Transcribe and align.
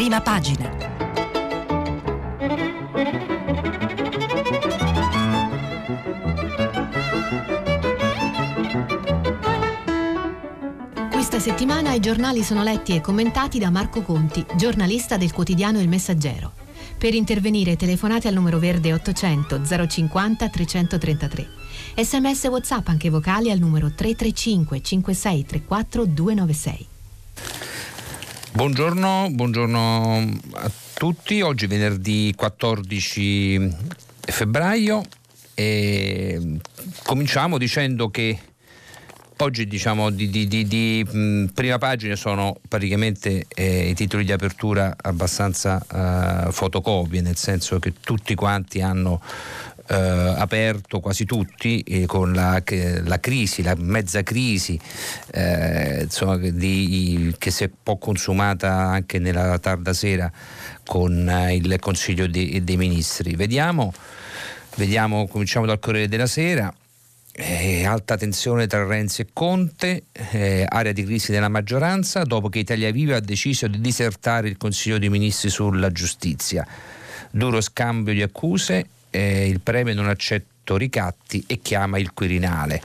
Prima 0.00 0.22
pagina. 0.22 0.66
Questa 11.10 11.38
settimana 11.38 11.92
i 11.92 12.00
giornali 12.00 12.42
sono 12.42 12.62
letti 12.62 12.94
e 12.94 13.02
commentati 13.02 13.58
da 13.58 13.68
Marco 13.68 14.00
Conti, 14.00 14.42
giornalista 14.56 15.18
del 15.18 15.34
quotidiano 15.34 15.78
Il 15.80 15.88
Messaggero. 15.88 16.52
Per 16.96 17.12
intervenire 17.12 17.76
telefonate 17.76 18.26
al 18.26 18.32
numero 18.32 18.58
verde 18.58 18.94
800 18.94 19.60
050 19.86 20.48
333. 20.48 21.48
Sms 21.96 22.44
WhatsApp 22.44 22.88
anche 22.88 23.10
vocali 23.10 23.50
al 23.50 23.58
numero 23.58 23.92
335 23.92 24.80
5634 24.80 26.06
296. 26.06 26.88
Buongiorno, 28.52 29.28
buongiorno 29.30 30.38
a 30.54 30.70
tutti. 30.94 31.40
Oggi 31.40 31.66
venerdì 31.66 32.34
14 32.36 33.76
febbraio 34.20 35.02
e 35.54 36.58
cominciamo 37.04 37.58
dicendo 37.58 38.10
che 38.10 38.38
Oggi 39.42 39.66
diciamo 39.66 40.10
di, 40.10 40.28
di, 40.28 40.46
di, 40.46 40.66
di 40.66 41.48
prima 41.54 41.78
pagina 41.78 42.14
sono 42.14 42.58
praticamente 42.68 43.46
eh, 43.54 43.88
i 43.88 43.94
titoli 43.94 44.22
di 44.22 44.32
apertura 44.32 44.94
abbastanza 45.00 45.80
eh, 45.80 46.52
fotocopie, 46.52 47.22
nel 47.22 47.36
senso 47.36 47.78
che 47.78 47.94
tutti 48.02 48.34
quanti 48.34 48.82
hanno 48.82 49.22
eh, 49.90 50.34
aperto, 50.36 51.00
quasi 51.00 51.24
tutti, 51.24 51.80
eh, 51.80 52.06
con 52.06 52.32
la, 52.32 52.62
la, 53.02 53.18
crisi, 53.18 53.62
la 53.62 53.74
mezza 53.76 54.22
crisi 54.22 54.78
eh, 55.32 56.02
insomma, 56.02 56.38
che 56.38 57.50
si 57.50 57.64
è 57.64 57.66
un 57.66 57.78
po' 57.82 57.98
consumata 57.98 58.72
anche 58.72 59.18
nella 59.18 59.58
tarda 59.58 59.92
sera 59.92 60.30
con 60.86 61.28
eh, 61.28 61.56
il 61.56 61.76
Consiglio 61.80 62.28
dei, 62.28 62.62
dei 62.62 62.76
Ministri. 62.76 63.34
Vediamo, 63.34 63.92
vediamo, 64.76 65.26
cominciamo 65.26 65.66
dal 65.66 65.80
Corriere 65.80 66.08
della 66.08 66.26
Sera. 66.26 66.72
Eh, 67.32 67.84
alta 67.84 68.16
tensione 68.16 68.66
tra 68.66 68.84
Renzi 68.84 69.22
e 69.22 69.28
Conte, 69.32 70.02
eh, 70.12 70.66
area 70.68 70.92
di 70.92 71.04
crisi 71.04 71.32
della 71.32 71.48
maggioranza 71.48 72.22
dopo 72.24 72.48
che 72.48 72.58
Italia 72.58 72.90
Viva 72.90 73.16
ha 73.16 73.20
deciso 73.20 73.66
di 73.66 73.80
disertare 73.80 74.48
il 74.48 74.56
Consiglio 74.56 74.98
dei 74.98 75.08
Ministri 75.08 75.48
sulla 75.48 75.90
giustizia. 75.90 76.66
Duro 77.30 77.60
scambio 77.60 78.12
di 78.12 78.22
accuse, 78.22 78.86
eh, 79.10 79.48
il 79.48 79.60
premio 79.60 79.94
non 79.94 80.08
accetta 80.08 80.48
ricatti 80.76 81.42
e 81.46 81.60
chiama 81.60 81.98
il 81.98 82.12
Quirinale. 82.12 82.80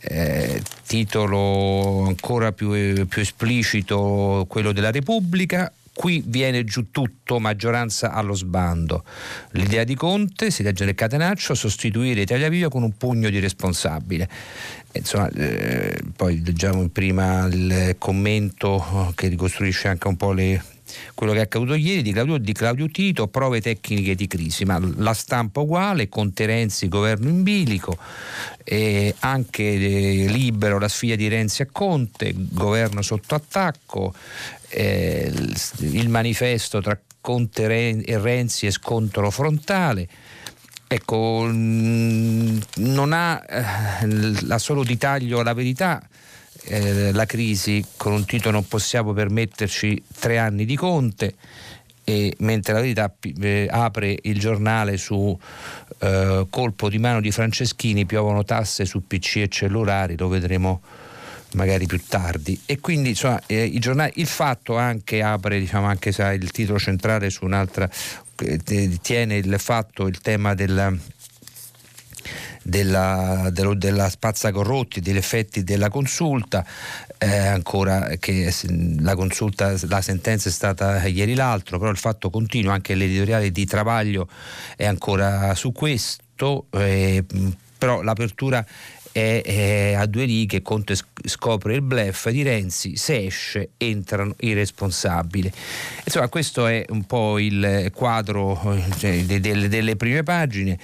Eh, 0.00 0.60
titolo 0.86 2.04
ancora 2.06 2.52
più, 2.52 3.06
più 3.06 3.22
esplicito 3.22 4.44
quello 4.48 4.72
della 4.72 4.90
Repubblica, 4.90 5.72
Qui 5.94 6.24
viene 6.26 6.64
giù 6.64 6.90
tutto, 6.90 7.38
maggioranza 7.38 8.12
allo 8.12 8.32
sbando. 8.32 9.04
L'idea 9.50 9.84
di 9.84 9.94
Conte, 9.94 10.50
si 10.50 10.62
legge 10.62 10.86
nel 10.86 10.94
catenaccio, 10.94 11.54
sostituire 11.54 12.22
Italia 12.22 12.48
Viva 12.48 12.70
con 12.70 12.82
un 12.82 12.96
pugno 12.96 13.28
di 13.28 13.38
responsabile. 13.38 14.26
Insomma, 14.92 15.28
eh, 15.28 16.00
poi 16.16 16.42
leggiamo 16.42 16.88
prima 16.88 17.44
il 17.44 17.96
commento 17.98 19.12
che 19.14 19.28
ricostruisce 19.28 19.88
anche 19.88 20.08
un 20.08 20.16
po' 20.16 20.32
le, 20.32 20.62
quello 21.14 21.32
che 21.32 21.38
è 21.38 21.42
accaduto 21.42 21.74
ieri 21.74 22.02
di 22.02 22.12
Claudio, 22.12 22.38
di 22.38 22.52
Claudio, 22.52 22.88
Tito, 22.88 23.28
prove 23.28 23.60
tecniche 23.60 24.14
di 24.14 24.26
crisi, 24.26 24.64
ma 24.64 24.80
la 24.96 25.14
stampa 25.14 25.60
uguale, 25.60 26.08
Conte 26.08 26.46
Renzi, 26.46 26.88
governo 26.88 27.28
in 27.28 27.42
bilico, 27.42 27.96
eh, 28.64 29.14
anche 29.20 29.62
eh, 29.62 30.26
libero 30.28 30.78
la 30.78 30.88
sfida 30.88 31.16
di 31.16 31.28
Renzi 31.28 31.62
a 31.62 31.68
Conte, 31.70 32.32
governo 32.34 33.02
sotto 33.02 33.34
attacco, 33.34 34.14
eh, 34.68 35.32
il 35.80 36.08
manifesto 36.08 36.80
tra 36.80 36.98
Conte 37.20 38.02
e 38.04 38.18
Renzi 38.18 38.66
è 38.66 38.70
scontro 38.70 39.30
frontale. 39.30 40.08
Ecco, 40.88 41.44
mm, 41.46 42.58
non 42.76 43.12
ha 43.14 43.42
eh, 43.48 44.42
la 44.44 44.58
solo 44.58 44.82
di 44.84 44.98
taglio 44.98 45.42
la 45.42 45.54
verità. 45.54 46.02
Eh, 46.64 47.12
la 47.12 47.24
crisi 47.24 47.84
con 47.96 48.12
un 48.12 48.24
titolo 48.24 48.52
non 48.52 48.68
possiamo 48.68 49.12
permetterci 49.12 50.02
tre 50.18 50.38
anni 50.38 50.64
di 50.64 50.76
Conte 50.76 51.34
e 52.04 52.34
mentre 52.38 52.72
la 52.72 52.80
verità 52.80 53.12
eh, 53.40 53.68
apre 53.70 54.16
il 54.22 54.38
giornale 54.38 54.96
su 54.96 55.36
eh, 55.98 56.46
colpo 56.50 56.88
di 56.88 56.98
mano 56.98 57.20
di 57.20 57.30
Franceschini 57.30 58.06
piovono 58.06 58.44
tasse 58.44 58.84
su 58.84 59.06
PC 59.06 59.36
e 59.36 59.48
cellulari 59.48 60.16
lo 60.16 60.28
vedremo 60.28 60.80
magari 61.54 61.86
più 61.86 62.00
tardi. 62.06 62.58
E 62.66 62.80
quindi 62.80 63.10
insomma, 63.10 63.40
eh, 63.46 63.64
i 63.64 63.78
giornali, 63.78 64.12
il 64.16 64.26
fatto 64.26 64.76
anche 64.76 65.22
apre 65.22 65.58
diciamo, 65.58 65.86
anche 65.86 66.12
se 66.12 66.22
il 66.32 66.50
titolo 66.50 66.78
centrale 66.78 67.30
su 67.30 67.44
un'altra 67.44 67.88
eh, 68.38 68.98
tiene 69.00 69.36
il 69.36 69.54
fatto 69.58 70.06
il 70.06 70.20
tema 70.20 70.54
della 70.54 70.92
della, 72.62 73.48
dello, 73.50 73.74
della 73.74 74.08
spazza 74.08 74.50
corrotti, 74.52 75.00
degli 75.00 75.16
effetti 75.16 75.64
della 75.64 75.88
consulta, 75.88 76.64
eh, 77.18 77.46
ancora 77.46 78.16
che 78.18 78.52
la 79.00 79.14
consulta, 79.14 79.74
la 79.82 80.00
sentenza 80.00 80.48
è 80.48 80.52
stata 80.52 81.06
ieri 81.06 81.34
l'altro, 81.34 81.78
però 81.78 81.90
il 81.90 81.98
fatto 81.98 82.30
continua, 82.30 82.74
anche 82.74 82.94
l'editoriale 82.94 83.50
di 83.50 83.64
Travaglio 83.64 84.28
è 84.76 84.86
ancora 84.86 85.54
su 85.54 85.72
questo, 85.72 86.66
eh, 86.70 87.24
però 87.78 88.02
l'apertura 88.02 88.64
è, 89.12 89.42
è 89.44 89.92
a 89.92 90.06
due 90.06 90.24
righe, 90.24 90.62
Conte 90.62 90.96
scopre 91.24 91.74
il 91.74 91.82
blef 91.82 92.30
di 92.30 92.42
Renzi, 92.42 92.96
se 92.96 93.26
esce 93.26 93.70
entrano 93.76 94.34
i 94.40 94.54
responsabili. 94.54 95.52
Insomma 96.04 96.28
questo 96.28 96.66
è 96.66 96.84
un 96.88 97.04
po' 97.04 97.38
il 97.38 97.90
quadro 97.94 98.58
cioè, 98.98 99.22
delle, 99.24 99.68
delle 99.68 99.96
prime 99.96 100.22
pagine 100.22 100.78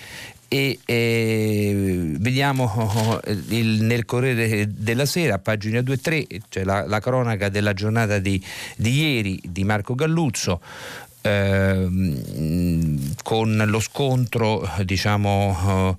e 0.49 0.79
eh, 0.87 2.15
vediamo 2.19 3.21
il, 3.49 3.83
nel 3.83 4.07
Corriere 4.07 4.67
della 4.73 5.05
Sera, 5.05 5.39
pagina 5.39 5.81
2-3, 5.81 6.41
cioè 6.49 6.65
la, 6.65 6.87
la, 6.87 7.01
cronaca 7.01 7.51
della 7.51 7.75
giornata 7.75 8.19
di, 8.19 8.43
di 8.77 9.01
ieri 9.01 9.41
di 9.45 9.65
Marco 9.65 9.95
Galluzzo. 9.95 10.61
Eh, 11.21 11.89
con 13.23 13.63
lo 13.67 13.81
scontro 13.81 14.71
diciamo 14.85 15.99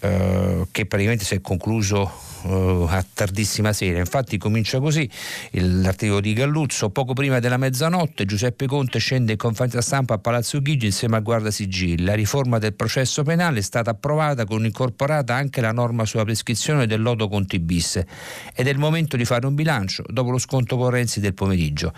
eh, 0.00 0.66
che 0.70 0.86
praticamente 0.86 1.24
si 1.24 1.34
è 1.34 1.40
concluso 1.40 2.27
uh, 2.42 2.86
a 2.88 3.04
tardissima 3.12 3.72
sera. 3.72 3.98
Infatti 3.98 4.38
comincia 4.38 4.80
così 4.80 5.08
l'articolo 5.52 6.20
di 6.20 6.32
Galluzzo. 6.32 6.90
Poco 6.90 7.12
prima 7.12 7.38
della 7.38 7.56
mezzanotte 7.56 8.24
Giuseppe 8.24 8.66
Conte 8.66 8.98
scende 8.98 9.32
in 9.32 9.38
conferenza 9.38 9.80
stampa 9.80 10.14
a 10.14 10.18
Palazzo 10.18 10.60
Chigi 10.60 10.86
insieme 10.86 11.16
a 11.16 11.20
Guarda 11.20 11.50
Sigilli. 11.50 12.04
La 12.04 12.14
riforma 12.14 12.58
del 12.58 12.74
processo 12.74 13.22
penale 13.22 13.58
è 13.58 13.62
stata 13.62 13.90
approvata 13.90 14.44
con 14.44 14.64
incorporata 14.64 15.34
anche 15.34 15.60
la 15.60 15.72
norma 15.72 16.04
sulla 16.04 16.24
prescrizione 16.24 16.86
del 16.86 17.00
lodo 17.00 17.28
Conti 17.28 17.58
bis 17.58 18.02
ed 18.54 18.66
è 18.66 18.70
il 18.70 18.78
momento 18.78 19.16
di 19.16 19.24
fare 19.24 19.46
un 19.46 19.54
bilancio 19.54 20.04
dopo 20.08 20.30
lo 20.30 20.38
sconto 20.38 20.76
con 20.76 20.90
Renzi 20.90 21.20
del 21.20 21.34
pomeriggio. 21.34 21.92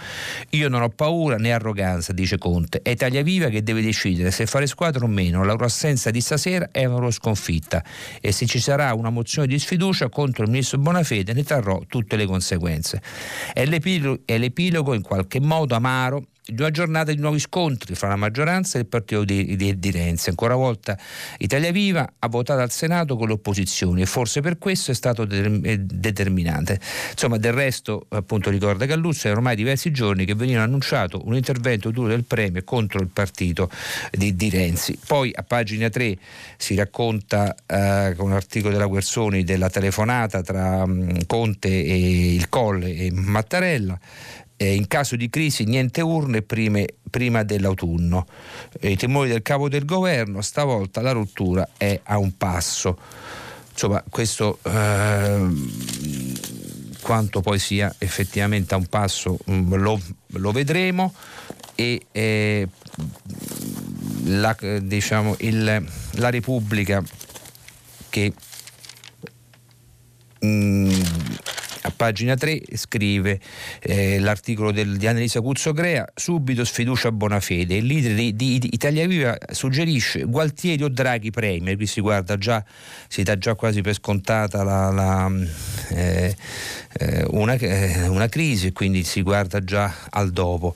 Io 0.50 0.68
non 0.68 0.82
ho 0.82 0.88
paura 0.88 1.36
né 1.36 1.52
arroganza, 1.52 2.12
dice 2.12 2.38
Conte. 2.38 2.82
È 2.82 2.90
Italia 2.90 3.22
Viva 3.22 3.48
che 3.48 3.62
deve 3.62 3.82
decidere 3.82 4.30
se 4.30 4.46
fare 4.46 4.66
squadra 4.66 5.04
o 5.04 5.08
meno. 5.08 5.44
La 5.44 5.52
loro 5.52 5.64
assenza 5.64 6.10
di 6.10 6.20
stasera 6.20 6.68
è 6.70 6.84
una 6.84 6.98
loro 6.98 7.10
sconfitta 7.10 7.82
e 8.20 8.32
se 8.32 8.46
ci 8.46 8.58
sarà 8.58 8.92
una 8.94 9.10
mozione 9.10 9.46
di 9.46 9.58
sfiducia 9.58 10.08
contro 10.30 10.44
il 10.44 10.50
ministro 10.50 10.78
Bonafede 10.78 11.32
ne 11.32 11.42
trarrò 11.42 11.80
tutte 11.86 12.16
le 12.16 12.26
conseguenze. 12.26 13.02
È 13.52 13.64
l'epilogo, 13.66 14.22
è 14.24 14.38
l'epilogo 14.38 14.94
in 14.94 15.02
qualche 15.02 15.40
modo 15.40 15.74
amaro 15.74 16.26
di 16.52 16.60
una 16.60 16.70
giornata 16.70 17.12
di 17.12 17.20
nuovi 17.20 17.38
scontri 17.38 17.94
fra 17.94 18.08
la 18.08 18.16
maggioranza 18.16 18.78
e 18.78 18.82
il 18.82 18.86
partito 18.86 19.24
di, 19.24 19.56
di, 19.56 19.78
di, 19.78 19.90
Renzi. 19.90 20.30
Ancora 20.30 20.54
una 20.54 20.64
volta 20.64 20.98
Italia 21.38 21.70
Viva 21.72 22.12
ha 22.18 22.28
votato 22.28 22.60
al 22.60 22.70
Senato 22.70 23.16
con 23.16 23.28
le 23.28 23.34
opposizioni 23.34 24.02
e 24.02 24.06
forse 24.06 24.40
per 24.40 24.58
questo 24.58 24.90
è 24.90 24.94
stato 24.94 25.24
determinante. 25.24 26.80
Insomma, 27.10 27.36
del 27.36 27.52
resto, 27.52 28.06
appunto, 28.10 28.50
ricorda 28.50 28.86
Galluzzo, 28.86 29.28
è 29.28 29.30
ormai 29.30 29.56
diversi 29.56 29.90
giorni 29.90 30.24
che 30.24 30.34
veniva 30.34 30.62
annunciato 30.62 31.22
un 31.24 31.34
intervento 31.34 31.90
duro 31.90 32.08
del 32.08 32.24
Premio 32.24 32.62
contro 32.64 33.00
il 33.00 33.08
partito 33.08 33.70
di, 34.10 34.34
di 34.34 34.48
Renzi. 34.50 34.98
Poi 35.06 35.32
a 35.34 35.42
pagina 35.42 35.88
3 35.88 36.16
si 36.56 36.74
racconta 36.74 37.54
eh, 37.66 38.14
con 38.16 38.30
un 38.30 38.32
articolo 38.32 38.72
della 38.72 38.86
Guersoni 38.86 39.44
della 39.44 39.70
telefonata 39.70 40.42
tra 40.42 40.82
um, 40.82 41.24
Conte 41.26 41.68
e 41.68 42.34
il 42.34 42.48
Colle 42.48 42.94
e 42.94 43.10
Mattarella 43.12 43.98
eh, 44.62 44.74
in 44.74 44.86
caso 44.88 45.16
di 45.16 45.30
crisi 45.30 45.64
niente 45.64 46.02
urne 46.02 46.42
prime, 46.42 46.86
prima 47.08 47.42
dell'autunno. 47.44 48.26
Eh, 48.78 48.90
I 48.90 48.96
timori 48.96 49.30
del 49.30 49.40
capo 49.40 49.70
del 49.70 49.86
governo, 49.86 50.42
stavolta 50.42 51.00
la 51.00 51.12
rottura 51.12 51.66
è 51.78 51.98
a 52.02 52.18
un 52.18 52.36
passo. 52.36 52.98
Insomma, 53.70 54.04
questo 54.06 54.58
eh, 54.64 55.48
quanto 57.00 57.40
poi 57.40 57.58
sia 57.58 57.94
effettivamente 57.96 58.74
a 58.74 58.76
un 58.76 58.84
passo 58.84 59.38
mm, 59.50 59.74
lo, 59.76 59.98
lo, 60.26 60.52
vedremo 60.52 61.14
e 61.74 62.02
eh, 62.12 62.68
la, 64.24 64.54
diciamo, 64.82 65.36
il, 65.38 65.86
la 66.10 66.28
Repubblica 66.28 67.02
che 68.10 68.34
mh, 70.40 71.02
mm, 71.88 71.90
pagina 71.96 72.34
3 72.34 72.60
scrive 72.74 73.40
eh, 73.80 74.18
l'articolo 74.18 74.72
del, 74.72 74.96
di 74.96 75.06
Annalisa 75.06 75.40
Cuzzocrea, 75.40 76.06
subito 76.14 76.64
sfiducia 76.64 77.08
a 77.08 77.12
Bonafede. 77.12 77.76
Il 77.76 77.86
leader 77.86 78.14
di, 78.14 78.34
di 78.34 78.68
Italia 78.72 79.06
Viva 79.06 79.36
suggerisce 79.50 80.24
Gualtieri 80.24 80.82
o 80.82 80.88
Draghi 80.88 81.30
Premier, 81.30 81.76
qui 81.76 81.86
si 81.86 82.00
guarda 82.00 82.36
già, 82.36 82.64
si 83.08 83.22
dà 83.22 83.36
già 83.38 83.54
quasi 83.54 83.80
per 83.80 83.94
scontata 83.94 84.62
la, 84.62 84.90
la, 84.90 85.30
eh, 85.90 86.36
eh 86.98 87.24
una, 87.30 87.54
eh, 87.54 88.08
una 88.08 88.28
crisi 88.28 88.68
e 88.68 88.72
quindi 88.72 89.04
si 89.04 89.22
guarda 89.22 89.62
già 89.62 89.94
al 90.10 90.30
dopo. 90.30 90.74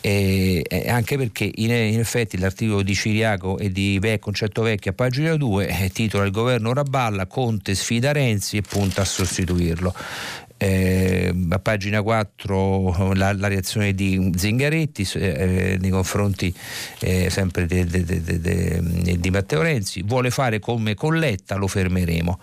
E, 0.00 0.64
anche 0.86 1.16
perché 1.16 1.50
in, 1.52 1.70
in, 1.70 1.98
effetti 1.98 2.38
l'articolo 2.38 2.82
di 2.82 2.94
Ciriaco 2.94 3.58
e 3.58 3.70
di 3.72 3.98
Ve, 4.00 4.20
Concetto 4.20 4.62
Vecchio 4.62 4.92
a 4.92 4.94
pagina 4.94 5.34
2 5.34 5.66
eh, 5.66 5.90
titola 5.90 6.24
il 6.24 6.30
governo 6.30 6.72
Raballa, 6.72 7.26
Conte 7.26 7.74
sfida 7.74 8.12
Renzi 8.12 8.58
e 8.58 8.62
punta 8.62 9.02
a 9.02 9.04
sostituirlo. 9.04 9.92
Eh, 10.56 11.32
a 11.50 11.58
pagina 11.60 12.02
4 12.02 13.14
la, 13.14 13.32
la 13.32 13.46
reazione 13.46 13.94
di 13.94 14.32
Zingaretti 14.36 15.08
eh, 15.14 15.76
nei 15.80 15.90
confronti 15.90 16.52
eh, 16.98 17.30
sempre 17.30 17.64
di 17.66 19.30
Matteo 19.30 19.62
Renzi 19.62 20.02
vuole 20.02 20.30
fare 20.30 20.58
come 20.58 20.94
Colletta 20.94 21.54
lo 21.54 21.68
fermeremo 21.68 22.40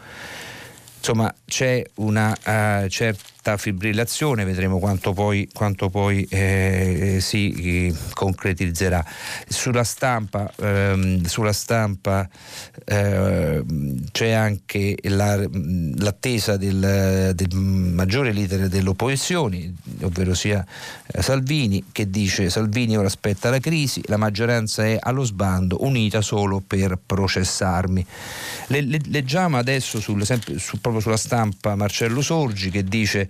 insomma 0.97 1.33
c'è 1.45 1.83
una 1.95 2.31
uh, 2.31 2.87
certa 2.87 3.34
certa 3.45 3.57
fibrillazione, 3.57 4.43
vedremo 4.43 4.79
quanto 4.79 5.13
poi, 5.13 5.47
quanto 5.53 5.89
poi 5.89 6.25
eh, 6.29 7.19
si 7.21 7.51
eh, 7.51 7.93
concretizzerà. 8.13 9.05
Sulla 9.47 9.83
stampa, 9.83 10.51
ehm, 10.57 11.23
sulla 11.25 11.53
stampa 11.53 12.27
eh, 12.83 13.63
c'è 14.11 14.31
anche 14.31 14.97
la, 15.03 15.37
l'attesa 15.37 16.57
del, 16.57 17.33
del, 17.35 17.55
maggiore 17.55 18.31
leader 18.31 18.67
delle 18.67 18.89
opposizioni, 18.89 19.73
ovvero 20.01 20.33
sia 20.33 20.65
eh, 21.05 21.21
Salvini, 21.21 21.85
che 21.91 22.09
dice 22.09 22.49
Salvini 22.49 22.97
ora 22.97 23.07
aspetta 23.07 23.51
la 23.51 23.59
crisi, 23.59 24.01
la 24.05 24.17
maggioranza 24.17 24.83
è 24.85 24.97
allo 24.99 25.23
sbando, 25.23 25.83
unita 25.83 26.21
solo 26.21 26.63
per 26.65 26.97
processarmi. 27.05 28.05
Le, 28.67 28.81
le, 28.81 28.99
leggiamo 29.05 29.57
adesso 29.57 29.99
sul, 29.99 30.25
sempre, 30.25 30.57
su, 30.57 30.81
proprio 30.81 31.01
sulla 31.01 31.17
stampa 31.17 31.75
Marcello 31.75 32.21
Sorgi 32.21 32.71
che 32.71 32.83
dice 32.83 33.29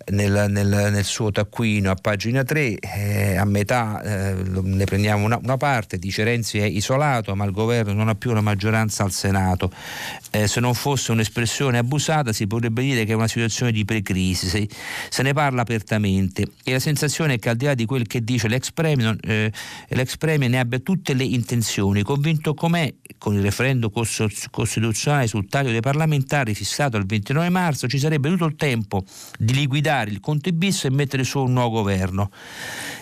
nel, 0.09 0.47
nel, 0.49 0.67
nel, 0.67 1.03
suo 1.03 1.31
taccuino 1.31 1.91
a 1.91 1.95
pagina 1.95 2.43
3, 2.43 2.77
eh, 2.79 3.35
a 3.35 3.45
metà 3.45 4.01
eh, 4.01 4.33
ne 4.33 4.85
prendiamo 4.85 5.23
una, 5.23 5.39
una, 5.41 5.57
parte, 5.57 5.97
dice 5.97 6.23
Renzi 6.23 6.57
è 6.57 6.65
isolato 6.65 7.35
ma 7.35 7.45
il 7.45 7.51
governo 7.51 7.93
non 7.93 8.07
ha 8.07 8.15
più 8.15 8.33
la 8.33 8.41
maggioranza 8.41 9.03
al 9.03 9.11
Senato. 9.11 9.71
Eh, 10.31 10.47
se 10.47 10.59
non 10.59 10.73
fosse 10.73 11.11
un'espressione 11.11 11.77
abusata 11.77 12.33
si 12.33 12.47
potrebbe 12.47 12.81
dire 12.81 13.05
che 13.05 13.11
è 13.11 13.15
una 13.15 13.27
situazione 13.27 13.71
di 13.71 13.85
precrisi, 13.85 14.47
se, 14.47 14.67
se 15.09 15.23
ne 15.23 15.33
parla 15.33 15.61
apertamente 15.61 16.47
e 16.63 16.71
la 16.71 16.79
sensazione 16.79 17.35
è 17.35 17.39
che 17.39 17.49
al 17.49 17.55
di 17.55 17.65
là 17.65 17.75
di 17.75 17.85
quel 17.85 18.07
che 18.07 18.23
dice 18.23 18.47
l'ex 18.47 18.71
premier, 18.71 19.15
eh, 19.21 19.51
l'ex 19.89 20.17
premier 20.17 20.49
ne 20.49 20.59
abbia 20.59 20.79
tutte 20.79 21.13
le 21.13 21.23
intenzioni, 21.23 22.01
convinto 22.01 22.53
com'è 22.53 22.93
con 23.17 23.35
il 23.35 23.41
referendum 23.41 23.91
costituzionale 23.91 25.27
sul 25.27 25.47
taglio 25.47 25.71
dei 25.71 25.81
parlamentari 25.81 26.55
fissato 26.55 26.97
al 26.97 27.05
29 27.05 27.49
marzo 27.49 27.87
ci 27.87 27.99
sarebbe 27.99 28.29
tutto 28.29 28.45
il 28.45 28.55
tempo 28.55 29.03
di 29.37 29.53
liquidare 29.53 29.90
il 29.99 30.19
Conte 30.19 30.53
bis 30.53 30.85
e 30.85 30.89
mettere 30.89 31.23
su 31.23 31.39
un 31.39 31.53
nuovo 31.53 31.81
governo. 31.81 32.31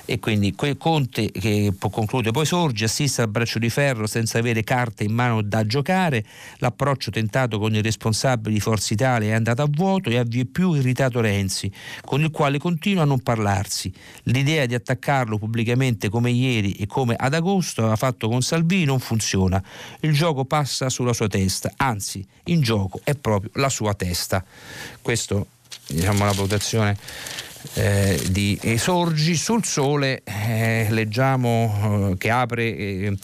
E 0.05 0.17
quindi 0.17 0.55
quel 0.55 0.75
Conte 0.75 1.29
che 1.29 1.71
conclude 1.77 2.31
poi 2.31 2.45
sorge, 2.45 2.85
assiste 2.85 3.21
al 3.21 3.29
braccio 3.29 3.59
di 3.59 3.69
ferro 3.69 4.07
senza 4.07 4.39
avere 4.39 4.63
carte 4.63 5.03
in 5.03 5.13
mano 5.13 5.43
da 5.43 5.63
giocare, 5.67 6.25
l'approccio 6.57 7.11
tentato 7.11 7.59
con 7.59 7.75
i 7.75 7.81
responsabili 7.81 8.55
di 8.55 8.59
Forza 8.59 8.91
Italia 8.93 9.29
è 9.29 9.33
andato 9.33 9.61
a 9.61 9.67
vuoto 9.69 10.09
e 10.09 10.17
avvia 10.17 10.45
più 10.51 10.73
irritato 10.73 11.21
Renzi, 11.21 11.71
con 12.03 12.21
il 12.21 12.31
quale 12.31 12.57
continua 12.57 13.03
a 13.03 13.05
non 13.05 13.21
parlarsi. 13.21 13.93
L'idea 14.23 14.65
di 14.65 14.73
attaccarlo 14.73 15.37
pubblicamente 15.37 16.09
come 16.09 16.31
ieri 16.31 16.71
e 16.71 16.87
come 16.87 17.13
ad 17.15 17.35
agosto 17.35 17.81
aveva 17.81 17.95
fatto 17.95 18.27
con 18.27 18.41
Salvini 18.41 18.85
non 18.85 18.99
funziona. 18.99 19.61
Il 19.99 20.13
gioco 20.13 20.43
passa 20.45 20.89
sulla 20.89 21.13
sua 21.13 21.27
testa, 21.27 21.71
anzi 21.77 22.25
in 22.45 22.61
gioco 22.61 22.99
è 23.03 23.13
proprio 23.13 23.51
la 23.53 23.69
sua 23.69 23.93
testa. 23.93 24.43
Questo 25.03 25.45
diciamo, 25.89 26.25
la 26.25 26.31
valutazione 26.31 26.97
eh, 27.73 28.21
di 28.29 28.57
Esorgi 28.61 29.35
sul 29.35 29.65
sole 29.65 30.21
eh, 30.23 30.87
leggiamo 30.89 32.11
eh, 32.11 32.17
che 32.17 32.29
apre 32.29 32.75
eh, 32.75 33.17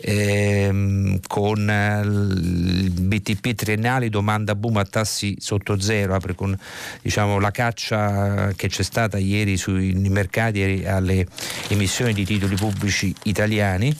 ehm, 0.00 1.20
con 1.26 1.58
il 1.60 2.90
BTP 2.90 3.54
triennali 3.54 4.08
domanda 4.08 4.54
boom 4.54 4.78
a 4.78 4.84
tassi 4.84 5.36
sotto 5.38 5.78
zero 5.78 6.14
apre 6.14 6.34
con 6.34 6.56
diciamo, 7.02 7.38
la 7.38 7.50
caccia 7.50 8.52
che 8.56 8.68
c'è 8.68 8.82
stata 8.82 9.18
ieri 9.18 9.56
sui 9.56 9.92
mercati 10.08 10.84
alle 10.86 11.26
emissioni 11.68 12.14
di 12.14 12.24
titoli 12.24 12.56
pubblici 12.56 13.14
italiani. 13.24 13.94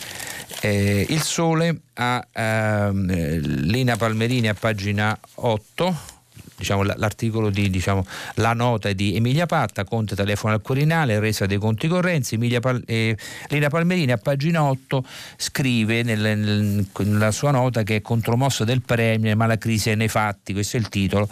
Eh, 0.61 1.07
il 1.09 1.23
sole 1.23 1.81
ha 1.95 2.27
ehm, 2.33 3.41
Lina 3.67 3.97
Palmerini 3.97 4.49
a 4.49 4.55
pagina 4.55 5.19
8 5.35 6.12
diciamo, 6.63 6.83
l'articolo 6.83 7.51
di 7.51 7.69
diciamo, 7.69 8.07
la 8.35 8.53
nota 8.53 8.93
di 8.93 9.17
Emilia 9.17 9.47
Patta, 9.47 9.85
Conte 9.85 10.15
telefona 10.15 10.55
al 10.55 10.63
Quirinale, 10.63 11.19
resa 11.19 11.47
dei 11.47 11.59
conti 11.59 11.89
correnti, 11.89 12.37
Emilia 12.37 12.61
Pal- 12.61 12.83
eh, 12.87 13.17
Lina 13.49 13.69
Palmerini 13.69 14.13
a 14.13 14.17
pagina 14.17 14.63
8 14.63 15.05
scrive 15.37 16.03
nel, 16.03 16.21
nel, 16.21 16.87
nella 16.99 17.31
sua 17.33 17.51
nota 17.51 17.83
che 17.83 17.97
è 17.97 18.01
contromossa 18.01 18.65
del 18.65 18.81
Premier 18.83 19.37
ma 19.37 19.47
la 19.47 19.59
crisi 19.59 19.91
è 19.91 19.95
nei 19.95 20.09
fatti, 20.09 20.53
questo 20.53 20.77
è 20.77 20.81
il 20.81 20.89
titolo. 20.89 21.29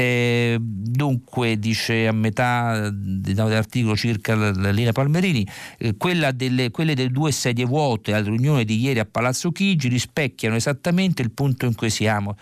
Eh, 0.00 0.56
dunque 0.58 1.58
dice 1.58 2.06
a 2.06 2.12
metà 2.12 2.88
dell'articolo 2.90 3.94
circa 3.94 4.34
la, 4.34 4.70
Lina 4.70 4.92
Palmerini, 4.92 5.46
eh, 5.76 5.94
delle, 6.34 6.70
quelle 6.70 6.94
delle 6.94 7.10
due 7.10 7.30
sedie 7.32 7.66
vuote 7.66 8.14
alla 8.14 8.24
riunione 8.24 8.64
di 8.64 8.80
ieri 8.80 8.98
a 8.98 9.04
Palazzo 9.04 9.52
Chigi 9.52 9.88
rispecchiano 9.88 10.56
esattamente 10.56 11.20
il 11.20 11.32
punto 11.32 11.66
in 11.66 11.74
cui 11.74 11.90
siamo. 11.90 12.38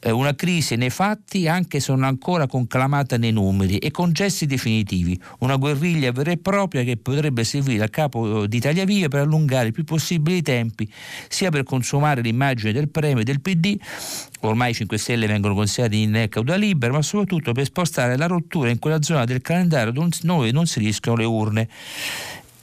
Eh, 0.00 0.10
una 0.10 0.34
crisi 0.34 0.76
nei 0.76 0.90
fatti 0.90 1.48
anche 1.48 1.80
se 1.80 1.92
non 1.92 2.04
ancora 2.04 2.46
conclamata 2.46 3.16
nei 3.16 3.32
numeri 3.32 3.78
e 3.78 3.90
con 3.90 4.12
gesti 4.12 4.44
definitivi, 4.44 5.18
una 5.38 5.56
guerriglia 5.56 6.12
vera 6.12 6.32
e 6.32 6.36
propria 6.36 6.84
che 6.84 6.98
potrebbe 6.98 7.42
servire 7.42 7.84
a 7.84 7.88
capo 7.88 8.46
di 8.46 8.58
Italia 8.58 8.84
Viva 8.84 9.08
per 9.08 9.20
allungare 9.20 9.68
il 9.68 9.72
più 9.72 9.84
possibile 9.84 10.36
i 10.36 10.42
tempi, 10.42 10.86
sia 11.28 11.48
per 11.48 11.62
consumare 11.62 12.20
l'immagine 12.20 12.72
del 12.72 12.90
premio 12.90 13.22
e 13.22 13.24
del 13.24 13.40
PD, 13.40 13.78
ormai 14.40 14.70
i 14.70 14.74
5 14.74 14.98
Stelle 14.98 15.26
vengono 15.26 15.54
considerati 15.54 16.02
in 16.02 16.26
cauda 16.28 16.56
libera, 16.56 16.92
ma 16.92 17.02
soprattutto 17.02 17.52
per 17.52 17.64
spostare 17.64 18.16
la 18.16 18.26
rottura 18.26 18.70
in 18.70 18.78
quella 18.78 19.02
zona 19.02 19.24
del 19.24 19.40
calendario 19.40 19.92
dove 19.92 20.50
non 20.50 20.66
si 20.66 20.78
rischiano 20.78 21.16
le 21.16 21.24
urne. 21.24 21.68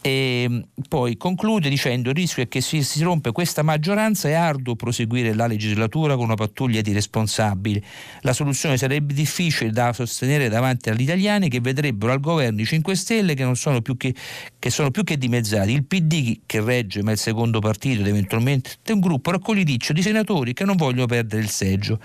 E 0.05 0.45
mm, 0.47 0.59
poi 0.87 1.17
conclude 1.17 1.67
dicendo 1.67 2.09
il 2.09 2.15
rischio 2.15 2.43
è 2.43 2.47
che 2.47 2.61
se 2.61 2.83
si 2.83 3.01
rompe 3.01 3.31
questa 3.31 3.63
maggioranza 3.63 4.27
è 4.27 4.33
arduo 4.33 4.75
proseguire 4.75 5.33
la 5.33 5.47
legislatura 5.47 6.13
con 6.13 6.25
una 6.25 6.35
pattuglia 6.35 6.81
di 6.81 6.93
responsabili. 6.93 7.83
La 8.21 8.31
soluzione 8.31 8.77
sarebbe 8.77 9.15
difficile 9.15 9.71
da 9.71 9.93
sostenere 9.93 10.47
davanti 10.47 10.91
agli 10.91 11.01
italiani 11.01 11.49
che 11.49 11.59
vedrebbero 11.59 12.11
al 12.11 12.19
governo 12.19 12.61
i 12.61 12.65
5 12.65 12.95
Stelle 12.95 13.33
che, 13.33 13.49
sono, 13.55 13.81
più 13.81 13.97
che, 13.97 14.13
che 14.59 14.69
sono 14.69 14.91
più 14.91 15.03
che 15.03 15.17
dimezzati, 15.17 15.71
il 15.71 15.85
PD 15.85 16.41
che 16.45 16.61
regge 16.61 17.01
ma 17.01 17.09
il 17.09 17.17
secondo 17.17 17.57
partito 17.57 18.01
ed 18.01 18.07
eventualmente 18.07 18.77
un 18.91 18.99
gruppo 18.99 19.31
raccogliticcio 19.31 19.91
di 19.91 20.03
senatori 20.03 20.53
che 20.53 20.65
non 20.65 20.75
vogliono 20.75 21.07
perdere 21.07 21.41
il 21.41 21.49
seggio. 21.49 21.99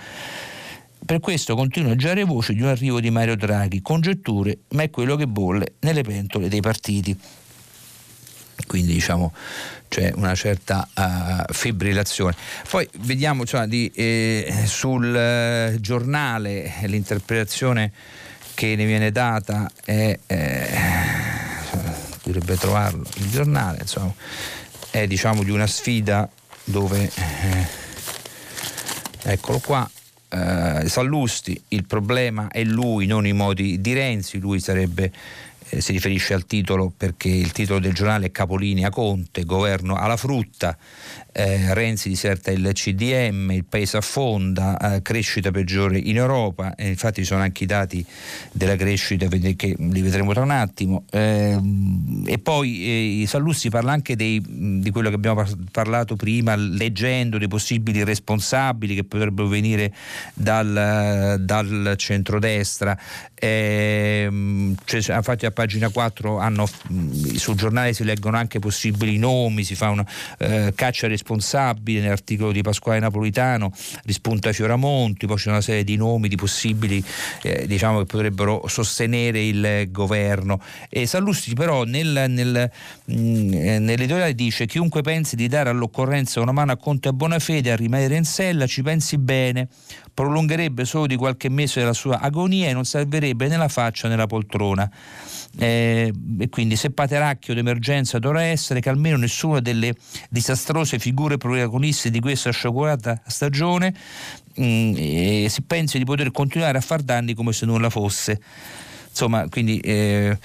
Per 1.05 1.21
questo 1.21 1.55
continuano 1.55 1.97
a 1.97 1.99
girare 1.99 2.25
voci 2.25 2.55
di 2.55 2.63
un 2.63 2.69
arrivo 2.69 2.99
di 2.99 3.11
Mario 3.11 3.37
Draghi, 3.37 3.83
congetture, 3.83 4.61
ma 4.71 4.85
è 4.85 4.89
quello 4.89 5.17
che 5.17 5.27
bolle 5.27 5.75
nelle 5.81 6.01
pentole 6.01 6.49
dei 6.49 6.61
partiti 6.63 7.15
quindi 8.67 8.93
diciamo 8.93 9.33
c'è 9.89 10.13
una 10.15 10.35
certa 10.37 10.89
uh, 10.95 11.53
fibrillazione. 11.53 12.35
Poi 12.69 12.89
vediamo 13.01 13.45
cioè, 13.45 13.67
di, 13.67 13.91
eh, 13.93 14.63
sul 14.67 15.15
eh, 15.15 15.77
giornale 15.81 16.75
l'interpretazione 16.83 17.91
che 18.55 18.77
ne 18.77 18.87
viene 18.87 19.11
data 19.11 19.69
è, 19.85 20.17
eh, 20.27 20.69
dovrebbe 22.23 22.57
trovarlo 22.57 23.05
il 23.17 23.31
giornale, 23.31 23.79
insomma, 23.81 24.15
è 24.91 25.07
diciamo 25.07 25.43
di 25.43 25.51
una 25.51 25.67
sfida 25.67 26.29
dove, 26.65 27.11
eh, 27.13 27.67
eccolo 29.23 29.59
qua, 29.59 29.91
eh, 30.29 30.89
Sallusti, 30.89 31.61
il 31.69 31.85
problema 31.85 32.49
è 32.49 32.63
lui, 32.63 33.07
non 33.07 33.27
i 33.27 33.33
modi 33.33 33.81
di 33.81 33.93
Renzi, 33.93 34.39
lui 34.39 34.61
sarebbe 34.61 35.11
eh, 35.71 35.81
si 35.81 35.93
riferisce 35.93 36.35
al 36.35 36.47
titolo 36.47 36.93
perché 36.95 37.29
il 37.29 37.53
titolo 37.53 37.79
del 37.79 37.95
giornale 37.95 38.27
è 38.27 38.31
Capolinea 38.31 38.91
Conte, 38.91 39.45
governo 39.45 39.97
alla 39.97 40.17
frutta, 40.17 40.77
eh, 41.33 41.73
Renzi 41.75 42.09
diserta 42.09 42.51
il 42.51 42.71
CDM, 42.73 43.51
il 43.53 43.65
paese 43.65 43.97
affonda, 43.97 44.95
eh, 44.97 45.03
crescita 45.03 45.51
peggiore 45.51 45.99
in 45.99 46.17
Europa, 46.17 46.75
e 46.75 46.89
infatti 46.89 47.21
ci 47.21 47.27
sono 47.27 47.43
anche 47.43 47.65
i 47.65 47.67
dati 47.67 48.05
della 48.53 48.77
crescita 48.77 49.29
che 49.29 49.77
li 49.79 50.01
vedremo 50.03 50.33
tra 50.33 50.43
un 50.43 50.51
attimo. 50.51 51.05
Eh, 51.11 51.59
e 52.27 52.39
poi 52.39 53.23
eh, 53.23 53.27
Sallussi 53.27 53.71
parla 53.71 53.93
anche 53.93 54.17
dei, 54.17 54.43
di 54.45 54.91
quello 54.91 55.09
che 55.09 55.15
abbiamo 55.15 55.45
parlato 55.71 56.17
prima, 56.17 56.57
leggendo 56.57 57.39
dei 57.39 57.49
possibili 57.49 58.03
responsabili 58.03 58.95
che 58.95 59.05
potrebbero 59.05 59.47
venire 59.49 59.93
dal, 60.35 61.37
dal 61.41 61.95
centrodestra. 61.97 62.99
Eh, 63.35 64.29
infatti 64.29 65.47
a 65.47 65.51
pagina 65.51 65.89
4 65.89 66.39
hanno, 66.39 66.69
sul 67.37 67.57
giornale 67.57 67.95
si 67.95 68.05
leggono 68.05 68.37
anche 68.37 68.59
possibili 68.59 69.17
nomi, 69.17 69.65
si 69.65 69.75
fa 69.75 69.89
una 69.91 70.07
eh, 70.39 70.73
caccia 70.75 71.07
responsabile 71.07 71.20
nell'articolo 72.01 72.53
di 72.53 72.63
Pasquale 72.63 72.99
Napolitano, 72.99 73.73
rispunta 74.05 74.53
Fioramonti, 74.53 75.27
poi 75.27 75.37
c'è 75.37 75.51
una 75.51 75.61
serie 75.61 75.85
di 75.85 75.97
nomi 75.97 76.29
di 76.29 76.37
possibili 76.37 77.03
eh, 77.43 77.67
diciamo 77.67 77.99
che 77.99 78.05
potrebbero 78.07 78.65
sostenere 78.67 79.43
il 79.43 79.89
governo. 79.91 80.61
E 80.89 81.07
Sallusti 81.07 81.55
però 81.55 81.85
nel, 81.85 82.27
nel, 82.29 82.71
mm, 83.11 83.53
eh, 83.53 83.79
nell'editoriale 83.79 84.35
dice 84.35 84.67
chiunque 84.67 85.03
pensi 85.03 85.37
di 85.37 85.49
dare 85.49 85.71
all'occorrenza 85.71 86.41
una 86.41 86.53
mano 86.53 86.73
a 86.73 86.77
Conte 86.77 87.09
a 87.09 87.13
buona 87.13 87.39
fede 87.39 87.73
a 87.73 87.77
rimanere 87.77 88.17
in 88.17 88.25
sella 88.25 88.67
ci 88.67 88.83
pensi 88.83 89.19
bene, 89.19 89.69
prolungherebbe 90.13 90.85
solo 90.85 91.07
di 91.07 91.17
qualche 91.17 91.49
mese 91.49 91.83
la 91.83 91.93
sua 91.93 92.21
agonia 92.21 92.69
e 92.69 92.73
non 92.73 92.85
salverebbe 92.85 93.49
né 93.49 93.57
la 93.57 93.69
faccia 93.69 94.09
né 94.09 94.17
la 94.17 94.27
poltrona. 94.27 94.91
Eh, 95.59 96.13
e 96.39 96.49
quindi 96.49 96.77
se 96.77 96.91
Pateracchio 96.91 97.55
d'emergenza 97.55 98.21
dovrà 98.21 98.43
essere 98.43 98.81
che 98.81 98.89
almeno 98.89 99.17
nessuna 99.17 99.61
delle 99.61 99.95
disastrose 100.29 101.01
figure 101.01 101.39
protagoniste 101.39 102.11
di 102.11 102.21
questa 102.21 102.51
sciagurata 102.51 103.21
stagione 103.27 103.93
mh, 104.55 104.65
mm, 104.65 105.47
si 105.47 105.63
pensi 105.63 105.99
di 105.99 106.05
poter 106.05 106.31
continuare 106.31 106.79
a 106.79 106.81
far 106.81 107.03
danni 107.03 107.35
come 107.35 107.53
se 107.53 107.67
nulla 107.67 107.91
fosse 107.91 108.41
insomma 109.11 109.47
quindi 109.49 109.79
eh, 109.81 110.37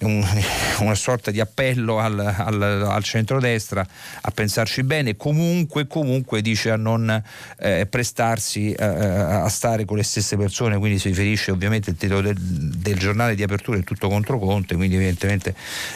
un, 0.00 0.24
una 0.80 0.94
sorta 0.94 1.30
di 1.30 1.40
appello 1.40 1.98
al, 1.98 2.18
al, 2.18 2.62
al 2.62 3.02
centrodestra 3.02 3.86
a 4.20 4.30
pensarci 4.30 4.82
bene 4.82 5.16
comunque 5.16 5.86
comunque 5.86 6.42
dice 6.42 6.70
a 6.70 6.76
non 6.76 7.22
eh, 7.58 7.86
prestarsi 7.86 8.72
eh, 8.72 8.84
a 8.84 9.48
stare 9.48 9.84
con 9.84 9.96
le 9.96 10.02
stesse 10.02 10.36
persone 10.36 10.78
quindi 10.78 10.98
si 10.98 11.08
riferisce 11.08 11.50
ovviamente 11.50 11.90
il 11.90 11.96
titolo 11.96 12.20
del, 12.20 12.36
del 12.38 12.98
giornale 12.98 13.34
di 13.34 13.42
apertura 13.42 13.78
è 13.78 13.82
tutto 13.82 14.08
contro 14.08 14.38
Conte 14.38 14.76
quindi 14.76 14.96
evidentemente 14.96 15.54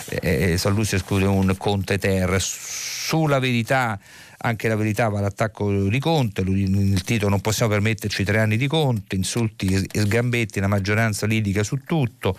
eh, 0.09 0.53
eh 0.53 0.59
Sallusti 0.59 0.97
esclude 0.97 1.27
un 1.27 1.55
Conte 1.57 1.99
Terra 1.99 2.39
sulla 2.41 3.39
verità 3.39 3.99
anche 4.39 4.69
la 4.69 4.77
verità 4.77 5.09
va 5.09 5.19
all'attacco 5.19 5.89
di 5.89 5.99
Conte, 5.99 6.43
il 6.43 7.03
titolo 7.03 7.31
non 7.31 7.41
possiamo 7.41 7.73
permetterci 7.73 8.25
tre 8.25 8.41
anni 8.41 8.57
di 8.57 8.67
Conte, 8.67 9.17
insulti 9.17 9.87
e 9.91 10.01
sgambetti, 10.01 10.61
la 10.61 10.67
maggioranza 10.67 11.27
litiga 11.27 11.63
su 11.63 11.79
tutto 11.85 12.37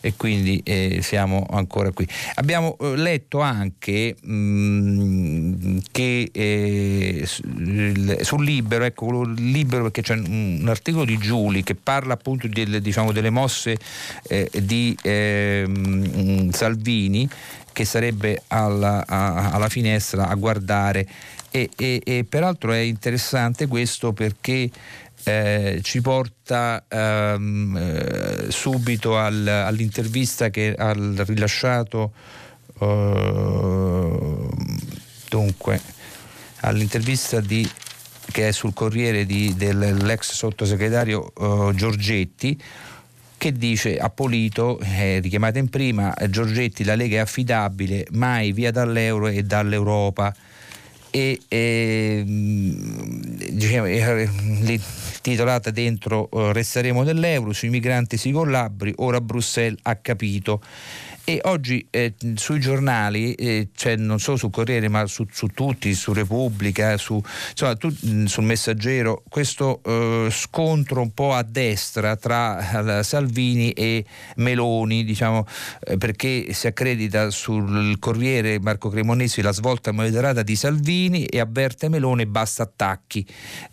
e 0.00 0.14
quindi 0.16 0.60
eh, 0.64 1.00
siamo 1.02 1.46
ancora 1.50 1.90
qui. 1.92 2.06
Abbiamo 2.34 2.76
eh, 2.80 2.96
letto 2.96 3.40
anche 3.40 4.16
mh, 4.20 4.32
mm, 4.32 5.78
che 5.90 6.30
eh, 6.32 7.22
sul 7.26 8.44
libero, 8.44 8.84
ecco, 8.84 9.24
libero 9.24 9.84
perché 9.84 10.02
c'è 10.02 10.14
un, 10.14 10.58
un, 10.62 10.68
articolo 10.68 11.04
di 11.04 11.18
Giuli 11.18 11.62
che 11.62 11.74
parla 11.74 12.14
appunto 12.14 12.46
del, 12.48 12.80
diciamo, 12.80 13.12
delle 13.12 13.30
mosse 13.30 13.76
eh, 14.28 14.50
di 14.62 14.96
ehm, 15.02 16.50
Salvini 16.50 17.28
che 17.78 17.84
sarebbe 17.84 18.42
alla, 18.48 19.04
a, 19.06 19.50
alla 19.50 19.68
finestra 19.68 20.26
a 20.28 20.34
guardare 20.34 21.06
e, 21.50 21.70
e, 21.76 22.00
e 22.04 22.24
peraltro 22.28 22.72
è 22.72 22.78
interessante 22.78 23.66
questo 23.66 24.12
perché 24.12 24.70
eh, 25.24 25.80
ci 25.82 26.00
porta 26.00 26.84
ehm, 26.88 27.76
eh, 27.76 28.50
subito 28.50 29.18
al, 29.18 29.46
all'intervista 29.46 30.50
che 30.50 30.74
ha 30.76 30.92
rilasciato 30.92 32.12
eh, 32.80 34.48
dunque 35.28 35.80
all'intervista 36.60 37.40
di, 37.40 37.68
che 38.30 38.48
è 38.48 38.52
sul 38.52 38.74
Corriere 38.74 39.26
di, 39.26 39.54
dell'ex 39.56 40.32
sottosegretario 40.32 41.32
uh, 41.36 41.72
Giorgetti 41.72 42.60
che 43.36 43.52
dice 43.52 43.98
a 43.98 44.10
Polito, 44.10 44.80
eh, 44.80 45.20
richiamata 45.20 45.60
in 45.60 45.68
prima, 45.68 46.12
Giorgetti 46.28 46.82
la 46.82 46.96
Lega 46.96 47.18
è 47.18 47.20
affidabile, 47.20 48.04
mai 48.10 48.50
via 48.50 48.72
dall'euro 48.72 49.28
e 49.28 49.44
dall'Europa 49.44 50.34
e 51.10 51.40
eh, 51.48 52.22
diciamo, 53.50 53.86
titolata 55.20 55.70
dentro 55.70 56.28
uh, 56.30 56.52
Resteremo 56.52 57.02
nell'euro, 57.02 57.52
sui 57.52 57.68
migranti 57.68 58.16
si 58.16 58.30
collabri, 58.30 58.92
ora 58.96 59.20
Bruxelles 59.20 59.78
ha 59.82 59.96
capito 59.96 60.60
e 61.28 61.40
oggi 61.42 61.86
eh, 61.90 62.14
sui 62.36 62.58
giornali, 62.58 63.34
eh, 63.34 63.68
cioè 63.74 63.96
non 63.96 64.18
solo 64.18 64.38
sul 64.38 64.50
Corriere 64.50 64.88
ma 64.88 65.04
su, 65.04 65.26
su 65.30 65.48
tutti, 65.48 65.92
su 65.92 66.14
Repubblica, 66.14 66.96
su, 66.96 67.22
insomma, 67.50 67.76
tu, 67.76 67.94
mm, 68.06 68.24
sul 68.24 68.44
Messaggero, 68.44 69.24
questo 69.28 69.82
eh, 69.84 70.28
scontro 70.30 71.02
un 71.02 71.12
po' 71.12 71.34
a 71.34 71.42
destra 71.42 72.16
tra 72.16 73.02
Salvini 73.02 73.72
e 73.72 74.06
Meloni, 74.36 75.04
diciamo, 75.04 75.46
eh, 75.84 75.98
perché 75.98 76.54
si 76.54 76.66
accredita 76.66 77.28
sul 77.28 77.98
Corriere 77.98 78.58
Marco 78.58 78.88
Cremonesi 78.88 79.42
la 79.42 79.52
svolta 79.52 79.92
moderata 79.92 80.42
di 80.42 80.56
Salvini 80.56 81.26
e 81.26 81.40
avverte 81.40 81.90
Meloni 81.90 82.24
basta 82.24 82.62
attacchi. 82.62 83.26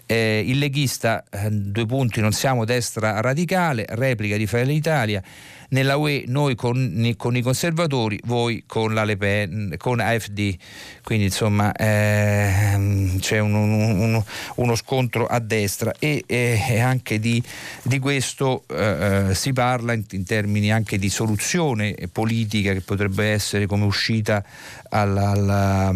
Eh, 0.05 0.43
il 0.45 0.57
leghista, 0.57 1.23
eh, 1.31 1.49
due 1.49 1.85
punti, 1.85 2.19
non 2.19 2.33
siamo 2.33 2.65
destra 2.65 3.21
radicale, 3.21 3.85
replica 3.87 4.35
di 4.35 4.45
Fratelli 4.45 4.73
d'Italia 4.73 5.23
nella 5.69 5.97
UE 5.97 6.25
noi 6.27 6.55
con, 6.55 7.13
con, 7.17 7.35
i 7.35 7.41
conservatori, 7.41 8.19
voi 8.25 8.63
con 8.65 8.93
la 8.93 9.03
Le 9.03 9.17
Pen, 9.17 9.75
con 9.77 9.99
AFD. 9.99 10.55
Quindi 11.03 11.25
insomma 11.25 11.71
ehm, 11.73 13.19
c'è 13.19 13.39
un, 13.39 13.53
un, 13.53 14.23
uno 14.55 14.75
scontro 14.75 15.25
a 15.27 15.39
destra 15.39 15.93
e, 15.99 16.23
e 16.25 16.79
anche 16.79 17.19
di, 17.19 17.41
di 17.83 17.99
questo 17.99 18.63
eh, 18.69 19.27
eh, 19.29 19.35
si 19.35 19.53
parla 19.53 19.93
in, 19.93 20.03
in, 20.11 20.23
termini 20.23 20.71
anche 20.71 20.97
di 20.97 21.09
soluzione 21.09 21.95
politica 22.11 22.73
che 22.73 22.81
potrebbe 22.81 23.25
essere 23.25 23.67
come 23.67 23.85
uscita 23.85 24.43
alla, 24.89 25.31
alla, 25.31 25.93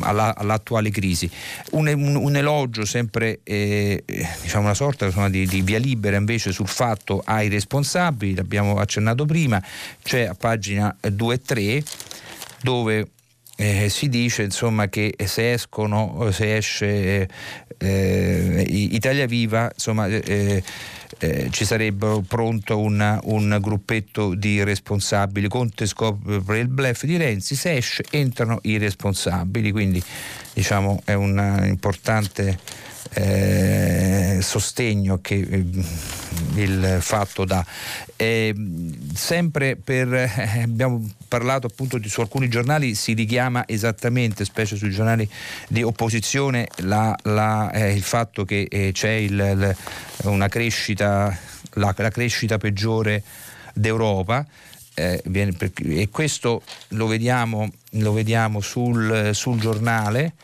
alla, 0.00 0.34
all'attuale 0.36 0.90
crisi. 0.90 1.28
Un, 1.72 1.88
un 1.88 2.36
elogio 2.36 2.84
sempre, 2.84 3.40
eh, 3.42 4.04
diciamo 4.40 4.64
una 4.64 4.74
sorta 4.74 5.06
insomma, 5.06 5.28
di, 5.28 5.46
di 5.46 5.62
via 5.62 5.78
libera 5.78 6.16
invece 6.16 6.52
sul 6.52 6.68
fatto 6.68 7.22
ai 7.24 7.48
responsabili 7.48 7.91
responsabili, 7.92 8.34
l'abbiamo 8.34 8.76
accennato 8.76 9.26
prima, 9.26 9.62
c'è 10.02 10.24
a 10.24 10.34
pagina 10.34 10.94
2 11.00 11.34
e 11.34 11.42
3 11.42 11.82
dove 12.62 13.08
eh, 13.56 13.88
si 13.88 14.08
dice 14.08 14.42
insomma 14.42 14.88
che 14.88 15.14
se 15.24 15.52
escono, 15.52 16.30
se 16.32 16.56
esce 16.56 17.28
eh, 17.78 18.64
Italia 18.66 19.26
Viva, 19.26 19.70
insomma 19.72 20.06
eh, 20.06 20.62
eh, 21.18 21.48
ci 21.50 21.64
sarebbe 21.64 22.22
pronto 22.26 22.78
un, 22.78 23.20
un, 23.24 23.58
gruppetto 23.60 24.34
di 24.34 24.62
responsabili. 24.64 25.48
Conte 25.48 25.86
scopre 25.86 26.58
il 26.58 26.68
blef 26.68 27.04
di 27.04 27.16
Renzi, 27.16 27.54
se 27.54 27.76
esce 27.76 28.04
entrano 28.10 28.58
i 28.62 28.78
responsabili, 28.78 29.70
quindi 29.70 30.02
diciamo 30.54 31.02
è 31.04 31.12
un 31.12 31.64
importante 31.66 32.58
eh, 33.14 34.38
sostegno 34.40 35.20
che 35.20 35.34
eh, 35.34 35.64
il 36.54 36.98
fatto 37.00 37.44
dà. 37.44 37.64
Eh, 38.16 38.54
sempre 39.14 39.76
per, 39.76 40.12
eh, 40.12 40.62
abbiamo 40.62 41.08
parlato 41.28 41.66
appunto 41.66 41.98
di, 41.98 42.08
su 42.08 42.20
alcuni 42.20 42.48
giornali, 42.48 42.94
si 42.94 43.12
richiama 43.12 43.64
esattamente, 43.66 44.44
specie 44.44 44.76
sui 44.76 44.90
giornali 44.90 45.28
di 45.68 45.82
opposizione, 45.82 46.68
la, 46.78 47.16
la, 47.24 47.70
eh, 47.72 47.92
il 47.92 48.02
fatto 48.02 48.44
che 48.44 48.66
eh, 48.70 48.90
c'è 48.92 49.10
il, 49.10 49.32
il, 49.32 49.76
una 50.24 50.48
crescita, 50.48 51.36
la, 51.74 51.94
la 51.96 52.10
crescita 52.10 52.58
peggiore 52.58 53.22
d'Europa. 53.74 54.46
Eh, 54.94 55.22
e 55.24 56.08
questo 56.10 56.62
lo 56.88 57.06
vediamo, 57.06 57.70
lo 57.92 58.12
vediamo 58.12 58.60
sul, 58.60 59.30
sul 59.32 59.58
giornale 59.58 60.34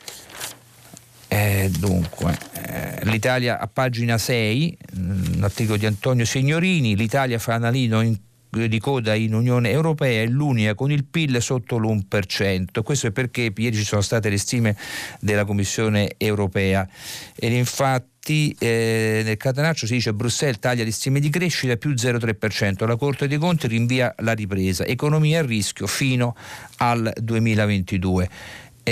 eh, 1.29 1.71
dunque, 1.79 2.37
eh, 2.55 3.05
l'Italia 3.05 3.59
a 3.59 3.69
pagina 3.69 4.17
6, 4.17 4.79
un 4.97 5.37
mm, 5.37 5.43
articolo 5.45 5.77
di 5.77 5.87
Antonio 5.87 6.25
Signorini, 6.25 6.97
l'Italia 6.97 7.39
fa 7.39 7.55
analino 7.55 8.01
in 8.01 8.17
di 8.51 8.79
coda 8.79 9.15
in 9.15 9.35
Unione 9.35 9.71
Europea, 9.71 10.23
è 10.23 10.27
l'unica 10.27 10.75
con 10.75 10.91
il 10.91 11.05
PIL 11.05 11.41
sotto 11.43 11.77
l'1%. 11.77 12.83
Questo 12.83 13.09
è 13.09 13.11
perché 13.11 13.53
ieri 13.55 13.77
ci 13.77 13.85
sono 13.85 14.01
state 14.01 14.31
le 14.31 14.39
stime 14.39 14.77
della 15.21 15.45
Commissione 15.45 16.15
Europea 16.17 16.89
ed 17.37 17.53
infatti 17.53 18.55
eh, 18.59 19.23
nel 19.25 19.37
catenaccio 19.37 19.87
si 19.87 19.95
dice 19.95 20.13
Bruxelles 20.13 20.59
taglia 20.59 20.85
le 20.85 20.91
stime 20.91 21.21
di 21.21 21.31
crescita 21.31 21.77
più 21.77 21.91
0,3%, 21.91 22.87
la 22.87 22.97
Corte 22.97 23.29
dei 23.29 23.39
Conti 23.39 23.69
rinvia 23.69 24.15
la 24.19 24.33
ripresa, 24.33 24.85
economia 24.85 25.41
a 25.41 25.47
rischio 25.47 25.87
fino 25.87 26.35
al 26.79 27.13
2022. 27.21 28.29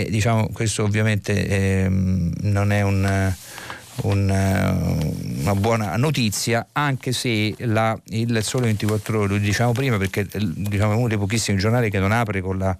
E, 0.01 0.09
diciamo, 0.11 0.49
questo 0.53 0.83
ovviamente 0.83 1.47
eh, 1.47 1.87
non 1.89 2.73
è 2.73 2.83
un 2.83 3.35
un, 4.03 4.29
una 5.41 5.55
buona 5.55 5.97
notizia, 5.97 6.67
anche 6.73 7.13
se 7.13 7.55
la, 7.59 7.99
il 8.09 8.39
Sole 8.43 8.67
24 8.67 9.21
Ore, 9.21 9.29
lo 9.29 9.39
diciamo 9.39 9.73
prima 9.73 9.97
perché 9.97 10.27
diciamo, 10.29 10.93
è 10.93 10.97
uno 10.97 11.09
dei 11.09 11.17
pochissimi 11.17 11.59
giornali 11.59 11.91
che 11.91 11.99
non 11.99 12.13
apre 12.13 12.41
con 12.41 12.59
la, 12.59 12.77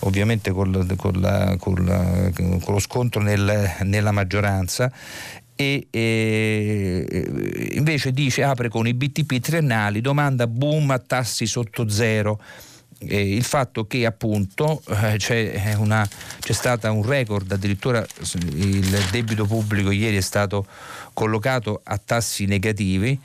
ovviamente 0.00 0.50
col, 0.50 0.86
con, 0.96 1.20
la, 1.20 1.56
con, 1.58 1.84
la, 1.84 2.30
con 2.34 2.60
lo 2.66 2.78
scontro 2.78 3.22
nel, 3.22 3.76
nella 3.82 4.10
maggioranza. 4.10 4.90
E, 5.54 5.88
e, 5.90 7.70
invece 7.72 8.12
dice 8.12 8.44
apre 8.44 8.68
con 8.68 8.86
i 8.86 8.94
BTP 8.94 9.40
triennali, 9.40 10.00
domanda 10.00 10.46
boom 10.46 10.90
a 10.90 10.98
tassi 10.98 11.46
sotto 11.46 11.88
zero 11.88 12.40
eh, 13.00 13.34
il 13.34 13.44
fatto 13.44 13.86
che 13.86 14.06
appunto 14.06 14.82
eh, 14.88 15.14
c'è, 15.18 15.74
una, 15.76 16.08
c'è 16.40 16.52
stato 16.52 16.90
un 16.92 17.04
record, 17.04 17.52
addirittura 17.52 18.04
il 18.54 18.88
debito 19.10 19.44
pubblico 19.46 19.90
ieri 19.90 20.16
è 20.16 20.22
stato 20.22 20.66
collocato 21.12 21.80
a 21.84 21.98
tassi 21.98 22.46
negativi. 22.46 23.20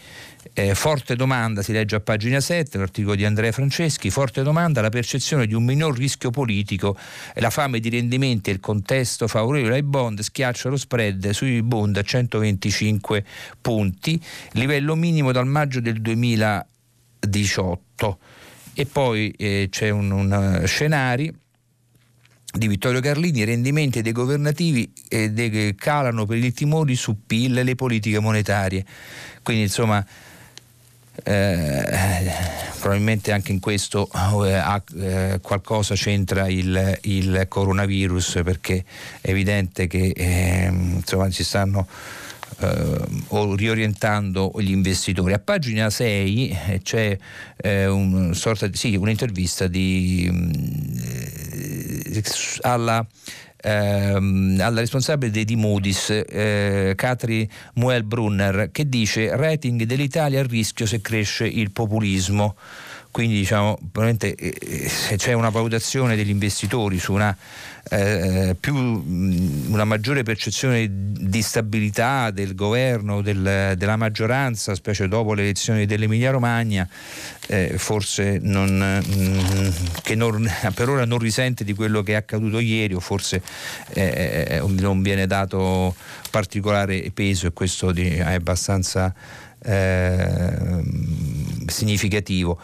Eh, 0.56 0.76
forte 0.76 1.16
domanda, 1.16 1.64
si 1.64 1.72
legge 1.72 1.96
a 1.96 2.02
pagina 2.02 2.40
7, 2.40 2.78
l'articolo 2.78 3.16
di 3.16 3.26
Andrea 3.26 3.52
Franceschi, 3.52 4.12
forte 4.12 4.44
domanda, 4.44 4.82
la 4.82 4.90
percezione 4.90 5.48
di 5.48 5.56
un 5.56 5.64
minor 5.64 5.98
rischio 5.98 6.30
politico, 6.30 6.96
la 7.36 7.50
fame 7.50 7.80
di 7.80 7.90
rendimenti 7.90 8.52
e 8.52 8.54
il 8.54 8.60
contesto 8.60 9.28
favorevole 9.28 9.74
ai 9.76 9.84
bond 9.84 10.20
schiaccia 10.20 10.70
lo 10.70 10.78
spread 10.78 11.32
sui 11.32 11.64
bond 11.64 11.98
a 11.98 12.04
125 12.04 13.26
punti, 13.62 14.24
livello 14.52 14.94
minimo 14.96 15.32
dal 15.32 15.48
maggio 15.48 15.80
del 15.80 16.00
2018 16.02 18.18
e 18.74 18.86
poi 18.86 19.32
eh, 19.38 19.68
c'è 19.70 19.90
un, 19.90 20.12
un 20.12 20.60
uh, 20.62 20.66
scenario 20.66 21.34
di 22.56 22.68
Vittorio 22.68 23.00
Carlini, 23.00 23.40
i 23.40 23.46
rendimenti 23.46 24.02
dei 24.02 24.12
governativi 24.12 24.92
eh, 25.10 25.32
de, 25.32 25.74
calano 25.76 26.26
per 26.26 26.38
il 26.38 26.54
timore 26.54 26.94
su 26.96 27.26
PIL 27.26 27.58
e 27.58 27.64
le 27.64 27.76
politiche 27.76 28.20
monetarie. 28.20 28.86
Quindi 29.42 29.64
insomma 29.64 30.06
eh, 31.24 32.32
probabilmente 32.80 33.32
anche 33.32 33.52
in 33.52 33.60
questo 33.60 34.10
eh, 34.46 34.82
eh, 35.00 35.40
qualcosa 35.42 35.96
c'entra 35.96 36.48
il, 36.48 37.00
il, 37.04 37.46
coronavirus 37.48 38.42
perché 38.44 38.84
è 39.22 39.30
evidente 39.30 39.86
che 39.86 40.12
ehm, 40.16 40.96
insomma 40.96 41.30
ci 41.30 41.44
stanno 41.44 41.88
eh, 41.88 42.23
o 43.28 43.56
riorientando 43.56 44.54
gli 44.60 44.72
investitori. 44.72 45.34
A 45.34 45.40
pagina 45.40 45.90
6 45.90 46.58
eh, 46.68 46.80
c'è 46.82 47.18
eh, 47.58 47.88
un 47.88 48.34
di, 48.34 48.78
sì, 48.78 48.96
un'intervista 48.96 49.68
di, 49.68 50.30
eh, 51.04 52.24
alla 52.62 53.06
ehm, 53.64 54.58
alla 54.60 54.80
responsabile 54.82 55.44
di 55.44 55.56
Moody's, 55.56 56.10
eh, 56.10 56.94
Katri 56.96 57.50
Muel-Brunner, 57.76 58.70
che 58.72 58.88
dice 58.88 59.36
rating 59.36 59.84
dell'Italia 59.84 60.42
a 60.42 60.44
rischio 60.44 60.86
se 60.86 61.02
cresce 61.02 61.46
il 61.48 61.72
populismo. 61.72 62.56
Quindi 63.14 63.36
diciamo, 63.36 63.78
probabilmente 63.92 64.34
eh, 64.34 65.18
c'è 65.18 65.34
una 65.34 65.50
valutazione 65.50 66.16
degli 66.16 66.32
investitori 66.32 66.98
su 66.98 67.14
una 67.14 67.38
eh, 67.92 68.56
più, 68.60 68.74
una 68.76 69.84
maggiore 69.84 70.24
percezione 70.24 70.90
di 70.90 71.44
stabilità 71.44 72.32
del 72.32 72.56
governo, 72.56 73.22
del, 73.22 73.76
della 73.78 73.98
maggioranza, 73.98 74.74
specie 74.74 75.08
dopo 75.08 75.36
le 75.36 75.44
elezioni 75.44 75.86
dell'Emilia 75.86 76.32
Romagna, 76.32 76.90
eh, 77.50 77.76
forse 77.78 78.40
non, 78.42 78.80
mh, 78.80 80.02
che 80.02 80.16
non, 80.16 80.50
per 80.74 80.90
ora 80.90 81.06
non 81.06 81.20
risente 81.20 81.64
di 81.64 81.76
quello 81.76 82.02
che 82.02 82.14
è 82.14 82.16
accaduto 82.16 82.58
ieri 82.58 82.96
o 82.96 83.00
forse 83.00 83.44
eh, 83.90 84.48
eh 84.50 84.62
non 84.66 85.04
viene 85.04 85.28
dato 85.28 85.94
particolare 86.32 87.12
peso 87.14 87.46
e 87.46 87.54
questo 87.54 87.94
è 87.94 88.34
abbastanza 88.34 89.14
eh, 89.64 90.84
significativo. 91.68 92.60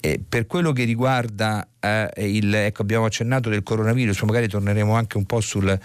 Eh, 0.00 0.20
per 0.26 0.46
quello 0.46 0.72
che 0.72 0.84
riguarda 0.84 1.66
eh, 1.80 2.08
il, 2.18 2.54
ecco, 2.54 2.82
abbiamo 2.82 3.06
accennato 3.06 3.48
del 3.48 3.64
coronavirus, 3.64 4.22
magari 4.22 4.48
torneremo 4.48 4.94
anche 4.94 5.16
un 5.16 5.24
po' 5.24 5.40
sul, 5.40 5.76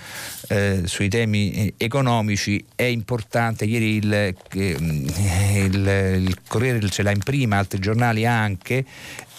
eh, 0.50 0.82
sui 0.86 1.10
temi 1.10 1.52
eh, 1.52 1.74
economici, 1.78 2.64
è 2.76 2.84
importante, 2.84 3.66
ieri 3.66 3.96
il, 3.96 4.14
eh, 4.14 4.36
il, 4.52 6.26
il 6.28 6.38
Corriere 6.48 6.88
ce 6.90 7.02
l'ha 7.02 7.12
in 7.12 7.24
prima, 7.24 7.58
altri 7.58 7.80
giornali 7.80 8.26
anche, 8.26 8.86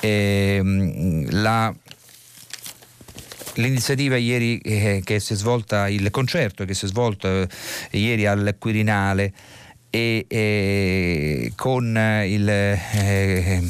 ehm, 0.01 1.31
la, 1.31 1.73
l'iniziativa 3.55 4.17
ieri 4.17 4.59
eh, 4.59 5.03
che 5.05 5.21
si 5.21 5.35
è 5.35 5.37
svolta, 5.37 5.89
il 5.89 6.11
concerto 6.11 6.65
che 6.65 6.75
si 6.75 6.87
è 6.87 6.89
svolto 6.89 7.29
eh, 7.29 7.49
ieri 7.93 8.27
al 8.27 8.57
Quirinale 8.59 9.33
e, 9.95 10.27
e 10.29 11.53
con 11.55 11.87
il, 12.27 12.49
eh, 12.49 13.63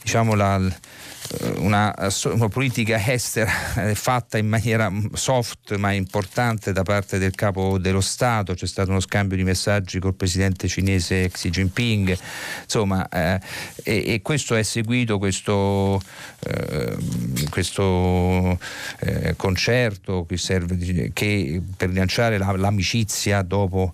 diciamo 0.00 0.34
la, 0.34 0.58
una, 1.56 1.94
una, 2.24 2.48
politica 2.48 2.98
estera 3.12 3.50
fatta 3.92 4.38
in 4.38 4.48
maniera 4.48 4.90
soft 5.12 5.76
ma 5.76 5.92
importante 5.92 6.72
da 6.72 6.82
parte 6.82 7.18
del 7.18 7.34
capo 7.34 7.76
dello 7.78 8.00
Stato, 8.00 8.54
c'è 8.54 8.66
stato 8.66 8.88
uno 8.90 9.00
scambio 9.00 9.36
di 9.36 9.44
messaggi 9.44 9.98
col 9.98 10.14
presidente 10.14 10.68
cinese 10.68 11.28
Xi 11.28 11.50
Jinping, 11.50 12.16
insomma, 12.62 13.06
eh, 13.08 13.38
e, 13.82 14.04
e, 14.06 14.22
questo 14.22 14.54
è 14.54 14.62
seguito, 14.62 15.18
questo, 15.18 16.00
eh, 16.46 16.96
questo 17.50 18.58
eh, 19.00 19.34
concerto 19.36 20.24
che 20.26 20.38
serve 20.38 21.10
che 21.12 21.60
per 21.76 21.90
rilanciare 21.90 22.38
la, 22.38 22.52
l'amicizia 22.56 23.42
dopo 23.42 23.92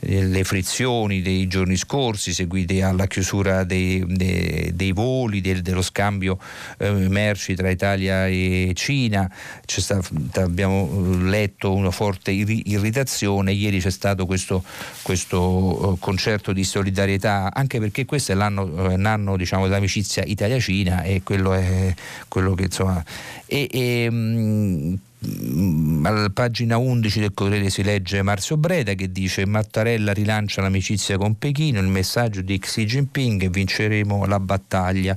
le 0.00 0.44
frizioni 0.44 1.22
dei 1.22 1.46
giorni 1.46 1.76
scorsi 1.76 2.32
seguite 2.32 2.82
alla 2.82 3.06
chiusura 3.06 3.64
dei, 3.64 4.04
dei, 4.06 4.70
dei 4.74 4.92
voli, 4.92 5.40
del, 5.40 5.62
dello 5.62 5.82
scambio 5.82 6.38
eh, 6.78 6.90
merci 6.90 7.54
tra 7.54 7.70
Italia 7.70 8.26
e 8.26 8.72
Cina, 8.74 9.30
stato, 9.64 10.08
abbiamo 10.34 11.16
letto 11.22 11.72
una 11.74 11.90
forte 11.90 12.30
irritazione, 12.30 13.52
ieri 13.52 13.80
c'è 13.80 13.90
stato 13.90 14.26
questo, 14.26 14.62
questo 15.02 15.94
eh, 15.94 15.98
concerto 15.98 16.52
di 16.52 16.64
solidarietà, 16.64 17.50
anche 17.52 17.78
perché 17.80 18.04
questo 18.04 18.32
è 18.32 18.34
l'anno, 18.34 18.90
eh, 18.90 18.96
l'anno 18.96 19.36
diciamo, 19.36 19.66
dell'amicizia 19.66 20.22
Italia-Cina 20.24 21.02
e 21.02 21.22
quello 21.22 21.54
è 21.54 21.94
quello 22.28 22.54
che 22.54 22.64
insomma... 22.64 23.04
E, 23.46 23.68
e, 23.70 24.08
Mm, 24.10 24.94
alla 25.20 26.30
pagina 26.30 26.78
11 26.78 27.20
del 27.20 27.34
Corriere 27.34 27.70
si 27.70 27.82
legge 27.82 28.22
Marzio 28.22 28.56
Breda 28.56 28.94
che 28.94 29.10
dice 29.10 29.46
Mattarella 29.46 30.12
rilancia 30.12 30.62
l'amicizia 30.62 31.18
con 31.18 31.36
Pechino, 31.36 31.80
il 31.80 31.88
messaggio 31.88 32.40
di 32.40 32.58
Xi 32.58 32.84
Jinping 32.84 33.50
vinceremo 33.50 34.26
la 34.26 34.38
battaglia 34.38 35.16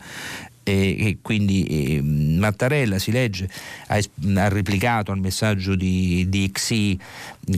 e, 0.63 1.07
e 1.07 1.17
quindi 1.21 1.63
e, 1.63 2.01
Mattarella 2.01 2.99
si 2.99 3.11
legge 3.11 3.49
ha, 3.87 3.99
ha, 4.35 4.47
replicato 4.47 5.11
al 5.11 5.19
messaggio 5.19 5.75
di, 5.75 6.25
di 6.29 6.49
Xi 6.51 6.99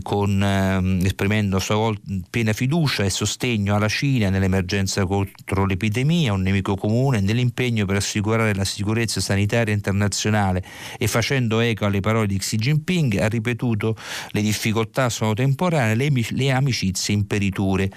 con, 0.02 0.42
eh, 0.42 1.06
esprimendo 1.06 1.58
a 1.58 1.60
sua 1.60 1.76
volta 1.76 2.02
piena 2.30 2.54
fiducia 2.54 3.04
e 3.04 3.10
sostegno 3.10 3.76
alla 3.76 3.88
Cina 3.88 4.30
nell'emergenza 4.30 5.06
contro 5.06 5.66
l'epidemia, 5.66 6.34
un 6.34 6.42
nemico 6.42 6.76
comune, 6.76 7.20
nell'impegno 7.20 7.86
per 7.86 7.98
assicurare 7.98 8.54
la 8.56 8.66
sicurezza 8.66 9.20
sanitaria 9.20 9.74
internazionale 9.74 10.63
e 10.98 11.08
facendo 11.08 11.60
eco 11.60 11.86
alle 11.86 12.00
parole 12.00 12.28
di 12.28 12.38
Xi 12.38 12.58
Jinping 12.58 13.18
ha 13.20 13.28
ripetuto 13.28 13.96
le 14.32 14.42
difficoltà 14.42 15.10
sono 15.10 15.34
temporanee, 15.34 15.96
le, 15.96 16.10
le 16.30 16.52
amicizie 16.52 17.13
imperiture. 17.13 17.89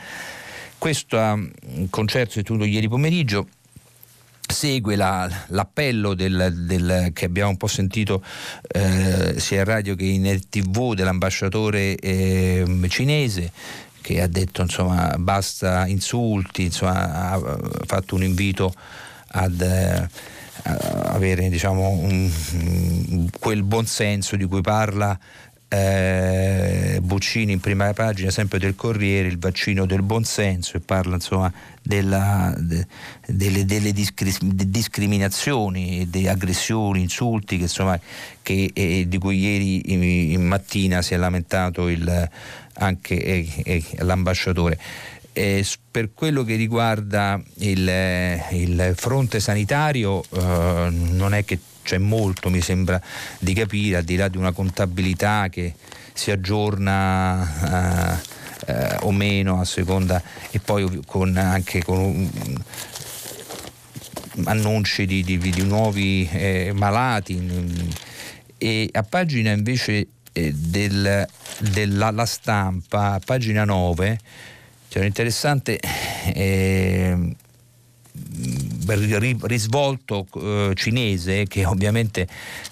Questo 0.78 1.50
concerto 1.90 2.38
è 2.38 2.42
tenuto 2.42 2.64
ieri 2.64 2.88
pomeriggio 2.88 3.48
segue 4.46 4.96
la, 4.96 5.28
l'appello 5.48 6.14
del, 6.14 6.52
del, 6.66 7.10
che 7.12 7.24
abbiamo 7.24 7.50
un 7.50 7.56
po' 7.56 7.66
sentito 7.66 8.22
eh, 8.68 9.34
sia 9.38 9.58
in 9.58 9.64
radio 9.64 9.94
che 9.94 10.04
in 10.04 10.40
tv 10.48 10.94
dell'ambasciatore 10.94 11.96
eh, 11.96 12.86
cinese 12.88 13.50
che 14.00 14.22
ha 14.22 14.28
detto 14.28 14.62
insomma 14.62 15.16
basta 15.18 15.84
insulti, 15.88 16.66
insomma, 16.66 17.32
ha 17.32 17.58
fatto 17.86 18.14
un 18.14 18.22
invito 18.22 18.72
ad 19.30 19.60
eh, 19.60 20.08
avere 20.62 21.48
diciamo, 21.48 21.88
un, 21.88 23.28
quel 23.38 23.64
buon 23.64 23.86
senso 23.86 24.36
di 24.36 24.44
cui 24.44 24.60
parla 24.60 25.18
eh, 25.68 26.98
Buccini 27.02 27.52
in 27.52 27.60
prima 27.60 27.92
pagina 27.92 28.30
sempre 28.30 28.58
del 28.58 28.74
Corriere, 28.74 29.28
il 29.28 29.38
vaccino 29.38 29.84
del 29.84 30.02
buonsenso 30.02 30.76
e 30.76 30.80
parla 30.80 31.16
insomma 31.16 31.52
della, 31.82 32.54
de, 32.56 32.86
delle, 33.26 33.64
delle 33.64 33.92
discri- 33.92 34.36
discriminazioni, 34.40 36.08
delle 36.08 36.28
aggressioni, 36.28 37.00
insulti 37.00 37.56
che, 37.56 37.62
insomma, 37.64 37.98
che, 38.42 38.70
eh, 38.72 39.06
di 39.08 39.18
cui 39.18 39.38
ieri 39.38 39.92
in, 39.92 40.02
in, 40.02 40.46
mattina 40.46 41.02
si 41.02 41.14
è 41.14 41.16
lamentato 41.16 41.88
il, 41.88 42.28
anche 42.74 43.22
eh, 43.22 43.48
eh, 43.64 43.84
l'ambasciatore. 43.98 44.78
per 45.90 46.10
quello 46.14 46.44
che 46.44 46.56
riguarda 46.56 47.40
il, 47.58 48.40
il 48.52 48.92
fronte 48.96 49.40
sanitario 49.40 50.22
eh, 50.22 50.88
non 50.90 51.34
è 51.34 51.44
che 51.44 51.58
c'è 51.86 51.98
molto, 51.98 52.50
mi 52.50 52.60
sembra 52.60 53.00
di 53.38 53.54
capire, 53.54 53.98
al 53.98 54.04
di 54.04 54.16
là 54.16 54.26
di 54.26 54.36
una 54.36 54.50
contabilità 54.50 55.46
che 55.48 55.74
si 56.12 56.32
aggiorna 56.32 58.18
eh, 58.66 58.72
eh, 58.72 58.96
o 59.02 59.12
meno 59.12 59.60
a 59.60 59.64
seconda 59.64 60.20
e 60.50 60.58
poi 60.58 61.00
con, 61.06 61.36
anche 61.36 61.84
con 61.84 61.98
um, 61.98 62.62
annunci 64.44 65.06
di, 65.06 65.22
di, 65.22 65.38
di 65.38 65.62
nuovi 65.62 66.28
eh, 66.32 66.72
malati. 66.74 67.94
E 68.58 68.88
a 68.90 69.02
pagina 69.04 69.52
invece 69.52 70.08
eh, 70.32 70.52
del, 70.52 71.24
della 71.60 72.26
stampa, 72.26 73.12
a 73.12 73.20
pagina 73.24 73.64
9, 73.64 74.18
c'è 74.88 74.98
un 74.98 75.04
interessante 75.04 75.78
eh, 76.34 77.36
risvolto 79.42 80.26
eh, 80.34 80.72
cinese 80.74 81.46
che 81.46 81.64
ovviamente 81.64 82.28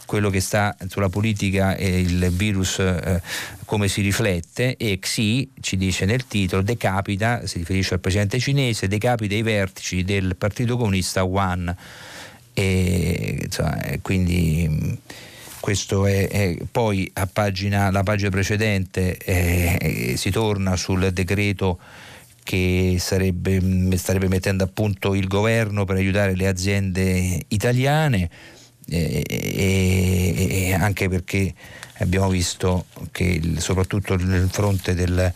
quello 0.06 0.30
che 0.30 0.40
sta 0.40 0.76
sulla 0.88 1.08
politica 1.08 1.76
e 1.76 2.00
il 2.00 2.30
virus 2.30 2.78
eh, 2.78 3.22
come 3.64 3.88
si 3.88 4.02
riflette 4.02 4.76
e 4.76 4.98
Xi 4.98 5.48
ci 5.60 5.76
dice 5.76 6.04
nel 6.04 6.26
titolo 6.26 6.62
decapita, 6.62 7.46
si 7.46 7.58
riferisce 7.58 7.94
al 7.94 8.00
presidente 8.00 8.38
cinese, 8.38 8.88
decapita 8.88 9.34
i 9.34 9.42
vertici 9.42 10.04
del 10.04 10.36
Partito 10.36 10.76
Comunista 10.76 11.24
One 11.24 11.74
e 12.52 13.40
insomma, 13.42 13.80
quindi 14.00 14.98
questo 15.64 16.06
è, 16.06 16.28
è, 16.28 16.56
poi 16.70 17.10
la 17.14 17.26
pagina 17.26 18.30
precedente 18.30 19.16
eh, 19.16 20.14
si 20.16 20.30
torna 20.30 20.76
sul 20.76 21.10
decreto 21.10 21.78
che 22.44 22.96
sarebbe, 23.00 23.60
mm, 23.60 23.92
starebbe 23.94 24.28
mettendo 24.28 24.62
a 24.62 24.68
punto 24.72 25.14
il 25.14 25.26
governo 25.26 25.84
per 25.84 25.96
aiutare 25.96 26.36
le 26.36 26.46
aziende 26.46 27.42
italiane 27.48 28.30
e, 28.86 29.24
e, 29.26 30.34
e 30.68 30.74
anche 30.74 31.08
perché 31.08 31.52
abbiamo 31.98 32.28
visto 32.28 32.84
che 33.10 33.24
il, 33.24 33.60
soprattutto 33.60 34.16
nel 34.16 34.48
fronte 34.50 34.94
del, 34.94 35.32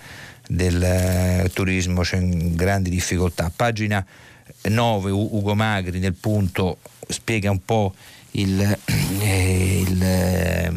del 0.46 1.42
uh, 1.44 1.48
turismo 1.48 2.02
c'è 2.02 2.20
grandi 2.20 2.90
difficoltà. 2.90 3.50
Pagina 3.54 4.04
9 4.62 5.10
Ugo 5.10 5.54
Magri 5.54 5.98
nel 5.98 6.14
punto 6.14 6.78
spiega 7.08 7.50
un 7.50 7.64
po' 7.64 7.94
il, 8.32 8.60
eh, 8.60 9.80
il, 9.80 10.02
eh, 10.02 10.72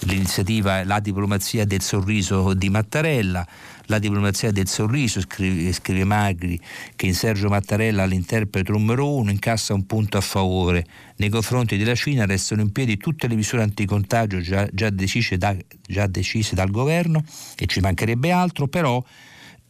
l'iniziativa 0.00 0.84
La 0.84 1.00
diplomazia 1.00 1.64
del 1.64 1.80
sorriso 1.80 2.54
di 2.54 2.68
Mattarella 2.68 3.46
la 3.86 3.98
diplomazia 3.98 4.50
del 4.50 4.68
sorriso, 4.68 5.20
scrive, 5.20 5.72
scrive 5.72 6.04
Magri, 6.04 6.58
che 6.96 7.06
in 7.06 7.14
Sergio 7.14 7.48
Mattarella 7.48 8.04
l'interprete 8.04 8.72
numero 8.72 9.14
uno 9.14 9.30
incassa 9.30 9.74
un 9.74 9.86
punto 9.86 10.16
a 10.16 10.20
favore. 10.20 10.86
Nei 11.16 11.28
confronti 11.28 11.76
della 11.76 11.94
Cina 11.94 12.26
restano 12.26 12.62
in 12.62 12.72
piedi 12.72 12.96
tutte 12.96 13.26
le 13.26 13.34
misure 13.34 13.62
anticontagio 13.62 14.40
già, 14.40 14.68
già, 14.72 14.90
decise, 14.90 15.36
da, 15.36 15.54
già 15.86 16.06
decise 16.06 16.54
dal 16.54 16.70
governo 16.70 17.22
e 17.56 17.66
ci 17.66 17.80
mancherebbe 17.80 18.30
altro, 18.30 18.68
però 18.68 19.02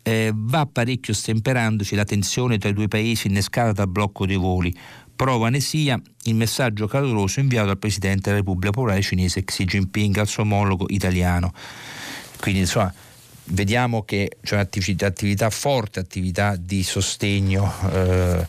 eh, 0.03 0.31
va 0.35 0.67
parecchio 0.67 1.15
stemperandosi 1.15 1.95
la 1.95 2.05
tensione 2.05 2.59
tra 2.59 2.69
i 2.69 2.75
due 2.75 2.89
paesi 2.89 3.27
innescata 3.27 3.73
dal 3.73 3.89
blocco 3.89 4.27
dei 4.27 4.37
voli. 4.37 4.75
Prova 5.17 5.49
ne 5.49 5.61
sia 5.61 6.01
il 6.25 6.35
messaggio 6.35 6.87
caloroso 6.87 7.41
inviato 7.41 7.69
dal 7.69 7.79
Presidente 7.79 8.23
della 8.25 8.39
Repubblica 8.39 8.73
Popolare 8.73 9.01
Cinese 9.01 9.45
Xi 9.45 9.65
Jinping 9.65 10.17
al 10.19 10.27
suo 10.27 10.43
omologo 10.43 10.87
italiano. 10.89 11.53
Quindi 12.39 12.61
insomma 12.61 12.93
vediamo 13.47 14.03
che 14.03 14.39
c'è 14.43 14.55
un'attività 14.55 15.07
attività 15.07 15.51
forte, 15.51 16.01
attività 16.01 16.57
di 16.57 16.83
sostegno. 16.83 17.73
Eh, 17.93 18.47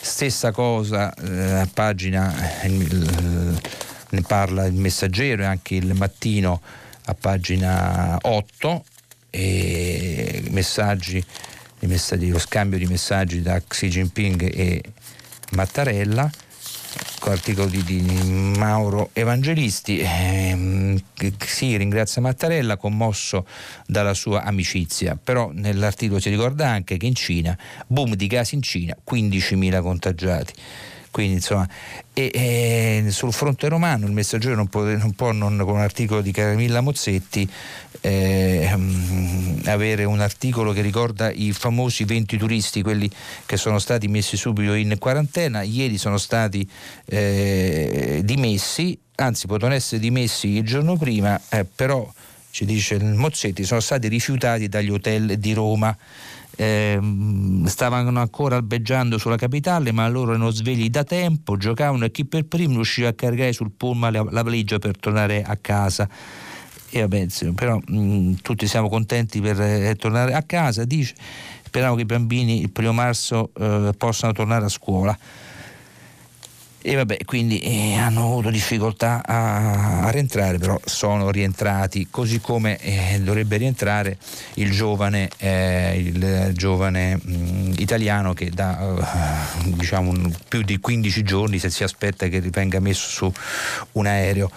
stessa 0.00 0.52
cosa 0.52 1.12
eh, 1.14 1.60
a 1.60 1.68
pagina 1.72 2.62
eh, 2.62 2.68
ne 2.68 4.22
parla 4.22 4.66
il 4.66 4.74
messaggero 4.74 5.42
e 5.42 5.46
anche 5.46 5.74
il 5.74 5.94
mattino 5.94 6.60
a 7.06 7.14
pagina 7.14 8.16
8 8.20 8.84
e 9.30 10.44
messaggi, 10.50 11.24
messaggi, 11.80 12.28
lo 12.28 12.38
scambio 12.38 12.78
di 12.78 12.86
messaggi 12.86 13.42
da 13.42 13.60
Xi 13.66 13.88
Jinping 13.88 14.42
e 14.42 14.82
Mattarella 15.50 16.30
con 17.26 17.34
l'articolo 17.34 17.66
di, 17.66 17.82
di, 17.82 18.00
Mauro 18.56 19.10
Evangelisti. 19.12 19.98
Eh, 19.98 21.02
si 21.44 21.76
ringrazia 21.76 22.22
Mattarella, 22.22 22.76
commosso 22.76 23.44
dalla 23.84 24.14
sua 24.14 24.44
amicizia, 24.44 25.18
però 25.20 25.50
nell'articolo 25.52 26.20
si 26.20 26.30
ricorda 26.30 26.68
anche 26.68 26.96
che 26.96 27.06
in 27.06 27.16
Cina, 27.16 27.58
boom 27.88 28.14
di 28.14 28.28
casi 28.28 28.54
in 28.54 28.62
Cina, 28.62 28.96
15.000 29.04 29.82
contagiati. 29.82 30.52
Quindi, 31.10 31.36
insomma, 31.36 31.68
e, 32.12 32.30
e, 32.32 33.06
sul 33.10 33.32
fronte 33.32 33.68
romano 33.68 34.06
il 34.06 34.12
messaggero 34.12 34.54
non 34.54 34.68
può, 34.68 34.82
non 34.82 35.12
può 35.14 35.32
non, 35.32 35.56
con 35.64 35.74
un 35.74 35.80
articolo 35.80 36.20
di 36.20 36.30
Caramilla 36.30 36.80
Mozzetti 36.80 37.50
eh, 38.00 38.68
avere 39.64 40.04
un 40.04 40.20
articolo 40.20 40.72
che 40.72 40.80
ricorda 40.80 41.30
i 41.30 41.52
famosi 41.52 42.04
20 42.04 42.36
turisti, 42.36 42.82
quelli 42.82 43.10
che 43.44 43.56
sono 43.56 43.78
stati 43.78 44.08
messi 44.08 44.36
subito 44.36 44.74
in 44.74 44.96
quarantena, 44.98 45.62
ieri 45.62 45.98
sono 45.98 46.18
stati 46.18 46.68
eh, 47.06 48.20
dimessi, 48.24 48.98
anzi 49.16 49.46
potevano 49.46 49.74
essere 49.74 50.00
dimessi 50.00 50.48
il 50.56 50.64
giorno 50.64 50.96
prima, 50.96 51.40
eh, 51.50 51.64
però 51.64 52.10
ci 52.50 52.64
dice 52.64 52.94
il 52.94 53.04
Mozzetti, 53.04 53.64
sono 53.64 53.80
stati 53.80 54.08
rifiutati 54.08 54.68
dagli 54.68 54.90
hotel 54.90 55.38
di 55.38 55.52
Roma 55.52 55.96
eh, 56.56 56.98
stavano 57.66 58.18
ancora 58.18 58.56
albeggiando 58.56 59.18
sulla 59.18 59.36
capitale, 59.36 59.92
ma 59.92 60.08
loro 60.08 60.30
erano 60.30 60.50
svegli 60.50 60.88
da 60.88 61.04
tempo, 61.04 61.56
giocavano 61.56 62.06
e 62.06 62.10
chi 62.10 62.24
per 62.24 62.46
primo 62.46 62.74
riusciva 62.74 63.08
a 63.08 63.12
caricare 63.12 63.52
sul 63.52 63.70
pullman 63.76 64.12
la, 64.12 64.26
la 64.30 64.42
valigia 64.42 64.78
per 64.78 64.96
tornare 64.98 65.42
a 65.42 65.56
casa. 65.56 66.08
E 66.90 67.00
vabbè, 67.00 67.26
però 67.54 67.78
mh, 67.84 68.34
tutti 68.42 68.66
siamo 68.66 68.88
contenti 68.88 69.40
per 69.40 69.60
eh, 69.60 69.96
tornare 69.96 70.34
a 70.34 70.42
casa, 70.42 70.84
dice, 70.84 71.14
speriamo 71.64 71.94
che 71.94 72.02
i 72.02 72.06
bambini 72.06 72.60
il 72.60 72.70
primo 72.70 72.92
marzo 72.92 73.50
eh, 73.58 73.92
possano 73.96 74.32
tornare 74.32 74.64
a 74.64 74.68
scuola. 74.68 75.18
E 76.88 76.94
vabbè, 76.94 77.24
quindi 77.24 77.58
eh, 77.58 77.94
hanno 77.94 78.26
avuto 78.26 78.48
difficoltà 78.48 79.20
a, 79.26 80.02
a, 80.02 80.10
rientrare, 80.10 80.56
però 80.58 80.78
sono 80.84 81.32
rientrati, 81.32 82.06
così 82.08 82.40
come 82.40 82.78
eh, 82.78 83.20
dovrebbe 83.20 83.56
rientrare 83.56 84.16
il 84.54 84.70
giovane, 84.70 85.28
eh, 85.38 85.96
il 85.98 86.52
giovane 86.54 87.16
mh, 87.16 87.32
mm, 87.32 87.72
italiano 87.78 88.34
che 88.34 88.50
da 88.50 88.78
uh, 88.80 89.70
diciamo, 89.72 90.12
più 90.48 90.62
di 90.62 90.78
15 90.78 91.24
giorni 91.24 91.58
se 91.58 91.70
si 91.70 91.82
aspetta 91.82 92.28
che 92.28 92.40
venga 92.40 92.78
messo 92.78 93.08
su 93.08 93.32
un 93.94 94.06
aereo 94.06 94.48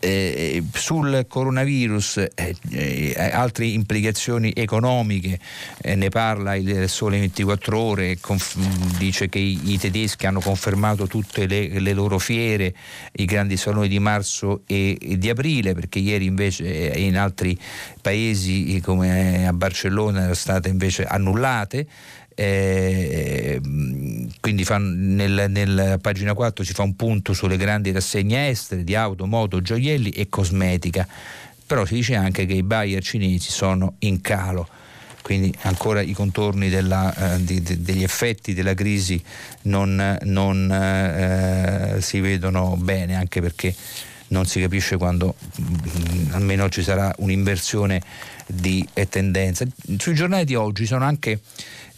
eh, 0.00 0.62
sul 0.72 1.26
coronavirus, 1.28 2.26
eh, 2.34 2.56
eh, 2.70 3.30
altre 3.32 3.66
implicazioni 3.66 4.52
economiche, 4.54 5.38
eh, 5.80 5.94
ne 5.94 6.08
parla 6.08 6.54
il 6.56 6.88
Sole 6.88 7.18
24 7.18 7.78
Ore, 7.78 8.18
conf- 8.18 8.56
dice 8.96 9.28
che 9.28 9.38
i, 9.38 9.72
i, 9.72 9.78
tedeschi 9.78 10.26
hanno 10.26 10.40
confermato 10.40 11.06
tutte 11.06 11.46
le, 11.46 11.78
le, 11.78 11.92
loro 11.92 12.18
fiere, 12.18 12.74
i 13.12 13.24
grandi 13.26 13.56
saloni 13.56 13.88
di 13.88 13.98
marzo 13.98 14.62
e, 14.66 14.96
e 15.00 15.18
di 15.18 15.28
aprile, 15.28 15.74
perché 15.74 15.98
ieri 15.98 16.24
invece 16.24 16.92
eh, 16.92 17.02
in 17.02 17.16
altri 17.16 17.58
paesi 18.00 18.80
come 18.82 19.46
a 19.46 19.52
Barcellona 19.52 20.18
erano 20.20 20.34
state 20.34 20.68
invece 20.68 21.04
annullate. 21.04 21.86
Eh, 22.40 23.60
quindi 24.40 24.64
fa, 24.64 24.78
nel, 24.78 25.44
nel, 25.50 25.98
pagina 26.00 26.32
4 26.32 26.64
si 26.64 26.72
fa 26.72 26.82
un 26.82 26.96
punto 26.96 27.34
sulle 27.34 27.58
grandi 27.58 27.92
rassegne 27.92 28.48
estere 28.48 28.82
di 28.82 28.94
auto, 28.94 29.26
moto, 29.26 29.60
gioielli 29.60 30.08
e 30.08 30.30
cosmetica, 30.30 31.06
però 31.66 31.84
si 31.84 31.94
dice 31.94 32.14
anche 32.14 32.46
che 32.46 32.54
i 32.54 32.62
buyer 32.62 33.02
cinesi 33.02 33.50
sono 33.50 33.96
in 34.00 34.22
calo 34.22 34.66
quindi 35.20 35.54
ancora 35.62 36.00
i 36.00 36.12
contorni 36.12 36.70
della, 36.70 37.34
eh, 37.34 37.44
di, 37.44 37.60
di, 37.60 37.82
degli 37.82 38.02
effetti 38.02 38.54
della 38.54 38.72
crisi 38.72 39.22
non, 39.62 40.18
non 40.22 40.72
eh, 40.72 42.00
si 42.00 42.20
vedono 42.20 42.74
bene, 42.78 43.16
anche 43.16 43.42
perché 43.42 43.74
non 44.28 44.46
si 44.46 44.60
capisce 44.60 44.96
quando 44.96 45.34
mh, 45.56 45.62
mm, 45.62 46.32
almeno 46.32 46.68
ci 46.70 46.82
sarà 46.82 47.12
un'inversione 47.18 48.00
di 48.46 48.86
eh, 48.94 49.08
tendenza. 49.08 49.66
Sui 49.98 50.14
giornali 50.14 50.46
di 50.46 50.54
oggi 50.54 50.86
sono 50.86 51.04
anche 51.04 51.40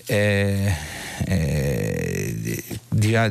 eh, 0.07 0.73
eh, 1.27 2.59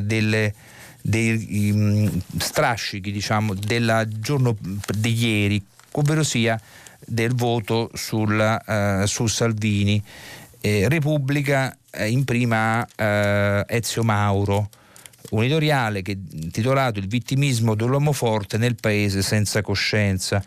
delle, 0.02 0.54
dei 1.00 1.70
um, 1.72 2.20
strascichi 2.38 3.10
diciamo, 3.12 3.54
del 3.54 4.08
giorno 4.18 4.56
di 4.96 5.12
ieri 5.12 5.64
ovvero 5.92 6.22
sia 6.22 6.60
del 7.04 7.34
voto 7.34 7.90
sulla, 7.94 9.00
uh, 9.02 9.06
su 9.06 9.26
Salvini. 9.26 10.02
Eh, 10.60 10.88
Repubblica 10.88 11.76
eh, 11.90 12.08
in 12.08 12.24
prima 12.24 12.86
eh, 12.94 13.64
Ezio 13.66 14.04
Mauro, 14.04 14.70
un 15.30 15.42
editoriale 15.42 16.02
che, 16.02 16.18
titolato 16.52 17.00
Il 17.00 17.08
vittimismo 17.08 17.74
dell'uomo 17.74 18.12
forte 18.12 18.58
nel 18.58 18.76
paese 18.76 19.22
senza 19.22 19.60
coscienza. 19.60 20.42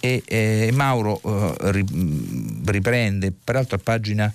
E 0.00 0.22
eh, 0.26 0.70
Mauro 0.72 1.20
eh, 1.24 1.84
riprende, 2.66 3.32
peraltro 3.32 3.76
a 3.76 3.80
pagina, 3.82 4.32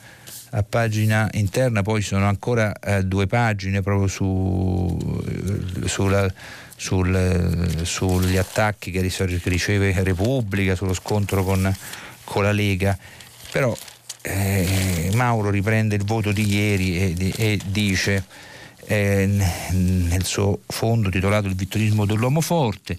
a 0.56 0.64
pagina, 0.64 1.30
interna 1.34 1.82
poi 1.82 2.02
ci 2.02 2.10
sono 2.10 2.28
ancora 2.28 2.74
eh, 2.80 3.04
due 3.04 3.26
pagine 3.26 3.82
proprio 3.82 4.08
su, 4.08 5.24
sulla, 5.86 6.32
sul, 6.76 7.82
sugli 7.84 8.38
attacchi 8.38 8.92
che 8.92 9.02
riceve 9.02 9.94
Repubblica, 10.04 10.76
sullo 10.76 10.94
scontro 10.94 11.44
con, 11.44 11.76
con 12.24 12.44
la 12.44 12.52
Lega, 12.52 12.96
però 13.52 13.76
eh, 14.22 15.12
Mauro 15.16 15.50
riprende 15.50 15.96
il 15.96 16.04
voto 16.04 16.32
di 16.32 16.48
ieri 16.48 17.16
e, 17.16 17.34
e 17.36 17.60
dice 17.66 18.24
eh, 18.86 19.26
nel 19.72 20.24
suo 20.24 20.60
fondo 20.68 21.10
titolato 21.10 21.48
Il 21.48 21.56
vittorismo 21.56 22.06
dell'uomo 22.06 22.42
forte. 22.42 22.98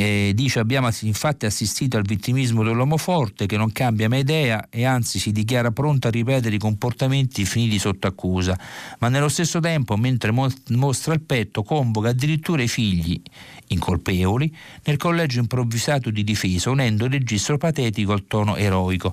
Eh, 0.00 0.30
dice 0.32 0.60
abbiamo 0.60 0.88
infatti 1.00 1.44
assistito 1.44 1.96
al 1.96 2.04
vittimismo 2.04 2.62
dell'uomo 2.62 2.96
forte 2.96 3.46
che 3.46 3.56
non 3.56 3.72
cambia 3.72 4.08
mai 4.08 4.20
idea 4.20 4.68
e 4.70 4.84
anzi 4.84 5.18
si 5.18 5.32
dichiara 5.32 5.72
pronto 5.72 6.06
a 6.06 6.10
ripetere 6.12 6.54
i 6.54 6.58
comportamenti 6.58 7.44
finiti 7.44 7.80
sotto 7.80 8.06
accusa, 8.06 8.56
ma 9.00 9.08
nello 9.08 9.28
stesso 9.28 9.58
tempo 9.58 9.96
mentre 9.96 10.30
mostra 10.30 11.14
il 11.14 11.20
petto 11.20 11.64
convoca 11.64 12.10
addirittura 12.10 12.62
i 12.62 12.68
figli 12.68 13.20
incolpevoli 13.66 14.54
nel 14.84 14.98
collegio 14.98 15.40
improvvisato 15.40 16.10
di 16.10 16.22
difesa 16.22 16.70
unendo 16.70 17.06
il 17.06 17.10
registro 17.10 17.58
patetico 17.58 18.12
al 18.12 18.24
tono 18.28 18.54
eroico. 18.54 19.12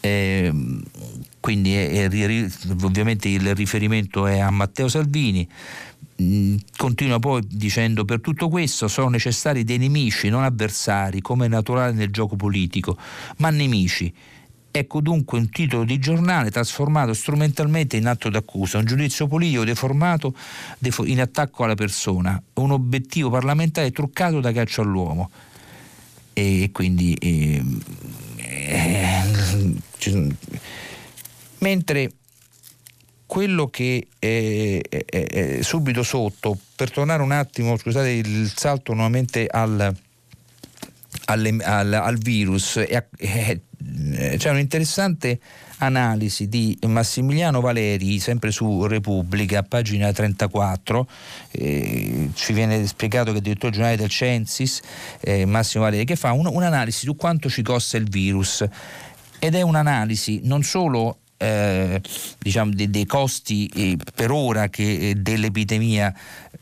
Eh, 0.00 0.50
quindi 1.40 1.74
è, 1.74 2.08
è, 2.08 2.50
ovviamente 2.82 3.28
il 3.28 3.54
riferimento 3.54 4.26
è 4.26 4.38
a 4.38 4.50
Matteo 4.50 4.88
Salvini. 4.88 5.46
Continua 6.76 7.18
poi 7.18 7.42
dicendo 7.48 8.04
per 8.04 8.20
tutto 8.20 8.48
questo 8.48 8.88
sono 8.88 9.08
necessari 9.08 9.64
dei 9.64 9.78
nemici, 9.78 10.28
non 10.28 10.44
avversari, 10.44 11.22
come 11.22 11.46
è 11.46 11.48
naturale 11.48 11.92
nel 11.92 12.10
gioco 12.10 12.36
politico, 12.36 12.98
ma 13.38 13.48
nemici. 13.48 14.12
Ecco 14.72 15.00
dunque 15.00 15.38
un 15.38 15.48
titolo 15.48 15.84
di 15.84 15.98
giornale 15.98 16.50
trasformato 16.50 17.12
strumentalmente 17.14 17.96
in 17.96 18.06
atto 18.06 18.28
d'accusa, 18.28 18.78
un 18.78 18.84
giudizio 18.84 19.26
politico 19.26 19.64
deformato 19.64 20.34
in 21.04 21.20
attacco 21.20 21.64
alla 21.64 21.74
persona, 21.74 22.40
un 22.54 22.70
obiettivo 22.70 23.30
parlamentare 23.30 23.90
truccato 23.90 24.40
da 24.40 24.52
caccia 24.52 24.82
all'uomo. 24.82 25.30
E 26.34 26.68
quindi 26.72 27.14
eh, 27.14 27.64
eh, 28.36 29.22
mentre 31.58 32.10
quello 33.30 33.68
che 33.68 34.08
è, 34.18 34.80
è, 34.88 35.04
è, 35.06 35.62
subito 35.62 36.02
sotto, 36.02 36.58
per 36.74 36.90
tornare 36.90 37.22
un 37.22 37.30
attimo, 37.30 37.76
scusate 37.76 38.10
il 38.10 38.52
salto 38.52 38.92
nuovamente 38.92 39.46
al, 39.46 39.94
al, 41.26 41.60
al, 41.62 41.92
al 41.92 42.18
virus, 42.18 42.84
c'è 42.84 44.50
un'interessante 44.50 45.38
analisi 45.78 46.48
di 46.48 46.76
Massimiliano 46.88 47.60
Valeri, 47.60 48.18
sempre 48.18 48.50
su 48.50 48.84
Repubblica, 48.86 49.62
pagina 49.62 50.10
34, 50.10 51.06
eh, 51.52 52.30
ci 52.34 52.52
viene 52.52 52.84
spiegato 52.88 53.30
che 53.30 53.36
il 53.36 53.44
direttore 53.44 53.70
generale 53.70 53.96
del 53.96 54.10
Censis, 54.10 54.80
eh, 55.20 55.44
Massimo 55.44 55.84
Valeri, 55.84 56.04
che 56.04 56.16
fa 56.16 56.32
un, 56.32 56.48
un'analisi 56.48 57.04
su 57.04 57.14
quanto 57.14 57.48
ci 57.48 57.62
costa 57.62 57.96
il 57.96 58.10
virus. 58.10 58.66
Ed 59.38 59.54
è 59.54 59.62
un'analisi 59.62 60.40
non 60.42 60.64
solo 60.64 61.19
eh, 61.40 62.00
diciamo, 62.38 62.72
dei, 62.74 62.90
dei 62.90 63.06
costi 63.06 63.66
eh, 63.74 63.96
per 64.14 64.30
ora 64.30 64.68
che, 64.68 65.10
eh, 65.10 65.14
dell'epidemia, 65.14 66.14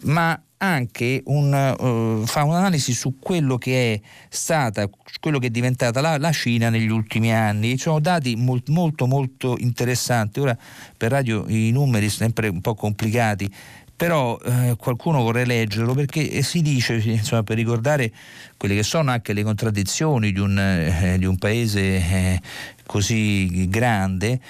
ma 0.03 0.41
anche 0.59 1.23
un, 1.27 1.53
uh, 1.53 2.27
fa 2.27 2.45
un'analisi 2.45 2.93
su 2.93 3.19
quello 3.19 3.59
che 3.59 3.95
è 3.95 4.01
stata, 4.29 4.89
quello 5.21 5.39
che 5.39 5.49
è 5.49 5.51
diventata 5.51 6.01
la, 6.01 6.17
la 6.19 6.33
Cina 6.33 6.69
negli 6.69 6.91
ultimi 6.91 7.33
anni. 7.33 7.71
Ci 7.71 7.79
sono 7.79 8.01
dati 8.01 8.37
molt, 8.37 8.69
molto 8.69 9.07
molto 9.07 9.57
interessanti. 9.59 10.41
Ora 10.41 10.57
per 10.97 11.11
radio 11.11 11.45
i 11.49 11.71
numeri 11.71 12.09
sono 12.09 12.25
sempre 12.25 12.49
un 12.49 12.61
po' 12.61 12.75
complicati, 12.75 13.51
però 13.99 14.39
eh, 14.45 14.77
qualcuno 14.79 15.23
vorrei 15.23 15.45
leggerlo 15.45 15.93
perché 15.93 16.41
si 16.43 16.63
dice, 16.63 16.95
insomma, 17.05 17.43
per 17.43 17.57
ricordare 17.57 18.13
quelle 18.57 18.77
che 18.77 18.85
sono 18.85 19.11
anche 19.11 19.33
le 19.33 19.43
contraddizioni 19.43 20.31
di 20.31 20.39
un, 20.39 20.57
eh, 20.57 21.17
di 21.19 21.25
un 21.25 21.37
paese 21.37 21.81
eh, 21.81 22.41
così 22.87 23.69
grande, 23.69 24.41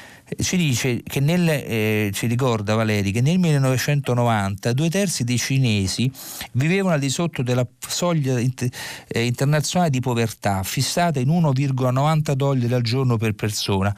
ci 0.40 0.56
dice 0.56 1.02
che 1.02 1.20
nel, 1.20 1.48
eh, 1.48 2.10
ci 2.12 2.26
ricorda 2.26 2.74
Valeri 2.74 3.12
che 3.12 3.20
nel 3.20 3.38
1990 3.38 4.72
due 4.72 4.90
terzi 4.90 5.24
dei 5.24 5.38
cinesi 5.38 6.10
vivevano 6.52 6.94
al 6.94 7.00
di 7.00 7.08
sotto 7.08 7.42
della 7.42 7.66
soglia 7.78 8.38
inter, 8.38 8.68
eh, 9.08 9.24
internazionale 9.24 9.90
di 9.90 10.00
povertà 10.00 10.62
fissata 10.62 11.18
in 11.20 11.28
1,90 11.28 12.32
dollari 12.32 12.72
al 12.72 12.82
giorno 12.82 13.16
per 13.16 13.34
persona. 13.34 13.94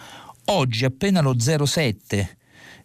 Oggi 0.46 0.84
appena 0.84 1.20
lo 1.20 1.34
0,7% 1.34 2.26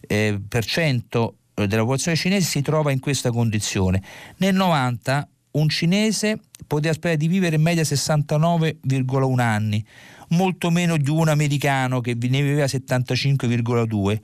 eh, 0.08 0.40
cento 0.62 1.38
della 1.54 1.82
popolazione 1.82 2.18
cinese 2.18 2.48
si 2.48 2.62
trova 2.62 2.92
in 2.92 3.00
questa 3.00 3.32
condizione. 3.32 4.02
Nel 4.38 4.56
90 4.56 5.28
un 5.52 5.70
cinese 5.70 6.40
poteva 6.68 6.94
sperare 6.94 7.18
di 7.18 7.28
vivere 7.28 7.56
in 7.56 7.62
media 7.62 7.84
69,1 7.84 9.40
anni, 9.40 9.86
molto 10.30 10.70
meno 10.70 10.98
di 10.98 11.10
un 11.10 11.28
americano 11.30 12.02
che 12.02 12.16
ne 12.20 12.42
viveva 12.42 12.66
75,2. 12.66 14.20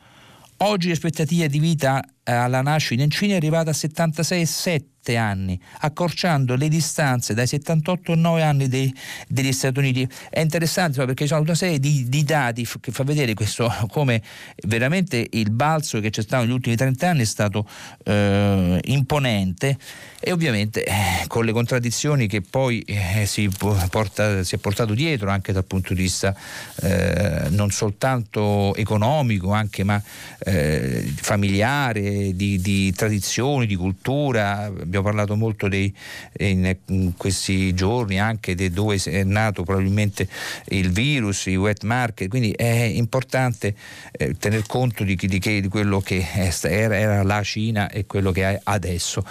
Oggi 0.58 0.90
l'aspettativa 0.90 1.48
di 1.48 1.60
vita 1.60 2.04
alla 2.24 2.62
nascita 2.62 3.04
in 3.04 3.10
Cina 3.10 3.34
è 3.34 3.38
arrivata 3.38 3.72
a 3.72 3.74
76,7 3.74 4.92
7 5.02 5.18
anni, 5.18 5.60
accorciando 5.80 6.56
le 6.56 6.68
distanze 6.68 7.34
dai 7.34 7.48
78 7.48 8.12
ai 8.12 8.20
9 8.20 8.44
anni 8.44 8.68
dei, 8.68 8.94
degli 9.28 9.52
Stati 9.52 9.80
Uniti. 9.80 10.08
È 10.30 10.40
interessante 10.40 11.04
perché 11.06 11.24
ci 11.24 11.30
sono 11.30 11.42
una 11.42 11.56
serie 11.56 11.80
di, 11.80 12.08
di, 12.08 12.24
dati 12.24 12.68
che 12.80 12.92
fa 12.92 13.04
vedere 13.04 13.34
questo, 13.34 13.74
come 13.90 14.22
veramente 14.68 15.28
il 15.32 15.50
balzo 15.50 16.00
che 16.00 16.12
c'è 16.12 16.22
stato 16.22 16.44
negli 16.44 16.54
ultimi 16.54 16.76
30 16.76 17.10
anni 17.10 17.22
è 17.22 17.26
stato 17.26 17.68
eh, 18.04 18.80
imponente 18.84 19.78
e 20.20 20.32
ovviamente 20.32 20.84
eh, 20.84 20.94
con 21.28 21.46
le 21.46 21.52
contraddizioni 21.52 22.28
che 22.28 22.42
poi 22.42 22.82
eh, 22.82 23.26
si, 23.26 23.50
porta, 23.90 24.44
si, 24.44 24.54
è 24.54 24.58
portato 24.60 24.94
dietro 24.94 25.32
anche 25.32 25.52
dal 25.52 25.66
punto 25.66 25.96
di 25.96 26.02
vista 26.04 26.36
eh, 26.82 27.48
non 27.50 27.72
soltanto 27.72 28.76
economico, 28.76 29.52
anche 29.52 29.84
ma 29.84 30.02
di, 32.34 32.60
di 32.60 32.92
tradizioni, 32.94 33.66
di 33.66 33.76
cultura. 33.76 34.64
Abbiamo 34.66 35.06
parlato 35.06 35.36
molto 35.36 35.68
dei, 35.68 35.94
in, 36.40 36.76
in, 36.88 37.14
questi 37.18 37.74
giorni 37.74 38.20
anche 38.20 38.56
di 38.56 38.70
dove 38.70 39.00
è 39.04 39.24
nato 39.24 39.64
probabilmente 39.64 40.28
il 40.70 40.92
virus, 40.92 41.46
i 41.48 41.56
wet 41.56 41.84
market, 41.84 42.28
quindi 42.28 42.52
è 42.52 42.66
importante 42.66 43.76
eh, 44.12 44.36
tener 44.38 44.66
conto 44.68 45.04
di, 45.04 45.16
di, 45.16 45.40
che, 45.40 45.62
di, 45.62 45.68
quello 45.68 46.00
che 46.00 46.26
era, 46.62 46.98
era, 46.98 47.24
la 47.24 47.44
Cina 47.44 47.90
e 47.90 48.06
quello 48.06 48.32
che 48.32 48.44
è 48.44 48.60
adesso. 48.64 49.24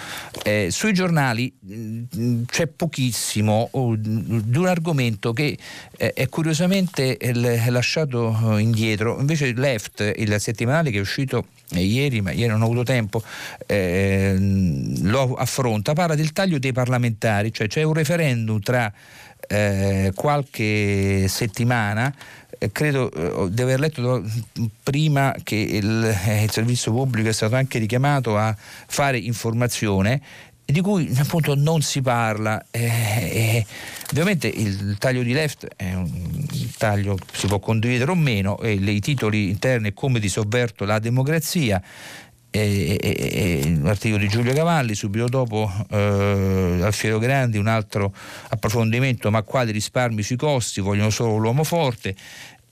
Eh, 0.43 0.67
sui 0.71 0.93
giornali 0.93 1.51
mh, 1.59 2.01
mm, 2.15 2.43
c'è 2.45 2.67
pochissimo 2.67 3.69
oh, 3.71 3.95
di 3.95 4.57
un 4.57 4.67
argomento 4.67 5.33
che 5.33 5.57
eh, 5.97 6.13
è 6.13 6.29
curiosamente 6.29 7.17
eh, 7.17 7.69
lasciato 7.69 8.55
eh, 8.55 8.61
indietro, 8.61 9.19
invece 9.19 9.53
Left, 9.53 10.13
il 10.15 10.35
settimanale 10.39 10.91
che 10.91 10.97
è 10.97 11.01
uscito 11.01 11.45
ieri, 11.79 12.21
ma 12.21 12.31
ieri 12.31 12.51
non 12.51 12.61
ho 12.61 12.65
avuto 12.65 12.83
tempo, 12.83 13.23
eh, 13.65 14.35
lo 14.37 15.35
affronta, 15.35 15.93
parla 15.93 16.15
del 16.15 16.33
taglio 16.33 16.59
dei 16.59 16.73
parlamentari, 16.73 17.53
cioè 17.53 17.67
c'è 17.67 17.83
un 17.83 17.93
referendum 17.93 18.59
tra 18.59 18.91
eh, 19.47 20.11
qualche 20.15 21.27
settimana 21.27 22.13
eh, 22.63 22.71
credo 22.71 23.11
eh, 23.11 23.51
di 23.51 23.61
aver 23.63 23.79
letto 23.79 24.23
prima 24.83 25.35
che 25.41 25.55
il, 25.55 26.03
eh, 26.25 26.43
il, 26.43 26.51
servizio 26.51 26.91
pubblico 26.91 27.27
è 27.27 27.33
stato 27.33 27.55
anche 27.55 27.79
richiamato 27.79 28.37
a 28.37 28.55
fare 28.55 29.17
informazione 29.17 30.21
di 30.63 30.79
cui 30.79 31.11
appunto 31.17 31.55
non 31.55 31.81
si 31.81 32.01
parla. 32.01 32.63
Eh, 32.69 33.65
ovviamente 34.11 34.47
il 34.47 34.95
taglio 34.99 35.23
di 35.23 35.33
left 35.33 35.67
è 35.75 35.93
un 35.93 36.45
taglio 36.75 37.17
si 37.31 37.47
può 37.47 37.59
condividere 37.59 38.11
o 38.11 38.15
meno, 38.15 38.59
e 38.59 38.73
i 38.73 38.99
titoli 38.99 39.49
interni 39.49 39.93
come 39.93 40.19
di 40.19 40.29
sovverto 40.29 40.85
la 40.85 40.99
democrazia. 40.99 41.81
E, 42.53 42.97
e, 42.99 43.61
e, 43.63 43.77
un 43.79 43.87
articolo 43.87 44.21
di 44.21 44.27
Giulio 44.27 44.53
Cavalli, 44.53 44.93
subito 44.93 45.29
dopo 45.29 45.71
eh, 45.89 46.79
Alfiero 46.81 47.17
Grandi, 47.17 47.57
un 47.57 47.67
altro 47.67 48.13
approfondimento, 48.49 49.31
ma 49.31 49.41
quali 49.43 49.71
risparmi 49.71 50.21
sui 50.21 50.35
costi, 50.35 50.81
vogliono 50.81 51.11
solo 51.11 51.37
l'uomo 51.37 51.63
forte. 51.63 52.13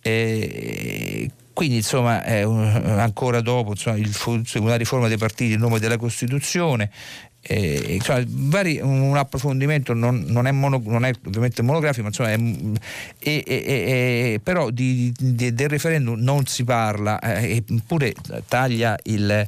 Eh, 0.01 1.29
quindi 1.53 1.77
insomma 1.77 2.23
un, 2.45 2.63
ancora 2.99 3.41
dopo 3.41 3.71
insomma, 3.71 3.97
il, 3.97 4.13
una 4.55 4.75
riforma 4.77 5.09
dei 5.09 5.17
partiti 5.17 5.53
in 5.53 5.59
nome 5.59 5.79
della 5.79 5.97
Costituzione 5.97 6.89
eh, 7.41 7.93
insomma, 7.95 8.21
vari, 8.27 8.79
un 8.81 9.15
approfondimento 9.15 9.93
non, 9.93 10.25
non, 10.27 10.45
è 10.45 10.51
mono, 10.51 10.81
non, 10.85 11.05
è 11.05 11.13
ovviamente 11.25 11.61
monografico, 11.61 12.03
ma 12.03 12.09
insomma, 12.09 12.31
è, 12.31 13.43
è, 13.43 13.43
è, 13.43 14.39
però 14.43 14.69
di, 14.69 15.13
di, 15.17 15.53
del 15.53 15.69
referendum 15.69 16.19
non 16.19 16.45
si 16.45 16.63
parla, 16.63 17.19
eh, 17.19 17.63
eppure 17.67 18.13
taglia 18.47 18.97
il, 19.03 19.47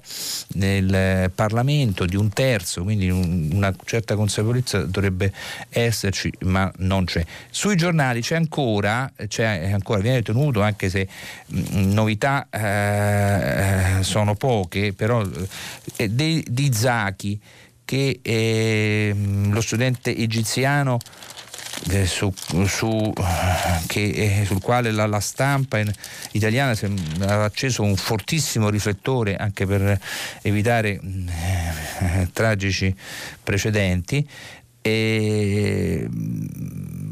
il, 0.53 1.31
Parlamento 1.35 2.05
di 2.05 2.15
un 2.15 2.29
terzo, 2.29 2.83
quindi 2.83 3.09
un, 3.09 3.49
una 3.53 3.75
certa 3.83 4.15
consapevolezza 4.15 4.83
dovrebbe 4.85 5.33
esserci, 5.69 6.31
ma 6.45 6.71
non 6.77 7.05
c'è. 7.05 7.23
Sui 7.49 7.75
giornali 7.75 8.21
c'è 8.21 8.35
ancora, 8.35 9.11
c'è 9.27 9.71
ancora 9.71 9.99
viene 9.99 10.21
tenuto, 10.21 10.61
anche 10.61 10.89
se 10.89 11.07
mh, 11.47 11.91
novità 11.91 12.47
eh, 12.49 14.01
sono 14.01 14.35
poche, 14.35 14.93
però 14.93 15.23
eh, 15.97 16.15
di 16.15 16.71
Zachi 16.73 17.39
che 17.91 18.21
eh, 18.21 19.13
lo 19.49 19.59
studente 19.59 20.15
egiziano 20.15 20.97
eh, 21.89 22.05
su, 22.05 22.33
su, 22.65 23.11
che, 23.87 24.39
eh, 24.39 24.45
sul 24.45 24.61
quale 24.61 24.91
la, 24.91 25.05
la 25.07 25.19
stampa 25.19 25.77
in, 25.77 25.91
italiana 26.31 26.73
ha 27.19 27.43
acceso 27.43 27.83
un 27.83 27.97
fortissimo 27.97 28.69
riflettore 28.69 29.35
anche 29.35 29.65
per 29.65 29.99
evitare 30.41 31.01
eh, 31.01 32.29
tragici 32.31 32.95
precedenti 33.43 34.25
e 34.81 36.07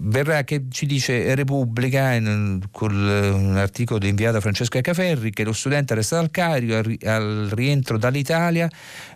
verrà 0.09 0.43
che 0.43 0.65
ci 0.69 0.85
dice 0.85 1.33
Repubblica 1.35 2.13
in, 2.13 2.59
con 2.71 2.91
un 2.93 3.57
articolo 3.57 4.05
inviato 4.05 4.37
a 4.37 4.41
Francesca 4.41 4.81
Caferri 4.81 5.31
che 5.31 5.43
lo 5.43 5.53
studente 5.53 5.93
arrestato 5.93 6.23
al 6.23 6.31
Cairo 6.31 6.77
al, 6.77 6.97
al 7.03 7.49
rientro 7.53 7.97
dall'Italia 7.97 8.69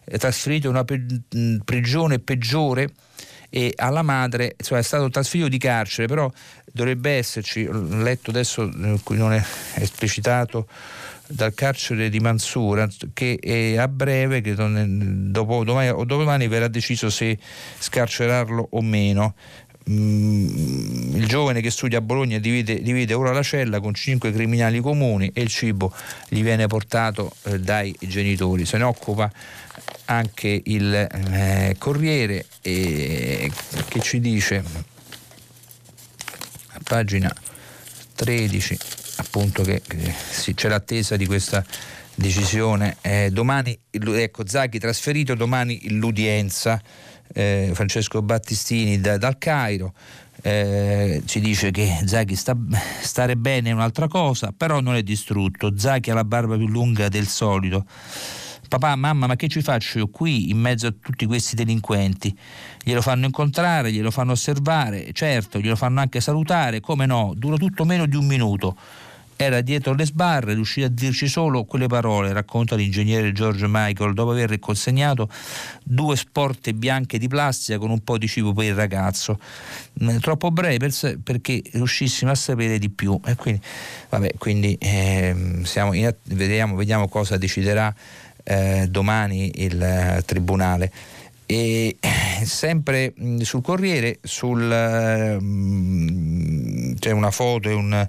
è 0.03 0.17
trasferito 0.17 0.67
in 0.67 0.73
una 0.73 0.83
pe- 0.83 1.05
prigione 1.65 2.19
peggiore 2.19 2.91
e 3.49 3.73
alla 3.75 4.01
madre 4.01 4.55
cioè, 4.57 4.79
è 4.79 4.83
stato 4.83 5.09
trasferito 5.09 5.49
di 5.49 5.57
carcere 5.57 6.07
però 6.07 6.31
dovrebbe 6.71 7.11
esserci 7.11 7.67
letto 7.71 8.29
adesso 8.29 8.69
qui 9.03 9.17
non 9.17 9.33
è 9.33 9.43
esplicitato 9.75 10.67
dal 11.27 11.53
carcere 11.53 12.09
di 12.09 12.19
Mansura 12.19 12.87
che 13.13 13.75
a 13.77 13.87
breve, 13.87 14.41
che 14.41 14.53
dopo 14.55 15.63
domani 15.63 15.89
o 15.89 16.03
domani 16.03 16.47
verrà 16.47 16.67
deciso 16.67 17.09
se 17.09 17.37
scarcerarlo 17.79 18.67
o 18.71 18.81
meno. 18.81 19.35
Mm, 19.89 21.15
il 21.15 21.27
giovane 21.27 21.61
che 21.61 21.69
studia 21.69 21.97
a 21.97 22.01
Bologna 22.01 22.39
divide, 22.39 22.81
divide, 22.81 23.13
ora 23.13 23.31
la 23.31 23.43
cella 23.43 23.79
con 23.79 23.93
cinque 23.93 24.31
criminali 24.31 24.79
comuni 24.79 25.29
e 25.33 25.41
il 25.41 25.49
cibo 25.49 25.93
gli 26.29 26.41
viene 26.41 26.67
portato 26.67 27.33
eh, 27.43 27.59
dai 27.59 27.95
genitori. 27.99 28.65
Se 28.65 28.77
ne 28.77 28.83
occupa 28.83 29.31
anche 30.05 30.61
il 30.63 30.93
eh, 30.93 31.75
Corriere 31.77 32.45
eh, 32.61 33.51
che 33.89 33.99
ci 33.99 34.19
dice 34.19 34.63
a 36.67 36.79
pagina 36.83 37.33
13 38.15 38.77
appunto 39.17 39.63
che 39.63 39.81
sì, 40.29 40.53
c'è 40.53 40.69
l'attesa 40.69 41.15
di 41.15 41.25
questa 41.25 41.65
decisione. 42.15 42.97
Eh, 43.01 43.29
domani, 43.31 43.77
ecco, 43.89 44.47
Zaghi 44.47 44.79
trasferito, 44.79 45.35
domani 45.35 45.89
l'udienza, 45.89 46.81
eh, 47.33 47.71
Francesco 47.73 48.21
Battistini 48.21 48.99
da, 48.99 49.17
dal 49.17 49.37
Cairo. 49.37 49.93
Eh, 50.41 51.21
ci 51.25 51.39
dice 51.39 51.71
che 51.71 52.01
Zaghi 52.05 52.35
sta 52.35 52.57
stare 53.01 53.35
bene 53.35 53.69
è 53.69 53.73
un'altra 53.73 54.07
cosa, 54.07 54.53
però 54.55 54.79
non 54.79 54.95
è 54.95 55.03
distrutto. 55.03 55.77
Zaghi 55.77 56.11
ha 56.11 56.13
la 56.13 56.23
barba 56.23 56.55
più 56.55 56.67
lunga 56.67 57.07
del 57.09 57.27
solito 57.27 57.85
papà, 58.79 58.95
mamma, 58.95 59.27
ma 59.27 59.35
che 59.35 59.47
ci 59.47 59.61
faccio 59.61 59.99
io 59.99 60.07
qui 60.07 60.49
in 60.49 60.57
mezzo 60.57 60.87
a 60.87 60.93
tutti 60.99 61.27
questi 61.27 61.55
delinquenti? 61.55 62.35
Glielo 62.81 63.01
fanno 63.01 63.25
incontrare, 63.25 63.91
glielo 63.91 64.09
fanno 64.09 64.31
osservare, 64.31 65.11
certo, 65.13 65.59
glielo 65.59 65.75
fanno 65.75 65.99
anche 65.99 66.19
salutare, 66.19 66.79
come 66.79 67.05
no, 67.05 67.33
dura 67.35 67.57
tutto 67.57 67.85
meno 67.85 68.07
di 68.07 68.15
un 68.15 68.25
minuto. 68.25 68.75
Era 69.35 69.61
dietro 69.61 69.93
le 69.93 70.05
sbarre, 70.05 70.53
riuscì 70.53 70.83
a 70.83 70.87
dirci 70.87 71.27
solo 71.27 71.65
quelle 71.65 71.87
parole, 71.87 72.31
racconta 72.33 72.75
l'ingegnere 72.75 73.31
George 73.31 73.65
Michael, 73.67 74.13
dopo 74.13 74.31
aver 74.31 74.57
consegnato 74.59 75.27
due 75.83 76.15
sporte 76.15 76.73
bianche 76.73 77.17
di 77.17 77.27
plastica 77.27 77.77
con 77.77 77.89
un 77.89 78.03
po' 78.03 78.17
di 78.17 78.27
cibo 78.27 78.53
per 78.53 78.65
il 78.65 78.75
ragazzo. 78.75 79.39
Mm, 80.03 80.17
troppo 80.17 80.51
breve 80.51 80.77
per, 80.77 81.19
perché 81.21 81.61
riuscissimo 81.73 82.31
a 82.31 82.35
sapere 82.35 82.77
di 82.77 82.89
più. 82.89 83.19
E 83.25 83.35
quindi, 83.35 83.61
vabbè, 84.09 84.33
quindi 84.37 84.75
eh, 84.79 85.35
in, 85.35 86.15
vediamo, 86.23 86.75
vediamo 86.75 87.07
cosa 87.07 87.37
deciderà 87.37 87.93
eh, 88.43 88.87
domani 88.89 89.51
il 89.55 89.81
eh, 89.81 90.21
Tribunale. 90.25 90.91
E 91.45 91.97
eh, 91.99 92.45
sempre 92.45 93.13
mh, 93.15 93.39
sul 93.39 93.61
Corriere 93.61 94.19
sul, 94.23 94.61
mh, 95.39 96.95
c'è 96.99 97.11
una 97.11 97.31
foto 97.31 97.69
e 97.69 97.73
un, 97.73 98.07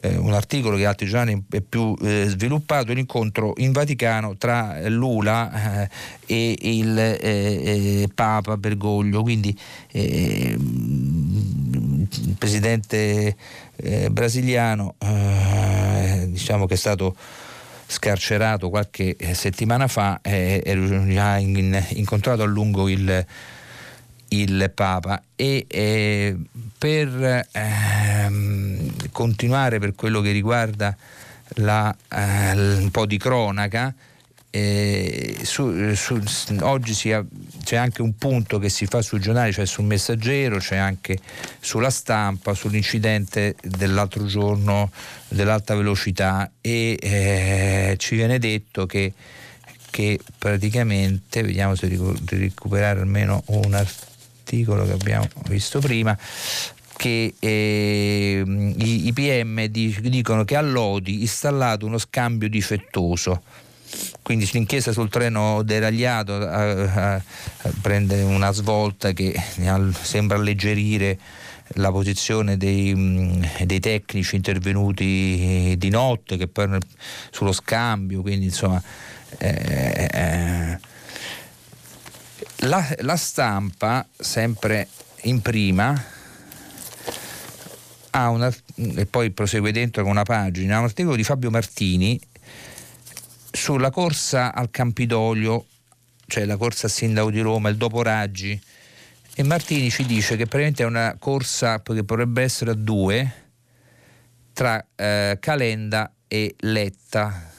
eh, 0.00 0.16
un, 0.16 0.32
articolo 0.32 0.76
che 0.76 0.86
altri 0.86 1.06
giorni 1.06 1.44
è 1.50 1.60
più 1.60 1.96
eh, 2.02 2.26
sviluppato, 2.28 2.92
l'incontro 2.92 3.54
in 3.58 3.72
Vaticano 3.72 4.36
tra 4.36 4.88
Lula 4.88 5.84
eh, 5.84 5.88
e 6.26 6.56
il 6.62 6.98
eh, 6.98 8.08
Papa 8.14 8.56
Bergoglio, 8.56 9.22
quindi 9.22 9.56
il 9.92 10.58
presidente 12.38 13.36
brasiliano 14.10 14.94
diciamo 16.26 16.66
che 16.66 16.74
è 16.74 16.76
stato 16.76 17.16
scarcerato 17.90 18.70
qualche 18.70 19.16
eh, 19.16 19.34
settimana 19.34 19.88
fa 19.88 20.20
e 20.22 20.62
ha 21.16 21.38
incontrato 21.38 22.42
a 22.42 22.46
lungo 22.46 22.88
il, 22.88 23.26
il 24.30 24.70
Papa. 24.74 25.22
E 25.36 25.66
eh, 25.68 26.36
per 26.76 27.46
ehm, 27.52 29.10
continuare 29.12 29.78
per 29.78 29.94
quello 29.94 30.20
che 30.20 30.32
riguarda 30.32 30.96
la, 31.54 31.94
eh, 32.08 32.52
un 32.52 32.90
po' 32.90 33.06
di 33.06 33.18
cronaca 33.18 33.94
eh, 34.52 35.38
su, 35.42 35.94
su, 35.94 36.20
oggi 36.62 37.12
ha, 37.12 37.24
c'è 37.62 37.76
anche 37.76 38.02
un 38.02 38.16
punto 38.16 38.58
che 38.58 38.68
si 38.68 38.86
fa 38.86 39.00
sui 39.00 39.20
giornali, 39.20 39.52
cioè 39.52 39.64
sul 39.64 39.84
messaggero, 39.84 40.58
c'è 40.58 40.76
anche 40.76 41.18
sulla 41.60 41.90
stampa, 41.90 42.52
sull'incidente 42.54 43.54
dell'altro 43.62 44.26
giorno 44.26 44.90
dell'alta 45.28 45.76
velocità 45.76 46.50
e 46.60 46.98
eh, 47.00 47.94
ci 47.98 48.16
viene 48.16 48.40
detto 48.40 48.86
che, 48.86 49.12
che, 49.88 50.18
praticamente, 50.36 51.42
vediamo 51.42 51.76
se 51.76 51.86
di 51.86 51.98
recuperare 52.26 53.00
almeno 53.00 53.42
un 53.46 53.74
articolo 53.74 54.08
che 54.84 54.92
abbiamo 54.92 55.28
visto 55.48 55.78
prima, 55.78 56.16
che 56.96 57.34
eh, 57.38 58.42
i, 58.46 59.06
i 59.06 59.12
PM 59.12 59.64
dicono 59.64 60.44
che 60.44 60.56
a 60.56 60.60
Lodi 60.60 61.20
installato 61.20 61.86
uno 61.86 61.98
scambio 61.98 62.48
difettoso. 62.48 63.42
Quindi 64.22 64.48
l'inchiesta 64.52 64.92
sul 64.92 65.08
treno 65.08 65.62
deragliato 65.62 66.34
a, 66.34 67.14
a 67.14 67.22
prende 67.80 68.22
una 68.22 68.52
svolta 68.52 69.12
che 69.12 69.34
sembra 70.02 70.36
alleggerire 70.36 71.18
la 71.74 71.90
posizione 71.90 72.56
dei, 72.56 73.40
dei, 73.64 73.80
tecnici 73.80 74.36
intervenuti 74.36 75.74
di 75.76 75.88
notte 75.88 76.36
che 76.36 76.48
poi 76.48 76.78
sullo 77.30 77.52
scambio, 77.52 78.22
quindi 78.22 78.46
insomma 78.46 78.82
eh, 79.38 80.08
eh, 80.12 80.78
la, 82.60 82.94
la 82.98 83.16
stampa 83.16 84.06
sempre 84.16 84.88
in 85.22 85.40
prima 85.40 86.04
ha 88.10 88.28
una, 88.28 88.52
e 88.74 89.06
poi 89.06 89.30
prosegue 89.30 89.72
dentro 89.72 90.02
con 90.02 90.10
una 90.10 90.24
pagina, 90.24 90.78
un 90.78 90.84
articolo 90.84 91.16
di 91.16 91.22
Fabio 91.22 91.50
Martini 91.50 92.20
sulla 93.52 93.90
corsa 93.90 94.52
al 94.52 94.70
Campidoglio, 94.70 95.66
cioè 96.26 96.44
la 96.44 96.56
corsa 96.56 96.86
a 96.86 96.90
Sindaco 96.90 97.30
di 97.30 97.40
Roma, 97.40 97.68
il 97.68 97.76
dopo 97.76 98.02
Raggi, 98.02 98.60
e 99.34 99.42
Martini 99.42 99.90
ci 99.90 100.04
dice 100.04 100.36
che 100.36 100.46
praticamente 100.46 100.82
è 100.82 100.86
una 100.86 101.16
corsa 101.18 101.80
che 101.80 102.04
potrebbe 102.04 102.42
essere 102.42 102.72
a 102.72 102.74
due 102.74 103.34
tra 104.52 104.84
eh, 104.96 105.38
Calenda 105.40 106.12
e 106.26 106.54
Letta. 106.58 107.49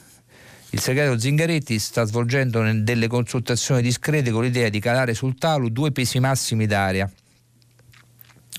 Il 0.74 0.80
segretario 0.80 1.18
Zingaretti 1.18 1.78
sta 1.78 2.04
svolgendo 2.04 2.62
delle 2.72 3.06
consultazioni 3.06 3.82
discrete 3.82 4.30
con 4.30 4.42
l'idea 4.42 4.70
di 4.70 4.80
calare 4.80 5.12
sul 5.12 5.36
tavolo 5.36 5.68
due 5.68 5.92
pesi 5.92 6.18
massimi 6.18 6.66
d'aria. 6.66 7.10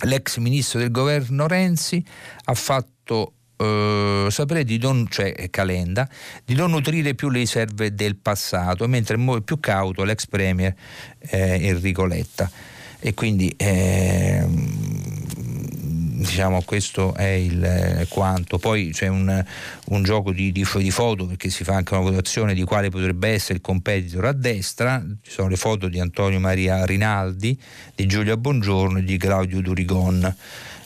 L'ex 0.06 0.38
ministro 0.38 0.78
del 0.78 0.92
governo 0.92 1.48
Renzi 1.48 2.06
ha 2.44 2.54
fatto 2.54 3.34
eh, 3.58 4.28
sapere 4.30 4.64
di 4.64 4.78
non, 4.78 5.08
cioè 5.10 5.50
Calenda, 5.50 6.08
di 6.46 6.54
non 6.54 6.70
nutrire 6.70 7.16
più 7.16 7.30
le 7.30 7.40
riserve 7.40 7.96
del 7.96 8.16
passato, 8.18 8.88
mentre 8.88 9.18
è 9.18 9.42
più 9.42 9.60
cauto 9.60 10.04
l'ex 10.04 10.28
premier 10.28 10.76
eh, 11.18 11.66
Enrico 11.68 12.06
Letta. 12.06 12.48
E 13.00 13.16
quindi 13.16 13.52
eh, 13.58 14.46
diciamo, 16.24 16.62
questo 16.64 17.14
è 17.14 17.28
il 17.28 17.64
eh, 17.64 18.06
quanto. 18.10 18.58
Poi 18.58 18.92
c'è 18.92 19.08
un, 19.08 19.44
un 19.86 20.04
gioco 20.04 20.32
di, 20.32 20.52
di, 20.52 20.66
di, 20.76 20.92
foto 20.92 21.26
perché 21.26 21.50
si 21.50 21.64
fa 21.64 21.76
anche 21.76 21.94
una 21.94 22.10
votazione 22.10 22.54
di 22.54 22.64
quale 22.64 22.90
potrebbe 22.90 23.30
essere 23.30 23.56
il 23.56 23.62
competitor 23.62 24.26
a 24.26 24.34
destra. 24.34 25.04
Ci 25.22 25.32
sono 25.32 25.50
le 25.50 25.56
foto 25.56 25.88
di 25.88 26.00
Antonio 26.00 26.40
Maria 26.40 26.86
Rinaldi, 26.86 27.60
di 27.96 28.06
Giulia 28.06 28.38
Bongiorno 28.38 29.00
e 29.00 29.04
di 29.04 29.18
Claudio 29.18 29.62
Durigon. 29.62 30.36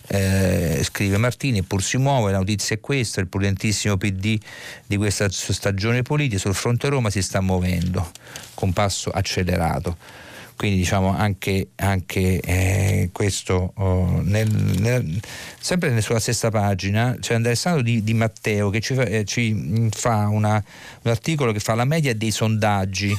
Eh, 0.10 0.80
scrive 0.84 1.18
Martini, 1.18 1.64
pur 1.64 1.84
si 1.84 1.98
muove, 1.98 2.32
la 2.32 2.38
notizia 2.38 2.78
è 2.78 2.80
questa, 2.80 3.20
il 3.20 3.28
prudentissimo 3.28 3.98
PD 3.98 4.40
di 4.86 4.96
questa 4.96 5.30
stagione 5.30 6.02
politica 6.02 6.40
sul 6.40 6.56
fronte 6.56 6.88
Roma 6.88 7.10
si 7.10 7.22
sta 7.22 7.42
muovendo 7.42 8.10
con 8.54 8.72
passo 8.72 9.10
accelerato 9.10 10.26
quindi 10.58 10.80
diciamo 10.80 11.16
anche, 11.16 11.70
anche 11.76 12.40
eh, 12.42 13.10
questo 13.14 13.74
oh, 13.76 14.22
nel, 14.24 14.50
nel, 14.50 15.22
sempre 15.60 16.02
sulla 16.02 16.20
stessa 16.20 16.50
pagina 16.50 17.16
c'è 17.20 17.36
Alessandro 17.36 17.84
di, 17.84 18.04
di 18.04 18.14
Matteo 18.14 18.70
che 18.72 18.82
ci 18.82 18.96
fa, 18.96 19.04
eh, 19.04 19.24
ci 19.24 19.90
fa 19.92 20.28
una, 20.28 20.62
un 21.04 21.12
articolo 21.12 21.54
che 21.54 21.60
fa 21.60 21.76
la 21.76 21.86
media 21.86 22.14
dei 22.16 22.32
sondaggi 22.32 23.16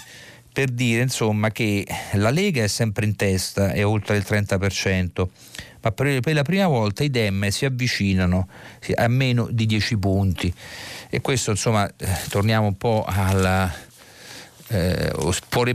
per 0.52 0.70
dire 0.70 1.02
insomma 1.02 1.52
che 1.52 1.86
la 2.14 2.30
Lega 2.30 2.64
è 2.64 2.68
sempre 2.68 3.06
in 3.06 3.14
testa 3.14 3.72
e 3.72 3.84
oltre 3.84 4.16
il 4.16 4.26
30% 4.28 5.26
ma 5.80 5.92
per, 5.92 6.18
per 6.20 6.34
la 6.34 6.42
prima 6.42 6.66
volta 6.66 7.04
i 7.04 7.10
Dem 7.10 7.48
si 7.50 7.64
avvicinano 7.64 8.48
a 8.96 9.06
meno 9.06 9.46
di 9.48 9.64
10 9.64 9.96
punti. 9.98 10.52
E 11.08 11.20
questo 11.20 11.52
insomma 11.52 11.86
eh, 11.86 12.06
torniamo 12.28 12.66
un 12.66 12.76
po' 12.76 13.04
alla 13.06 13.72
eh, 14.68 15.12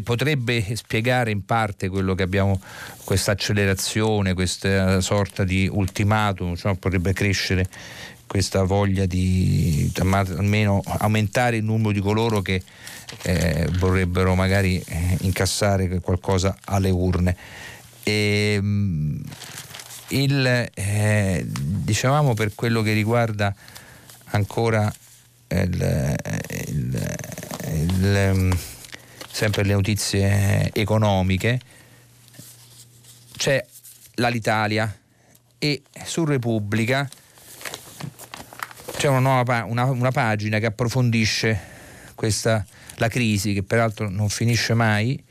potrebbe 0.03 0.75
spiegare 0.75 1.31
in 1.31 1.45
parte 1.45 1.89
quello 1.89 2.15
che 2.15 2.23
abbiamo, 2.23 2.61
questa 3.03 3.31
accelerazione, 3.31 4.33
questa 4.33 5.01
sorta 5.01 5.43
di 5.43 5.67
ultimatum, 5.71 6.55
cioè 6.55 6.75
potrebbe 6.75 7.13
crescere 7.13 7.67
questa 8.27 8.63
voglia 8.63 9.05
di 9.05 9.91
almeno 10.09 10.81
aumentare 10.85 11.57
il 11.57 11.63
numero 11.63 11.91
di 11.91 11.99
coloro 11.99 12.41
che 12.41 12.63
eh, 13.23 13.69
vorrebbero 13.77 14.33
magari 14.33 14.83
eh, 14.85 15.17
incassare 15.21 15.99
qualcosa 15.99 16.57
alle 16.65 16.89
urne. 16.89 17.35
E, 18.03 18.53
ehm, 18.57 19.21
il, 20.09 20.69
eh, 20.73 21.45
dicevamo 21.47 22.33
per 22.33 22.53
quello 22.55 22.81
che 22.81 22.93
riguarda 22.93 23.53
ancora 24.25 24.91
il, 25.49 26.15
il, 26.67 27.15
il 27.71 28.57
sempre 29.33 29.63
le 29.63 29.73
notizie 29.73 30.69
economiche, 30.73 31.59
c'è 33.35 33.65
l'Alitalia 34.15 34.95
e 35.57 35.81
su 36.05 36.23
Repubblica 36.23 37.09
c'è 38.95 39.07
una, 39.07 39.17
nuova, 39.17 39.65
una, 39.67 39.85
una 39.85 40.11
pagina 40.11 40.59
che 40.59 40.67
approfondisce 40.67 41.59
questa, 42.13 42.63
la 42.97 43.07
crisi 43.07 43.53
che 43.53 43.63
peraltro 43.63 44.07
non 44.07 44.29
finisce 44.29 44.75
mai 44.75 45.21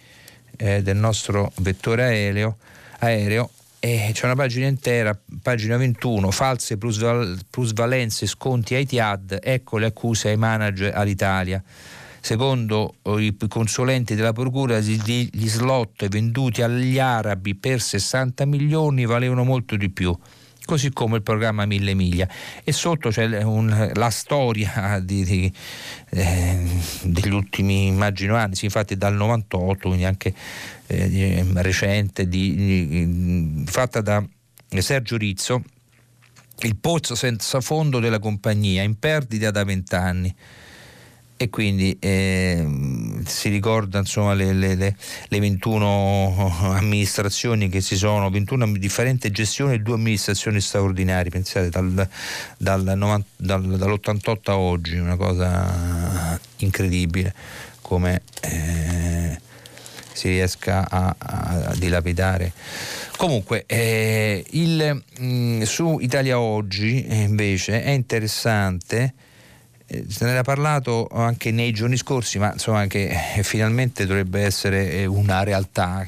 eh, 0.57 0.83
del 0.83 0.97
nostro 0.97 1.53
vettore 1.59 2.03
aereo, 2.03 2.57
aereo 2.99 3.51
e 3.79 4.11
c'è 4.13 4.25
una 4.25 4.35
pagina 4.35 4.67
intera, 4.67 5.17
pagina 5.41 5.77
21, 5.77 6.29
false 6.33 6.77
plusval, 6.77 7.39
plusvalenze, 7.49 8.27
sconti 8.27 8.75
ai 8.75 8.85
TIAD, 8.85 9.39
ecco 9.41 9.79
le 9.79 9.87
accuse 9.87 10.31
ai 10.31 10.37
manager 10.37 10.93
all'Italia. 10.93 11.63
Secondo 12.25 12.95
eh, 13.03 13.25
i 13.25 13.37
consulenti 13.49 14.15
della 14.15 14.33
Procura, 14.33 14.79
gli 14.79 15.49
slot 15.49 16.07
venduti 16.07 16.63
agli 16.63 17.01
arabi 17.01 17.57
per 17.57 17.81
60 17.81 18.45
milioni 18.47 19.07
valevano 19.07 19.43
molto 19.43 19.75
di 19.75 19.91
più 19.91 20.17
così 20.65 20.93
come 20.93 21.17
il 21.17 21.23
programma 21.23 21.67
Mille 21.67 21.95
Miglia. 21.95 22.29
E 22.63 22.71
sotto 22.71 23.11
c'è 23.11 23.43
un, 23.43 23.91
la 23.95 24.11
storia 24.11 25.01
di, 25.03 25.25
di, 25.25 25.53
eh, 26.11 26.67
degli 27.03 27.33
ultimi 27.33 27.89
immagino 27.89 28.37
anni, 28.37 28.55
sì, 28.55 28.67
infatti 28.67 28.97
dal 28.97 29.15
98 29.15 29.89
quindi 29.89 30.05
anche 30.05 30.33
eh, 30.87 31.45
recente 31.55 32.29
di, 32.29 33.65
fatta 33.67 34.01
da 34.01 34.25
Sergio 34.79 35.17
Rizzo 35.17 35.61
il 36.61 36.77
pozzo 36.77 37.17
senza 37.17 37.61
fondo 37.61 37.99
della 37.99 38.21
compagnia 38.21 38.83
in 38.83 38.97
perdita 38.97 39.51
da 39.51 39.65
vent'anni 39.65 40.33
e 41.43 41.51
quindi 41.51 41.97
eh, 41.99 42.65
si 43.25 43.49
ricorda 43.49 43.99
insomma, 43.99 44.33
le, 44.33 44.53
le, 44.53 44.77
le, 44.77 44.97
le, 45.27 45.41
21 45.41 46.77
amministrazioni 46.79 47.69
che 47.69 47.81
si 47.81 47.97
sono, 47.97 48.31
21 48.31 48.79
differenti 48.79 49.29
gestioni 49.33 49.75
e 49.75 49.79
due 49.81 49.95
amministrazioni 49.95 50.61
straordinarie, 50.61 51.31
pensate 51.31 51.69
dal, 51.69 52.09
dal, 52.59 52.85
dal, 53.37 53.63
dall'88 53.77 54.37
a 54.45 54.57
oggi, 54.57 54.97
una 54.99 55.17
cosa 55.17 56.39
incredibile 56.59 57.35
come 57.81 58.23
eh, 58.43 59.41
si 60.13 60.29
riesca 60.29 60.89
a, 60.89 61.15
a 61.19 61.75
dilapidare. 61.75 62.53
Comunque, 63.17 63.65
eh, 63.67 64.45
il, 64.51 65.03
mh, 65.19 65.25
mm, 65.25 65.63
su 65.63 65.99
Italia 66.01 66.39
Oggi 66.39 67.05
invece 67.09 67.83
è 67.83 67.91
interessante 67.91 69.03
eh, 69.03 69.31
se 70.09 70.25
ne 70.25 70.31
era 70.31 70.43
parlato 70.43 71.09
anche 71.13 71.51
nei 71.51 71.73
giorni 71.73 71.97
scorsi, 71.97 72.39
ma 72.39 72.53
insomma 72.53 72.87
che 72.87 73.35
eh, 73.37 73.43
finalmente 73.43 74.07
dovrebbe 74.07 74.41
essere 74.43 74.93
eh, 74.93 75.07
una 75.07 75.43
realtà. 75.43 76.07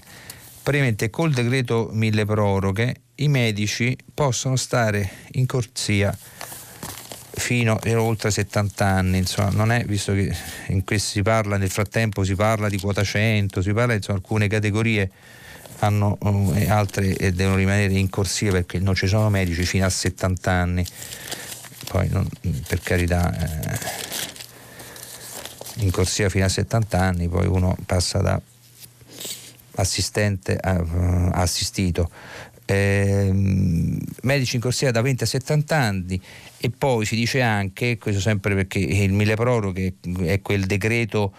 Praticamente 0.62 1.11
col 1.11 1.32
decreto 1.32 1.91
mille 1.93 2.24
proroghe 2.24 2.97
i 3.16 3.28
medici 3.28 3.97
possono 4.14 4.57
stare 4.57 5.09
in 5.32 5.47
corsia 5.47 6.16
fino 7.37 7.76
a 7.76 8.01
oltre 8.01 8.30
70 8.30 8.87
anni, 8.87 9.18
insomma, 9.18 9.51
non 9.51 9.70
è 9.70 9.85
visto 9.85 10.14
che 10.14 10.35
in 10.68 10.85
questo 10.85 11.11
si 11.11 11.22
parla 11.22 11.57
nel 11.57 11.70
frattempo 11.70 12.24
si 12.24 12.35
parla 12.35 12.68
di 12.68 12.78
quota 12.78 13.03
100, 13.03 13.61
si 13.61 13.72
parla 13.72 13.97
di 13.97 14.07
alcune 14.09 14.49
categorie 14.49 15.11
hanno 15.80 16.16
e 16.55 16.70
altre 16.70 17.14
devono 17.35 17.57
rimanere 17.57 17.93
in 17.95 18.09
corsia 18.09 18.53
perché 18.53 18.78
non 18.78 18.95
ci 18.95 19.07
sono 19.07 19.28
medici 19.28 19.64
fino 19.64 19.85
a 19.85 19.91
70 19.91 20.51
anni 20.51 20.87
poi 21.95 22.09
non, 22.09 22.27
per 22.67 22.81
carità 22.81 23.33
eh, 23.39 23.79
in 25.77 25.93
corsia 25.93 26.29
fino 26.29 26.45
a 26.45 26.49
70 26.49 27.01
anni, 27.01 27.29
poi 27.29 27.47
uno 27.47 27.77
passa 27.87 28.19
da 28.19 28.41
assistente 29.77 30.57
a 30.57 30.81
uh, 30.81 31.31
assistito. 31.35 32.11
Eh, 32.65 33.31
medici 34.23 34.57
in 34.57 34.61
corsia 34.61 34.91
da 34.91 35.03
20 35.03 35.23
a 35.23 35.27
70 35.27 35.77
anni 35.77 36.21
e 36.57 36.71
poi 36.71 37.05
si 37.07 37.15
dice 37.15 37.43
anche, 37.43 37.97
questo 37.97 38.21
sempre 38.21 38.57
perché 38.57 38.81
il 38.81 39.13
mille 39.13 39.37
proroghe 39.37 39.95
è 40.23 40.43
quel 40.43 40.67
decreto 40.67 41.33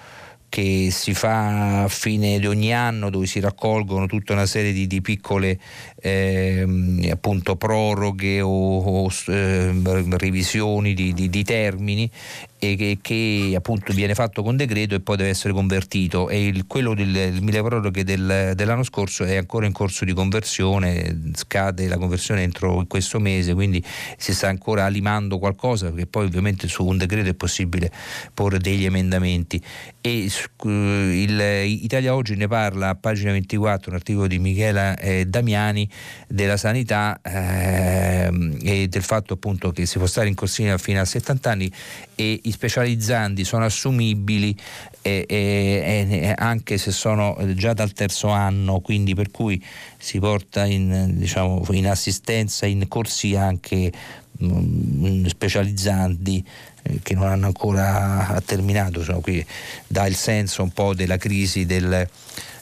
che 0.50 0.90
si 0.92 1.14
fa 1.14 1.84
a 1.84 1.88
fine 1.88 2.40
di 2.40 2.48
ogni 2.48 2.74
anno 2.74 3.10
dove 3.10 3.26
si 3.26 3.40
raccolgono 3.40 4.06
tutta 4.06 4.34
una 4.34 4.46
serie 4.46 4.72
di, 4.72 4.88
di 4.88 5.02
piccole 5.02 5.60
eh, 6.02 6.66
appunto 7.12 7.56
proroghe 7.56 8.42
o, 8.42 8.80
o 8.80 9.10
eh, 9.28 9.74
revisioni 10.18 10.94
di, 10.94 11.14
di, 11.14 11.30
di 11.30 11.44
termini 11.44 12.10
e 12.58 12.76
che, 12.76 12.98
che, 13.02 13.54
appunto 13.56 13.94
viene 13.94 14.16
fatto 14.16 14.42
con 14.42 14.56
decreto 14.56 14.96
e 14.96 15.02
poi 15.02 15.18
deve 15.18 15.30
essere 15.30 15.54
convertito. 15.54 16.30
E 16.30 16.48
il, 16.48 16.66
quello 16.68 16.94
del 16.94 17.40
mille 17.42 17.62
proroghe 17.62 18.04
del, 18.04 18.54
dell'anno 18.56 18.84
scorso 18.84 19.24
è 19.24 19.36
ancora 19.36 19.66
in 19.66 19.74
corso 19.74 20.06
di 20.06 20.14
conversione 20.14 21.34
scade 21.34 21.88
la 21.88 21.98
conversione 21.98 22.44
entro 22.44 22.84
questo 22.88 23.20
mese 23.20 23.54
quindi 23.54 23.84
si 24.18 24.34
sta 24.34 24.48
ancora 24.48 24.88
limando 24.88 25.38
qualcosa 25.38 25.90
perché 25.90 26.06
poi 26.06 26.26
ovviamente 26.26 26.68
su 26.68 26.86
un 26.86 26.98
decreto 26.98 27.30
è 27.30 27.34
possibile 27.34 27.92
porre 28.34 28.60
degli 28.60 28.86
emendamenti. 28.86 29.62
E 30.02 30.30
il, 30.64 31.42
Italia 31.66 32.14
Oggi 32.16 32.36
ne 32.36 32.48
parla 32.48 32.90
a 32.90 32.96
pagina 32.96 33.32
24 33.32 33.90
un 33.90 33.96
articolo 33.96 34.28
di 34.28 34.40
Michela 34.40 34.98
eh, 34.98 35.26
Damiani 35.26 35.90
della 36.28 36.58
sanità 36.58 37.20
eh, 37.22 38.30
e 38.62 38.88
del 38.88 39.02
fatto 39.02 39.34
appunto 39.34 39.72
che 39.72 39.86
si 39.86 39.98
può 39.98 40.08
stare 40.08 40.28
in 40.28 40.36
corsia 40.36 40.78
fino 40.78 41.02
a 41.02 41.06
70 41.06 41.50
anni 41.50 41.72
e 42.16 42.40
i 42.46 42.52
specializzanti 42.52 43.44
sono 43.44 43.66
assumibili 43.66 44.56
e, 45.02 45.26
e, 45.28 46.08
e 46.10 46.34
anche 46.36 46.78
se 46.78 46.92
sono 46.92 47.38
già 47.54 47.74
dal 47.74 47.94
terzo 47.94 48.30
anno, 48.30 48.80
quindi 48.80 49.14
per 49.14 49.32
cui 49.32 49.64
si 49.98 50.20
porta 50.20 50.66
in, 50.66 51.14
diciamo, 51.18 51.66
in 51.72 51.88
assistenza, 51.88 52.66
in 52.66 52.88
corsia 52.88 53.44
anche 53.44 53.92
mh, 54.32 54.48
mm, 54.48 55.26
specializzanti 55.26 56.46
eh, 56.84 57.00
che 57.02 57.14
non 57.14 57.28
hanno 57.28 57.48
ancora 57.48 58.42
terminato, 58.46 59.00
insomma, 59.00 59.20
qui 59.20 59.46
dà 59.88 60.06
il 60.06 60.16
senso 60.16 60.64
un 60.64 60.72
po' 60.72 60.94
della 60.94 61.18
crisi 61.18 61.66
del, 61.66 62.08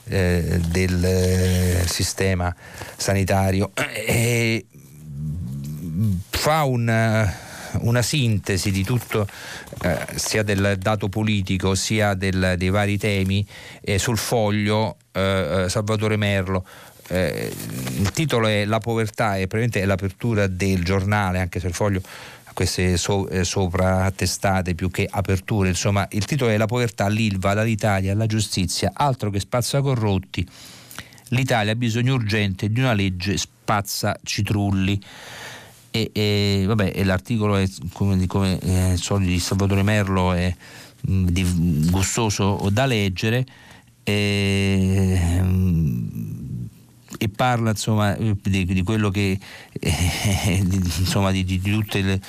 eh, 0.05 0.59
del 0.67 1.03
eh, 1.03 1.83
sistema 1.87 2.53
sanitario. 2.95 3.71
E 3.75 4.65
fa 6.29 6.63
un 6.63 7.41
una 7.81 8.01
sintesi 8.01 8.71
di 8.71 8.83
tutto, 8.83 9.27
eh, 9.81 10.05
sia 10.15 10.43
del 10.43 10.77
dato 10.79 11.09
politico 11.09 11.75
sia 11.75 12.13
del, 12.13 12.55
dei 12.57 12.69
vari 12.69 12.97
temi, 12.97 13.45
eh, 13.81 13.99
sul 13.99 14.17
foglio 14.17 14.97
eh, 15.11 15.63
eh 15.65 15.69
Salvatore 15.69 16.17
Merlo. 16.17 16.65
eh, 17.09 17.51
il 17.97 18.11
titolo 18.11 18.47
è 18.47 18.65
La 18.65 18.79
povertà 18.79 19.35
e 19.35 19.47
praticamente 19.47 19.81
è 19.81 19.85
l'apertura 19.85 20.47
del 20.47 20.83
giornale, 20.83 21.39
anche 21.39 21.59
se 21.59 21.67
il 21.67 21.73
foglio 21.73 22.01
queste 22.53 22.97
so, 22.97 23.27
eh, 23.29 23.43
sovrattestate 23.43 24.75
più 24.75 24.89
che 24.89 25.07
aperture, 25.09 25.69
insomma 25.69 26.07
il 26.11 26.25
titolo 26.25 26.51
è 26.51 26.57
La 26.57 26.65
povertà, 26.65 27.07
l'Ilva, 27.07 27.53
dall'Italia, 27.53 28.15
la 28.15 28.27
giustizia, 28.27 28.91
altro 28.93 29.29
che 29.29 29.39
spazza 29.39 29.81
corrotti, 29.81 30.47
l'Italia 31.29 31.73
ha 31.73 31.75
bisogno 31.75 32.13
urgente 32.13 32.69
di 32.69 32.79
una 32.79 32.93
legge 32.93 33.37
spazza 33.37 34.17
citrulli. 34.23 35.01
E, 35.95 36.09
e, 36.11 36.63
vabbè, 36.65 36.91
e 36.95 37.03
l'articolo 37.03 37.55
è 37.55 37.69
come, 37.91 38.25
come 38.25 38.57
eh, 38.61 38.97
solito 38.97 39.29
di 39.29 39.37
Salvatore 39.37 39.83
Merlo 39.83 40.33
è 40.33 40.51
mh, 41.01 41.13
mm, 41.13 41.27
di, 41.27 41.87
gustoso 41.91 42.67
da 42.71 42.87
leggere 42.87 43.45
e, 44.01 45.39
mh, 45.39 46.67
e 47.19 47.29
parla 47.29 47.69
insomma 47.69 48.15
di, 48.15 48.65
di 48.65 48.81
quello 48.81 49.11
che 49.11 49.37
eh, 49.79 50.61
di, 50.65 50.77
insomma 50.77 51.29
di, 51.29 51.43
di 51.45 51.61
tutte 51.61 52.01
le 52.01 52.19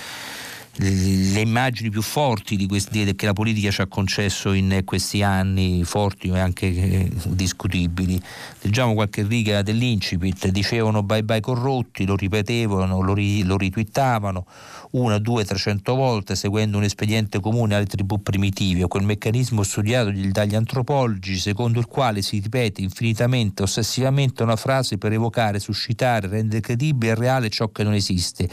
le 0.76 1.40
immagini 1.40 1.88
più 1.88 2.02
forti 2.02 2.56
di 2.56 2.66
questi, 2.66 3.14
che 3.14 3.26
la 3.26 3.32
politica 3.32 3.70
ci 3.70 3.80
ha 3.80 3.86
concesso 3.86 4.52
in 4.52 4.82
questi 4.84 5.22
anni, 5.22 5.84
forti 5.84 6.28
e 6.28 6.38
anche 6.38 6.66
eh, 6.66 7.10
discutibili. 7.26 8.20
Leggiamo 8.62 8.94
qualche 8.94 9.22
riga 9.22 9.62
dell'incipit, 9.62 10.48
dicevano 10.48 11.02
bye 11.02 11.22
bye 11.22 11.40
corrotti, 11.40 12.04
lo 12.04 12.16
ripetevano, 12.16 13.00
lo, 13.00 13.14
ri, 13.14 13.44
lo 13.44 13.56
ritwittavano 13.56 14.46
una, 14.94 15.18
due, 15.18 15.44
trecento 15.44 15.94
volte 15.94 16.36
seguendo 16.36 16.76
un 16.76 16.84
espediente 16.84 17.40
comune 17.40 17.74
alle 17.74 17.86
tribù 17.86 18.22
primitive 18.22 18.84
o 18.84 18.88
quel 18.88 19.04
meccanismo 19.04 19.62
studiato 19.62 20.12
dagli 20.12 20.54
antropologi 20.54 21.36
secondo 21.36 21.78
il 21.80 21.86
quale 21.86 22.22
si 22.22 22.38
ripete 22.38 22.80
infinitamente, 22.80 23.62
ossessivamente 23.62 24.42
una 24.42 24.56
frase 24.56 24.98
per 24.98 25.12
evocare, 25.12 25.58
suscitare, 25.58 26.28
rendere 26.28 26.60
credibile 26.60 27.12
e 27.12 27.14
reale 27.14 27.48
ciò 27.48 27.70
che 27.70 27.82
non 27.82 27.94
esiste. 27.94 28.48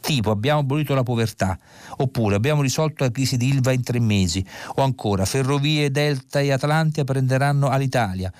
Tipo 0.00 0.30
abbiamo 0.30 0.60
abolito 0.60 0.94
la 0.94 1.02
povertà, 1.02 1.58
oppure 1.96 2.34
abbiamo 2.34 2.62
risolto 2.62 3.04
la 3.04 3.10
crisi 3.10 3.36
di 3.36 3.48
Ilva 3.48 3.72
in 3.72 3.82
tre 3.82 4.00
mesi, 4.00 4.44
o 4.76 4.82
ancora 4.82 5.24
Ferrovie, 5.24 5.90
Delta 5.90 6.40
e 6.40 6.52
Atlantia 6.52 7.04
prenderanno 7.04 7.68
all'Italia 7.68 8.32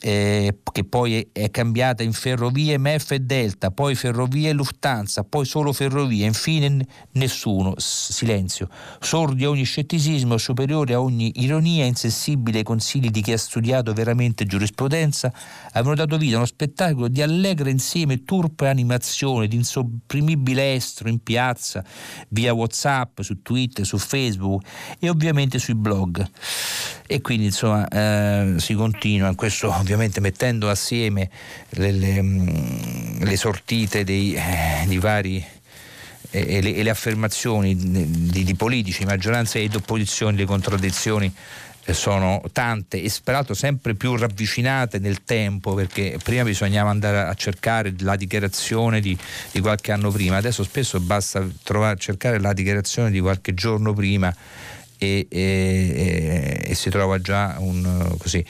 eh, 0.00 0.58
che 0.70 0.84
poi 0.84 1.28
è, 1.32 1.50
cambiata 1.50 2.02
in 2.02 2.12
ferrovie 2.12 2.78
MEF 2.78 3.12
e 3.12 3.20
Delta, 3.20 3.70
poi 3.70 3.94
ferrovie 3.94 4.52
Lufthansa, 4.52 5.24
poi 5.24 5.44
solo 5.44 5.72
ferrovie, 5.72 6.24
infine 6.24 6.86
nessuno, 7.12 7.74
silenzio, 7.78 8.68
sordi 9.00 9.44
a 9.44 9.48
ogni 9.48 9.64
scetticismo, 9.64 10.36
superiore 10.36 10.94
a 10.94 11.00
ogni 11.00 11.32
ironia, 11.42 11.84
insensibile 11.84 12.58
ai 12.58 12.64
consigli 12.64 13.10
di 13.10 13.22
chi 13.22 13.32
ha 13.32 13.38
studiato 13.38 13.92
veramente 13.92 14.46
giurisprudenza, 14.46 15.32
avevano 15.72 15.96
dato 15.96 16.16
vita 16.16 16.34
a 16.34 16.38
uno 16.38 16.46
spettacolo 16.46 17.08
di 17.08 17.22
allegra 17.22 17.70
insieme 17.70 18.22
turpe 18.22 18.68
animazione, 18.68 19.48
di 19.48 19.56
insopprimibile 19.56 20.74
estro 20.74 21.08
in 21.08 21.22
piazza, 21.22 21.84
via 22.28 22.52
Whatsapp, 22.52 23.20
su 23.20 23.42
Twitter, 23.42 23.84
su 23.84 23.98
Facebook 23.98 24.64
e 24.98 25.08
ovviamente 25.08 25.58
sui 25.58 25.74
blog. 25.74 26.26
E 27.10 27.22
quindi 27.22 27.46
insomma 27.46 27.88
eh, 27.88 28.56
si 28.58 28.74
continua 28.74 29.28
in 29.28 29.34
questo 29.34 29.72
ovviamente 29.74 30.20
mettendo 30.20 30.68
assieme 30.68 31.30
le, 31.70 31.90
le, 31.90 32.20
mm, 32.20 33.22
le 33.22 33.36
sortite 33.38 34.04
dei, 34.04 34.34
eh, 34.34 34.84
di 34.86 34.98
vari 34.98 35.42
e 36.30 36.60
le, 36.60 36.74
e 36.74 36.82
le, 36.82 36.90
affermazioni 36.90 37.74
di, 37.74 38.44
di, 38.44 38.54
politici, 38.54 39.06
maggioranza 39.06 39.58
ed 39.58 39.74
opposizione, 39.74 40.36
le 40.36 40.44
contraddizioni 40.44 41.32
eh, 41.84 41.94
sono 41.94 42.42
tante 42.52 43.02
e 43.02 43.10
peraltro 43.24 43.54
sempre 43.54 43.94
più 43.94 44.14
ravvicinate 44.14 44.98
nel 44.98 45.24
tempo 45.24 45.72
perché 45.72 46.18
prima 46.22 46.42
bisognava 46.42 46.90
andare 46.90 47.20
a 47.20 47.32
cercare 47.32 47.94
la 48.00 48.16
dichiarazione 48.16 49.00
di, 49.00 49.16
di 49.50 49.60
qualche 49.60 49.92
anno 49.92 50.10
prima, 50.10 50.36
adesso 50.36 50.62
spesso 50.62 51.00
basta 51.00 51.42
trovare, 51.62 51.96
cercare 51.96 52.38
la 52.38 52.52
dichiarazione 52.52 53.10
di 53.10 53.20
qualche 53.20 53.54
giorno 53.54 53.94
prima 53.94 54.30
e, 54.98 55.26
e, 55.30 56.64
e, 56.66 56.74
si 56.74 56.90
trova 56.90 57.18
già 57.20 57.56
un 57.58 58.14
così, 58.18 58.44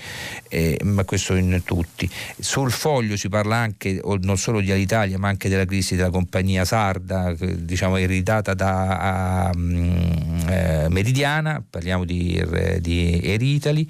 eh, 0.49 0.81
ma 0.85 1.05
questo 1.05 1.35
in 1.35 1.63
tutti. 1.65 2.09
Sul 2.39 2.73
foglio 2.73 3.17
si 3.17 3.29
parla 3.29 3.57
anche 3.57 4.01
non 4.21 4.39
solo 4.39 4.61
di 4.61 4.73
Alitalia 4.73 5.19
ma 5.19 5.29
anche 5.29 5.49
della 5.49 5.67
crisi 5.67 5.95
della 5.95 6.11
compagnia 6.11 6.65
sarda, 6.65 7.35
diciamo 7.35 7.97
ereditata 7.97 8.55
da 8.55 9.51
um, 9.55 10.47
eh, 10.49 10.87
Meridiana, 10.89 11.63
parliamo 11.69 12.05
di, 12.05 12.43
di 12.81 13.21
Air 13.23 13.43
Italy 13.43 13.87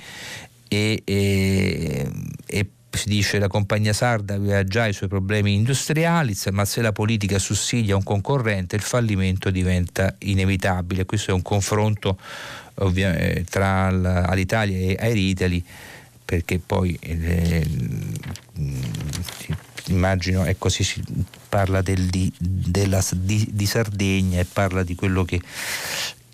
e, 0.68 1.02
e, 1.04 2.10
e 2.46 2.66
si 2.98 3.08
dice 3.08 3.38
la 3.38 3.48
compagnia 3.48 3.92
sarda 3.94 4.34
aveva 4.34 4.62
già 4.64 4.86
i 4.86 4.92
suoi 4.92 5.08
problemi 5.08 5.54
industriali, 5.54 6.36
ma 6.50 6.64
se 6.64 6.82
la 6.82 6.92
politica 6.92 7.38
sussidia 7.38 7.96
un 7.96 8.02
concorrente 8.02 8.76
il 8.76 8.82
fallimento 8.82 9.50
diventa 9.50 10.14
inevitabile. 10.18 11.06
Questo 11.06 11.30
è 11.30 11.34
un 11.34 11.42
confronto 11.42 12.18
eh, 12.74 13.44
tra 13.48 13.90
l'Italia 14.34 14.76
e 14.76 14.96
Air 14.98 15.16
Italy 15.16 15.64
perché 16.24 16.58
poi 16.58 16.94
eh, 17.00 17.66
immagino 19.86 20.44
e 20.44 20.56
così 20.58 20.84
si 20.84 21.02
parla 21.48 21.80
del, 21.80 22.04
di, 22.06 22.30
della, 22.38 23.02
di, 23.12 23.48
di 23.50 23.66
Sardegna 23.66 24.40
e 24.40 24.44
parla 24.44 24.82
di 24.82 24.94
quello 24.94 25.24
che 25.24 25.40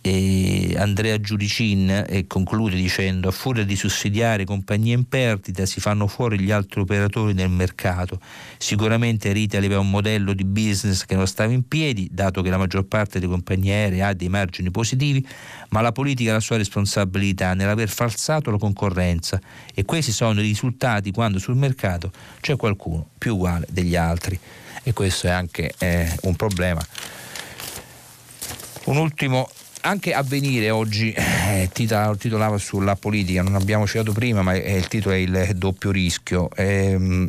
e 0.06 0.74
Andrea 0.76 1.18
Giudicin 1.18 2.04
e 2.06 2.26
conclude 2.26 2.76
dicendo 2.76 3.28
a 3.28 3.30
furia 3.30 3.64
di 3.64 3.74
sussidiare 3.74 4.44
compagnie 4.44 4.92
in 4.92 5.08
perdita 5.08 5.64
si 5.64 5.80
fanno 5.80 6.06
fuori 6.08 6.38
gli 6.38 6.50
altri 6.50 6.80
operatori 6.80 7.32
nel 7.32 7.48
mercato. 7.48 8.20
Sicuramente 8.58 9.32
Retail 9.32 9.64
aveva 9.64 9.80
un 9.80 9.88
modello 9.88 10.34
di 10.34 10.44
business 10.44 11.06
che 11.06 11.14
non 11.14 11.26
stava 11.26 11.54
in 11.54 11.66
piedi, 11.66 12.06
dato 12.12 12.42
che 12.42 12.50
la 12.50 12.58
maggior 12.58 12.84
parte 12.84 13.18
delle 13.18 13.32
compagnie 13.32 13.72
aeree 13.72 14.02
ha 14.02 14.12
dei 14.12 14.28
margini 14.28 14.70
positivi, 14.70 15.26
ma 15.70 15.80
la 15.80 15.90
politica 15.92 16.32
ha 16.32 16.34
la 16.34 16.40
sua 16.40 16.58
responsabilità 16.58 17.54
nell'aver 17.54 17.88
falsato 17.88 18.50
la 18.50 18.58
concorrenza 18.58 19.40
e 19.74 19.86
questi 19.86 20.12
sono 20.12 20.38
i 20.40 20.42
risultati 20.42 21.12
quando 21.12 21.38
sul 21.38 21.56
mercato 21.56 22.12
c'è 22.42 22.56
qualcuno 22.56 23.08
più 23.16 23.36
uguale 23.36 23.66
degli 23.70 23.96
altri 23.96 24.38
e 24.82 24.92
questo 24.92 25.28
è 25.28 25.30
anche 25.30 25.72
eh, 25.78 26.14
un 26.24 26.36
problema. 26.36 26.86
Un 28.84 28.98
ultimo 28.98 29.48
anche 29.84 30.14
Avvenire 30.14 30.70
oggi 30.70 31.12
eh, 31.12 31.68
titolava 31.72 32.58
sulla 32.58 32.96
politica, 32.96 33.42
non 33.42 33.54
abbiamo 33.54 33.86
citato 33.86 34.12
prima, 34.12 34.42
ma 34.42 34.54
eh, 34.54 34.76
il 34.76 34.88
titolo 34.88 35.14
è 35.14 35.18
il 35.18 35.52
doppio 35.56 35.90
rischio. 35.90 36.50
Eh, 36.54 37.28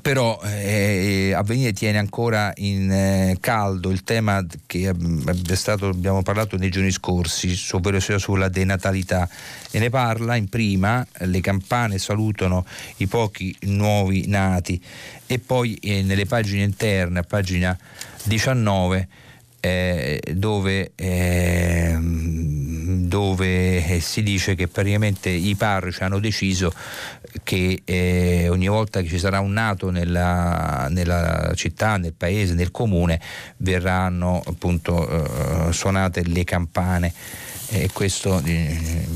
però 0.00 0.40
eh, 0.42 1.32
Avvenire 1.34 1.72
tiene 1.72 1.98
ancora 1.98 2.52
in 2.56 2.90
eh, 2.90 3.36
caldo 3.40 3.90
il 3.90 4.02
tema 4.02 4.44
che 4.66 4.90
è 4.90 5.54
stato, 5.54 5.88
abbiamo 5.88 6.22
parlato 6.22 6.56
nei 6.56 6.68
giorni 6.68 6.90
scorsi, 6.90 7.56
ovvero 7.72 8.00
sulla 8.00 8.48
denatalità 8.48 9.28
e 9.70 9.78
ne 9.78 9.90
parla 9.90 10.36
in 10.36 10.48
prima, 10.48 11.06
le 11.18 11.40
campane 11.40 11.98
salutano 11.98 12.66
i 12.96 13.06
pochi 13.06 13.54
nuovi 13.62 14.26
nati 14.26 14.82
e 15.26 15.38
poi 15.38 15.74
eh, 15.76 16.02
nelle 16.02 16.26
pagine 16.26 16.64
interne, 16.64 17.20
a 17.20 17.22
pagina 17.22 17.76
19, 18.24 19.08
eh, 19.64 20.20
dove, 20.34 20.92
eh, 20.94 21.96
dove, 21.98 23.98
si 24.00 24.22
dice 24.22 24.54
che 24.54 24.68
praticamente 24.68 25.30
i 25.30 25.54
parroci 25.54 26.02
hanno 26.02 26.18
deciso 26.18 26.70
che 27.42 27.80
eh, 27.82 28.48
ogni 28.50 28.68
volta 28.68 29.00
che 29.00 29.08
ci 29.08 29.18
sarà 29.18 29.40
un 29.40 29.52
nato 29.52 29.88
nella, 29.88 30.88
nella, 30.90 31.50
città, 31.54 31.96
nel 31.96 32.12
paese, 32.12 32.52
nel 32.52 32.70
comune, 32.70 33.18
verranno 33.56 34.42
appunto 34.44 35.08
eh, 35.08 35.72
suonate 35.72 36.24
le 36.24 36.44
campane. 36.44 37.14
E 37.70 37.88
questo 37.90 38.42
eh, 38.44 39.06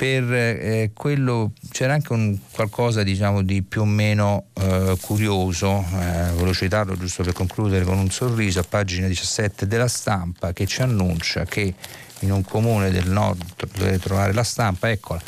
per 0.00 0.32
eh, 0.32 0.92
quello 0.94 1.52
c'era 1.70 1.92
anche 1.92 2.14
un 2.14 2.34
qualcosa 2.52 3.02
diciamo, 3.02 3.42
di 3.42 3.60
più 3.60 3.82
o 3.82 3.84
meno 3.84 4.46
eh, 4.54 4.96
curioso, 4.98 5.84
eh, 6.00 6.30
volevo 6.30 6.54
citarlo 6.54 6.96
giusto 6.96 7.22
per 7.22 7.34
concludere 7.34 7.84
con 7.84 7.98
un 7.98 8.10
sorriso, 8.10 8.60
a 8.60 8.64
pagina 8.66 9.08
17 9.08 9.66
della 9.66 9.88
stampa 9.88 10.54
che 10.54 10.64
ci 10.64 10.80
annuncia 10.80 11.44
che 11.44 11.74
in 12.20 12.32
un 12.32 12.42
comune 12.42 12.90
del 12.90 13.10
nord, 13.10 13.42
dovete 13.76 13.98
trovare 13.98 14.32
la 14.32 14.42
stampa, 14.42 14.88
eccola, 14.88 15.20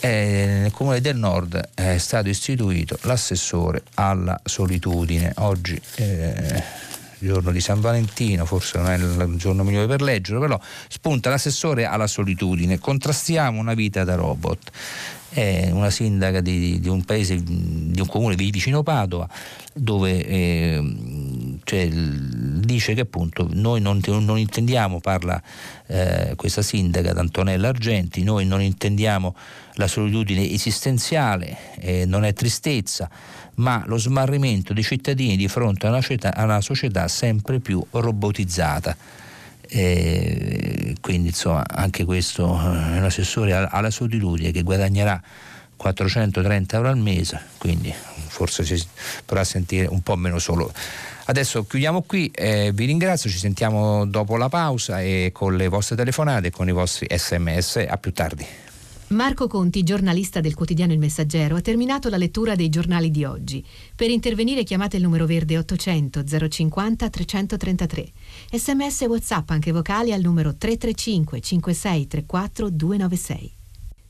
eh, 0.00 0.46
nel 0.62 0.72
comune 0.72 1.00
del 1.00 1.16
nord 1.16 1.70
è 1.74 1.96
stato 1.98 2.28
istituito 2.28 2.98
l'assessore 3.02 3.84
alla 3.94 4.40
solitudine. 4.42 5.32
Oggi 5.36 5.80
eh, 5.94 6.62
giorno 7.18 7.50
di 7.50 7.60
San 7.60 7.80
Valentino, 7.80 8.44
forse 8.44 8.78
non 8.78 8.90
è 8.90 8.96
il 8.96 9.34
giorno 9.36 9.62
migliore 9.62 9.86
per 9.86 10.02
leggerlo, 10.02 10.40
però 10.40 10.60
spunta 10.88 11.30
l'assessore 11.30 11.84
alla 11.84 12.06
solitudine, 12.06 12.78
contrastiamo 12.78 13.58
una 13.58 13.74
vita 13.74 14.04
da 14.04 14.14
robot. 14.14 14.70
È 15.28 15.70
una 15.70 15.90
sindaca 15.90 16.40
di, 16.40 16.80
di 16.80 16.88
un 16.88 17.04
paese, 17.04 17.42
di 17.42 18.00
un 18.00 18.06
comune 18.06 18.36
vicino 18.36 18.82
Padova, 18.82 19.28
dove 19.74 20.24
eh, 20.24 20.96
cioè, 21.64 21.88
dice 21.90 22.94
che 22.94 23.00
appunto 23.02 23.46
noi 23.52 23.80
non, 23.80 24.00
non 24.06 24.38
intendiamo, 24.38 25.00
parla 25.00 25.42
eh, 25.88 26.32
questa 26.36 26.62
sindaca 26.62 27.12
Antonella 27.18 27.68
Argenti, 27.68 28.22
noi 28.22 28.46
non 28.46 28.62
intendiamo 28.62 29.34
la 29.74 29.88
solitudine 29.88 30.48
esistenziale, 30.48 31.74
eh, 31.80 32.06
non 32.06 32.24
è 32.24 32.32
tristezza, 32.32 33.10
ma 33.56 33.82
lo 33.86 33.96
smarrimento 33.96 34.72
dei 34.72 34.82
cittadini 34.82 35.36
di 35.36 35.48
fronte 35.48 35.86
a 35.86 35.90
una 35.90 36.00
società, 36.00 36.34
a 36.34 36.44
una 36.44 36.60
società 36.60 37.08
sempre 37.08 37.60
più 37.60 37.84
robotizzata. 37.90 38.96
Eh, 39.68 40.94
quindi 41.00 41.28
insomma 41.28 41.64
anche 41.66 42.04
questo 42.04 42.54
eh, 42.54 43.00
l'assessore 43.00 43.52
ha, 43.52 43.64
ha 43.64 43.80
la 43.80 43.90
solitudine 43.90 44.52
che 44.52 44.62
guadagnerà 44.62 45.20
430 45.76 46.76
euro 46.76 46.88
al 46.88 46.98
mese, 46.98 47.40
quindi 47.58 47.92
forse 48.28 48.64
si 48.64 48.82
potrà 49.24 49.44
sentire 49.44 49.86
un 49.86 50.00
po' 50.02 50.16
meno 50.16 50.38
solo. 50.38 50.72
Adesso 51.28 51.66
chiudiamo 51.66 52.02
qui, 52.02 52.30
eh, 52.32 52.70
vi 52.72 52.84
ringrazio, 52.84 53.28
ci 53.28 53.38
sentiamo 53.38 54.06
dopo 54.06 54.36
la 54.36 54.48
pausa 54.48 55.02
e 55.02 55.30
con 55.32 55.56
le 55.56 55.68
vostre 55.68 55.96
telefonate 55.96 56.48
e 56.48 56.50
con 56.50 56.68
i 56.68 56.72
vostri 56.72 57.06
sms. 57.10 57.84
A 57.88 57.96
più 57.96 58.12
tardi. 58.12 58.46
Marco 59.08 59.46
Conti, 59.46 59.84
giornalista 59.84 60.40
del 60.40 60.54
quotidiano 60.54 60.92
Il 60.92 60.98
Messaggero, 60.98 61.54
ha 61.54 61.60
terminato 61.60 62.08
la 62.08 62.16
lettura 62.16 62.56
dei 62.56 62.68
giornali 62.68 63.12
di 63.12 63.24
oggi. 63.24 63.64
Per 63.94 64.10
intervenire 64.10 64.64
chiamate 64.64 64.96
il 64.96 65.04
numero 65.04 65.26
verde 65.26 65.56
800 65.58 66.24
050 66.48 67.08
333. 67.08 68.12
Sms 68.50 69.02
e 69.02 69.06
WhatsApp 69.06 69.50
anche 69.50 69.70
vocali 69.70 70.12
al 70.12 70.22
numero 70.22 70.56
335 70.56 71.40
5634 71.40 72.68
296. 72.68 73.55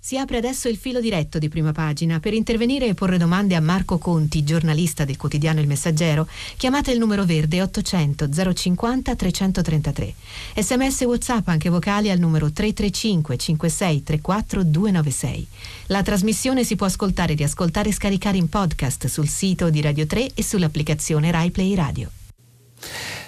Si 0.07 0.17
apre 0.17 0.37
adesso 0.37 0.69
il 0.69 0.77
filo 0.77 1.01
diretto 1.01 1.41
di 1.41 1.49
prima 1.49 1.73
pagina. 1.73 2.21
Per 2.21 2.33
intervenire 2.33 2.87
e 2.87 2.95
porre 2.95 3.19
domande 3.19 3.57
a 3.57 3.61
Marco 3.61 3.99
Conti, 3.99 4.45
giornalista 4.45 5.05
del 5.05 5.17
quotidiano 5.17 5.59
Il 5.59 5.67
Messaggero, 5.67 6.29
chiamate 6.57 6.93
il 6.93 7.01
numero 7.01 7.25
verde 7.25 7.61
800 7.61 8.29
050 8.55 9.17
333. 9.17 10.15
Sms 10.59 11.01
WhatsApp 11.01 11.49
anche 11.49 11.71
vocali 11.71 12.09
al 12.13 12.21
numero 12.21 12.53
335 12.53 13.37
56 13.37 14.03
34 14.05 14.63
296. 14.63 15.47
La 15.87 16.05
trasmissione 16.05 16.63
si 16.63 16.77
può 16.77 16.87
ascoltare, 16.87 17.35
riascoltare 17.35 17.89
e 17.89 17.93
scaricare 17.93 18.37
in 18.37 18.49
podcast 18.49 19.09
sul 19.09 19.27
sito 19.27 19.71
di 19.71 19.81
Radio 19.81 20.07
3 20.07 20.35
e 20.35 20.43
sull'applicazione 20.45 21.33
RaiPlay 21.33 21.75
Radio. 21.75 22.26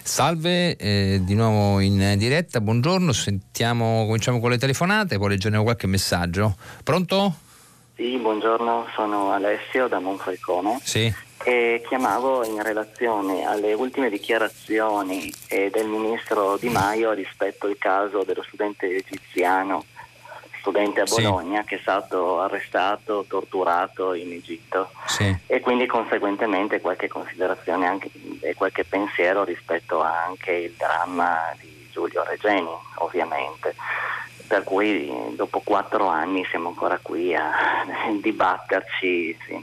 Salve, 0.02 0.76
eh, 0.76 1.20
di 1.22 1.34
nuovo 1.34 1.80
in 1.80 2.14
diretta, 2.16 2.60
buongiorno, 2.60 3.12
sentiamo, 3.12 4.06
cominciamo 4.06 4.40
con 4.40 4.50
le 4.50 4.58
telefonate, 4.58 5.18
poi 5.18 5.28
leggeremo 5.30 5.62
qualche 5.62 5.86
messaggio. 5.86 6.56
Pronto? 6.82 7.34
Sì, 7.94 8.16
buongiorno, 8.16 8.86
sono 8.94 9.32
Alessio 9.32 9.88
da 9.88 9.98
Monfalcone. 9.98 10.78
Sì. 10.82 11.12
E 11.44 11.82
chiamavo 11.86 12.44
in 12.44 12.62
relazione 12.62 13.44
alle 13.44 13.72
ultime 13.74 14.08
dichiarazioni 14.08 15.32
eh, 15.48 15.70
del 15.70 15.86
ministro 15.86 16.56
Di 16.58 16.68
Maio 16.68 17.12
rispetto 17.12 17.66
al 17.66 17.76
caso 17.78 18.24
dello 18.24 18.42
studente 18.42 18.86
egiziano 18.86 19.84
studente 20.60 21.00
a 21.00 21.04
Bologna 21.04 21.60
sì. 21.62 21.68
che 21.68 21.76
è 21.76 21.80
stato 21.80 22.40
arrestato, 22.40 23.24
torturato 23.28 24.14
in 24.14 24.32
Egitto 24.32 24.90
sì. 25.06 25.36
e 25.46 25.60
quindi 25.60 25.86
conseguentemente 25.86 26.80
qualche 26.80 27.08
considerazione 27.08 27.86
anche, 27.86 28.10
e 28.40 28.54
qualche 28.54 28.84
pensiero 28.84 29.44
rispetto 29.44 30.02
anche 30.02 30.52
il 30.52 30.74
dramma 30.76 31.54
di 31.60 31.88
Giulio 31.90 32.24
Regeni 32.24 32.70
ovviamente 32.96 33.74
per 34.48 34.64
cui 34.64 35.12
dopo 35.36 35.60
quattro 35.62 36.06
anni 36.06 36.44
siamo 36.46 36.68
ancora 36.68 36.98
qui 37.00 37.34
a 37.34 37.52
dibatterci 38.20 39.36
sì, 39.46 39.60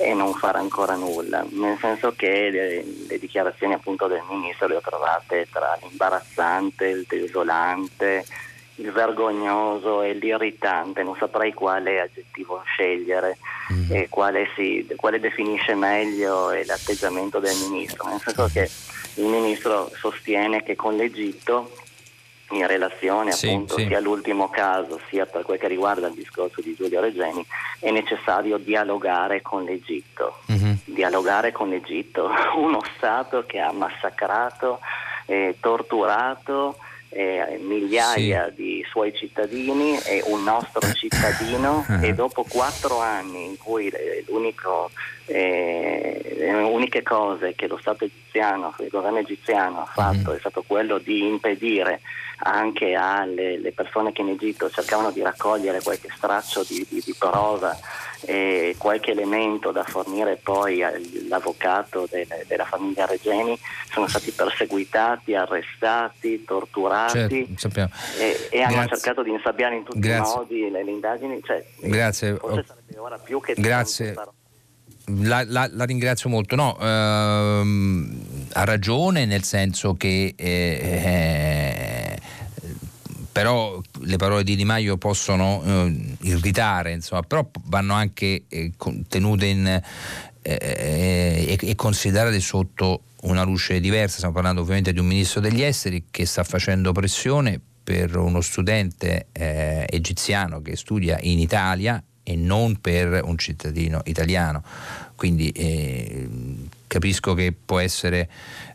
e 0.00 0.14
non 0.14 0.32
fare 0.34 0.58
ancora 0.58 0.94
nulla, 0.94 1.44
nel 1.50 1.76
senso 1.80 2.14
che 2.14 2.50
le, 2.50 2.84
le, 3.08 3.18
dichiarazioni 3.18 3.74
appunto 3.74 4.06
del 4.06 4.22
ministro 4.30 4.68
le 4.68 4.76
ho 4.76 4.80
trovate 4.80 5.48
tra 5.50 5.76
l'imbarazzante, 5.82 6.86
il 6.86 7.04
desolante, 7.08 8.24
il 8.78 8.92
vergognoso 8.92 10.02
e 10.02 10.12
l'irritante, 10.14 11.02
non 11.02 11.16
saprei 11.18 11.52
quale 11.52 12.00
aggettivo 12.00 12.62
scegliere 12.64 13.38
mm. 13.72 13.92
e 13.92 14.08
quale, 14.08 14.48
si, 14.54 14.86
quale, 14.96 15.20
definisce 15.20 15.74
meglio 15.74 16.50
l'atteggiamento 16.50 17.38
del 17.38 17.56
ministro, 17.68 18.08
nel 18.08 18.20
senso 18.20 18.48
che 18.52 18.70
il 19.14 19.26
ministro 19.26 19.90
sostiene 19.94 20.62
che 20.62 20.76
con 20.76 20.96
l'Egitto 20.96 21.70
in 22.50 22.66
relazione 22.66 23.32
sì, 23.32 23.48
appunto 23.48 23.76
sì. 23.76 23.86
sia 23.86 23.98
all'ultimo 23.98 24.48
caso 24.48 24.98
sia 25.10 25.26
per 25.26 25.42
quel 25.42 25.58
che 25.58 25.68
riguarda 25.68 26.06
il 26.06 26.14
discorso 26.14 26.62
di 26.62 26.74
Giulio 26.74 27.00
Regeni 27.00 27.44
è 27.78 27.90
necessario 27.90 28.56
dialogare 28.56 29.42
con 29.42 29.64
l'Egitto, 29.64 30.38
mm-hmm. 30.50 30.72
dialogare 30.84 31.52
con 31.52 31.68
l'Egitto, 31.68 32.30
uno 32.56 32.80
Stato 32.96 33.44
che 33.44 33.58
ha 33.58 33.72
massacrato, 33.72 34.80
eh, 35.26 35.56
torturato 35.60 36.78
eh, 37.10 37.58
migliaia 37.60 38.48
sì. 38.48 38.54
di 38.54 38.86
suoi 38.88 39.14
cittadini 39.14 39.98
e 39.98 40.22
un 40.26 40.42
nostro 40.42 40.80
cittadino 40.92 41.84
e 42.02 42.12
dopo 42.12 42.44
quattro 42.48 43.00
anni 43.00 43.44
in 43.44 43.56
cui 43.56 43.88
eh, 45.26 46.36
le 46.38 46.52
uniche 46.52 47.02
cose 47.02 47.54
che 47.54 47.66
lo 47.66 47.78
Stato 47.78 48.04
egiziano, 48.04 48.74
il 48.78 48.88
governo 48.88 49.18
egiziano 49.18 49.80
ha 49.80 49.86
fatto 49.86 50.30
mm. 50.30 50.34
è 50.34 50.38
stato 50.38 50.64
quello 50.66 50.98
di 50.98 51.26
impedire 51.26 52.00
anche 52.38 52.94
alle 52.94 53.72
persone 53.74 54.12
che 54.12 54.22
in 54.22 54.28
Egitto 54.28 54.70
cercavano 54.70 55.10
di 55.10 55.22
raccogliere 55.22 55.82
qualche 55.82 56.08
straccio 56.14 56.64
di, 56.66 56.86
di, 56.88 57.02
di 57.04 57.14
prova 57.18 57.76
e 58.20 58.74
qualche 58.78 59.12
elemento 59.12 59.70
da 59.70 59.84
fornire 59.84 60.38
poi 60.42 60.82
all'avvocato 60.82 62.08
del, 62.10 62.26
della 62.46 62.64
famiglia 62.64 63.06
Regeni 63.06 63.58
sono 63.92 64.08
stati 64.08 64.32
perseguitati, 64.32 65.34
arrestati, 65.34 66.44
torturati 66.44 67.54
certo, 67.56 67.88
e, 68.18 68.48
e 68.50 68.62
hanno 68.62 68.86
cercato 68.86 69.22
di 69.22 69.30
insabbiare 69.30 69.76
in 69.76 69.84
tutti 69.84 70.00
Grazie. 70.00 70.32
i 70.32 70.36
modi 70.36 70.70
le, 70.70 70.84
le 70.84 70.90
indagini. 70.90 71.40
Cioè, 71.42 71.64
Grazie. 71.80 72.36
Forse 72.36 72.64
sarebbe 72.66 72.98
ora 72.98 73.18
più 73.18 73.40
che 73.40 73.54
Grazie. 73.54 74.14
La, 75.22 75.42
la, 75.46 75.68
la, 75.72 75.84
ringrazio 75.84 76.28
molto. 76.28 76.54
No, 76.54 76.76
ehm, 76.78 78.20
ha 78.52 78.64
ragione 78.64 79.24
nel 79.24 79.42
senso 79.42 79.94
che 79.94 80.34
eh, 80.36 80.78
però 83.38 83.80
le 84.00 84.16
parole 84.16 84.42
di 84.42 84.56
Di 84.56 84.64
Maio 84.64 84.96
possono 84.96 85.62
eh, 85.64 86.16
irritare, 86.22 86.90
insomma, 86.90 87.22
però 87.22 87.48
vanno 87.66 87.94
anche 87.94 88.46
eh, 88.48 88.72
tenute 89.06 89.46
in, 89.46 89.64
eh, 89.64 89.82
eh, 90.42 91.56
e, 91.60 91.74
considerate 91.76 92.40
sotto 92.40 93.02
una 93.22 93.44
luce 93.44 93.78
diversa. 93.78 94.16
Stiamo 94.16 94.34
parlando 94.34 94.62
ovviamente 94.62 94.92
di 94.92 94.98
un 94.98 95.06
ministro 95.06 95.38
degli 95.38 95.62
esteri 95.62 96.06
che 96.10 96.26
sta 96.26 96.42
facendo 96.42 96.90
pressione 96.90 97.60
per 97.84 98.16
uno 98.16 98.40
studente 98.40 99.28
eh, 99.30 99.86
egiziano 99.88 100.60
che 100.60 100.74
studia 100.74 101.16
in 101.20 101.38
Italia 101.38 102.02
e 102.24 102.34
non 102.34 102.80
per 102.80 103.20
un 103.22 103.38
cittadino 103.38 104.00
italiano. 104.06 104.64
Quindi 105.14 105.50
eh, 105.50 106.28
capisco 106.88 107.34
che 107.34 107.52
può 107.52 107.78
essere 107.78 108.28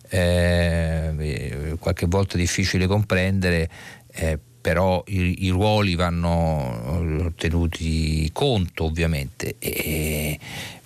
eh, 0.07 1.75
qualche 1.79 2.05
volta 2.05 2.37
difficile 2.37 2.87
comprendere, 2.87 3.69
eh, 4.09 4.39
però 4.63 5.03
i, 5.07 5.43
i, 5.43 5.49
ruoli 5.49 5.95
vanno 5.95 7.33
tenuti 7.35 8.29
conto 8.31 8.85
ovviamente. 8.85 9.55
E, 9.59 10.39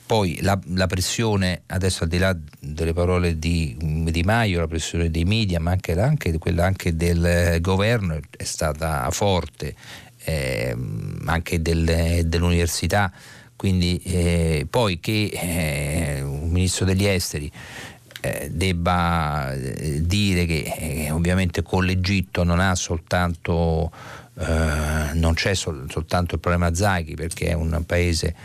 poi 0.03 0.39
la, 0.41 0.59
la, 0.73 0.87
pressione, 0.87 1.61
adesso 1.67 2.05
al 2.05 2.09
di 2.09 2.17
là 2.17 2.35
delle 2.59 2.93
parole 2.93 3.37
di, 3.37 3.75
di 3.77 4.23
Maio, 4.23 4.61
la 4.61 4.67
pressione 4.67 5.11
dei 5.11 5.25
media, 5.25 5.59
ma 5.59 5.71
anche, 5.71 5.91
anche 5.99 6.39
quella 6.39 6.65
anche 6.65 6.95
del 6.95 7.59
governo 7.61 8.17
è 8.35 8.43
stata 8.43 9.07
forte, 9.11 9.75
eh, 10.23 10.75
anche 11.25 11.61
del, 11.61 12.23
dell'università. 12.25 13.11
Quindi 13.55 14.01
eh, 14.05 14.65
poi 14.67 14.99
che 14.99 15.29
eh, 15.31 16.21
un 16.21 16.49
ministro 16.49 16.85
degli 16.85 17.05
esteri 17.05 17.45
eh, 17.45 17.96
debba 18.49 19.53
eh, 19.53 20.05
dire 20.05 20.45
che 20.45 20.73
eh, 20.77 21.11
ovviamente 21.11 21.61
con 21.61 21.85
l'Egitto 21.85 22.43
non 22.43 22.59
ha 22.59 22.73
soltanto 22.75 23.91
eh, 24.39 25.13
non 25.13 25.33
c'è 25.33 25.53
sol- 25.53 25.85
soltanto 25.89 26.35
il 26.35 26.41
problema 26.41 26.73
Zaghi 26.73 27.15
perché 27.15 27.47
è 27.47 27.53
un 27.53 27.83
paese 27.85 28.35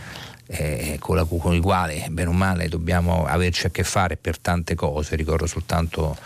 eh, 0.47 0.97
con, 0.99 1.17
la, 1.17 1.25
con, 1.25 1.55
il 1.55 1.61
quale 1.61 2.07
bene 2.11 2.29
o 2.29 2.33
male 2.33 2.69
dobbiamo 2.69 3.25
averci 3.27 3.67
a 3.67 3.71
che 3.71 3.85
fare 3.85 4.17
per 4.17 4.39
tante 4.39 4.75
cose, 4.75 5.17
ricordo 5.17 5.47
soltanto 5.47 6.17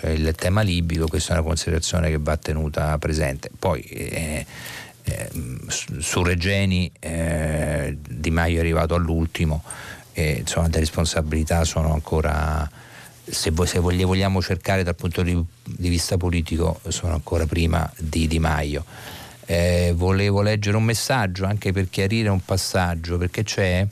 eh, 0.00 0.12
il 0.12 0.32
tema 0.36 0.62
libico, 0.62 1.06
questa 1.08 1.34
è 1.34 1.38
una 1.38 1.46
considerazione 1.46 2.10
che 2.10 2.18
va 2.18 2.36
tenuta 2.36 2.96
presente. 2.98 3.50
Poi 3.56 3.82
eh, 3.82 4.46
su 5.98 6.22
Regeni 6.22 6.90
Di 6.98 8.30
Maio 8.30 8.56
è 8.56 8.60
arrivato 8.60 8.94
all'ultimo 8.94 9.62
e 10.12 10.36
insomma 10.38 10.68
le 10.68 10.78
responsabilità 10.78 11.64
sono 11.64 11.92
ancora 11.92 12.68
se, 13.24 13.52
se 13.64 13.78
vogliamo 13.78 14.42
cercare 14.42 14.82
dal 14.82 14.94
punto 14.94 15.22
di, 15.22 15.42
di, 15.62 15.88
vista 15.88 16.16
politico 16.16 16.80
sono 16.88 17.14
ancora 17.14 17.46
prima 17.46 17.90
di 17.98 18.26
Di 18.26 18.38
Maio. 18.38 18.84
Eh, 19.46 19.92
volevo 19.94 20.40
leggere 20.40 20.76
un 20.76 20.84
messaggio 20.84 21.44
anche 21.44 21.72
per 21.72 21.88
chiarire 21.90 22.28
un 22.28 22.40
passaggio 22.44 23.18
perché 23.18 23.42
c'è 23.42 23.86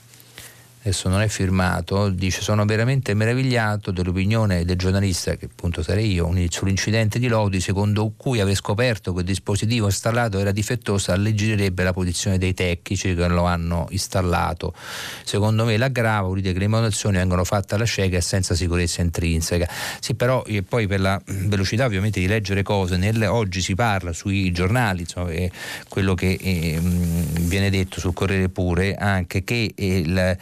adesso 0.83 1.09
non 1.09 1.21
è 1.21 1.29
firmato, 1.29 2.09
dice 2.09 2.43
sono 2.43 2.65
veramente 2.65 3.15
meravigliato 3.15 3.93
dell'opinione 3.93 4.65
del 4.65 4.77
giornalista, 4.77 5.37
che 5.37 5.45
appunto 5.45 5.81
sarei 5.81 6.13
io, 6.13 6.29
sull'incidente 6.49 7.21
di 7.21 7.29
Lodi, 7.29 7.61
secondo 7.61 8.13
cui 8.17 8.41
aver 8.41 8.57
scoperto 8.57 9.13
che 9.13 9.21
il 9.21 9.27
dispositivo 9.27 9.87
installato 9.87 10.41
era 10.41 10.51
difettoso 10.51 11.13
alleggererebbe 11.13 11.85
la 11.85 11.93
posizione 11.93 12.37
dei 12.37 12.53
tecnici 12.53 13.15
che 13.15 13.29
lo 13.29 13.45
hanno 13.45 13.87
installato. 13.91 14.75
Secondo 15.23 15.65
me 15.65 15.77
l'aggrava 15.77 16.27
vuol 16.27 16.41
dire 16.41 16.53
che 16.53 16.59
le 16.59 16.67
manutenzioni 16.67 17.17
vengono 17.17 17.45
fatte 17.45 17.77
alla 17.77 17.87
cieca 17.87 18.17
e 18.17 18.21
senza 18.21 18.57
sicurezza 18.57 19.03
intrinseca. 19.03 19.69
Sì, 20.01 20.15
però 20.15 20.43
eh, 20.47 20.65
poi 20.65 20.89
per 20.89 21.01
la 21.01 21.21
velocità 21.25 21.85
ovviamente 21.85 22.19
di 22.19 22.27
leggere 22.27 22.65
cose, 22.65 22.97
nel, 22.97 23.23
oggi 23.23 23.61
si 23.61 23.77
parla 23.77 24.13
sui 24.13 24.51
giornali, 24.51 25.03
insomma, 25.03 25.31
eh, 25.31 25.51
quello 25.89 26.15
che 26.15 26.37
eh, 26.41 26.81
viene 26.83 27.71
detto 27.71 28.01
sul 28.01 28.15
Corriere 28.15 28.49
Pure, 28.49 28.97
anche 28.97 29.45
che 29.45 29.73
il 29.77 30.37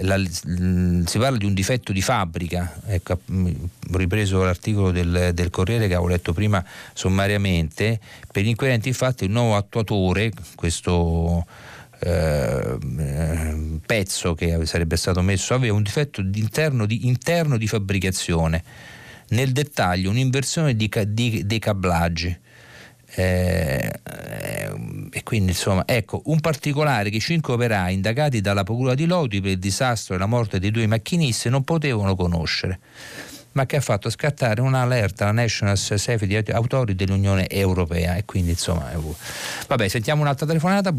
la, 0.00 0.20
si 0.28 1.18
parla 1.18 1.36
di 1.38 1.46
un 1.46 1.54
difetto 1.54 1.92
di 1.92 2.02
fabbrica, 2.02 2.80
ecco, 2.86 3.12
ho 3.12 3.96
ripreso 3.96 4.42
l'articolo 4.42 4.90
del, 4.90 5.30
del, 5.32 5.50
Corriere 5.50 5.86
che 5.88 5.94
avevo 5.94 6.08
letto 6.08 6.32
prima 6.32 6.62
sommariamente, 6.92 7.98
per 8.30 8.42
gli 8.42 8.48
inquirenti 8.48 8.88
infatti 8.88 9.24
il 9.24 9.30
nuovo 9.30 9.56
attuatore, 9.56 10.32
questo 10.54 11.46
eh, 12.00 12.76
pezzo 13.86 14.34
che 14.34 14.66
sarebbe 14.66 14.96
stato 14.96 15.22
messo, 15.22 15.54
aveva 15.54 15.74
un 15.74 15.82
difetto 15.82 16.20
interno 16.20 16.84
di, 16.84 17.06
interno 17.06 17.56
di 17.56 17.66
fabbricazione, 17.66 18.62
nel 19.28 19.52
dettaglio 19.52 20.10
un'inversione 20.10 20.76
di, 20.76 20.90
di, 21.06 21.46
dei 21.46 21.58
cablaggi. 21.58 22.38
Eh, 23.18 23.90
e 25.10 25.22
quindi 25.22 25.52
insomma 25.52 25.82
ecco 25.86 26.22
un 26.26 26.40
particolare 26.40 27.10
che 27.10 27.20
cinque 27.20 27.54
operai 27.54 27.94
indagati 27.94 28.40
dalla 28.40 28.64
procura 28.64 28.94
di 28.94 29.06
Lodi 29.06 29.40
per 29.40 29.52
il 29.52 29.58
disastro 29.58 30.14
e 30.14 30.18
la 30.18 30.26
morte 30.26 30.58
dei 30.58 30.70
due 30.70 30.86
macchinisti 30.86 31.48
non 31.48 31.64
potevano 31.64 32.14
conoscere 32.14 32.80
ma 33.52 33.64
che 33.64 33.76
ha 33.76 33.80
fatto 33.80 34.10
scattare 34.10 34.60
un'allerta 34.60 35.24
alla 35.24 35.40
National 35.40 35.78
Safety 35.78 36.36
Authority 36.52 36.94
dell'Unione 36.94 37.48
Europea. 37.48 38.16
E 38.16 38.26
quindi 38.26 38.50
insomma 38.50 38.92
vabbè 39.66 39.88
sentiamo 39.88 40.20
un'altra 40.20 40.44
telefonata. 40.44 40.94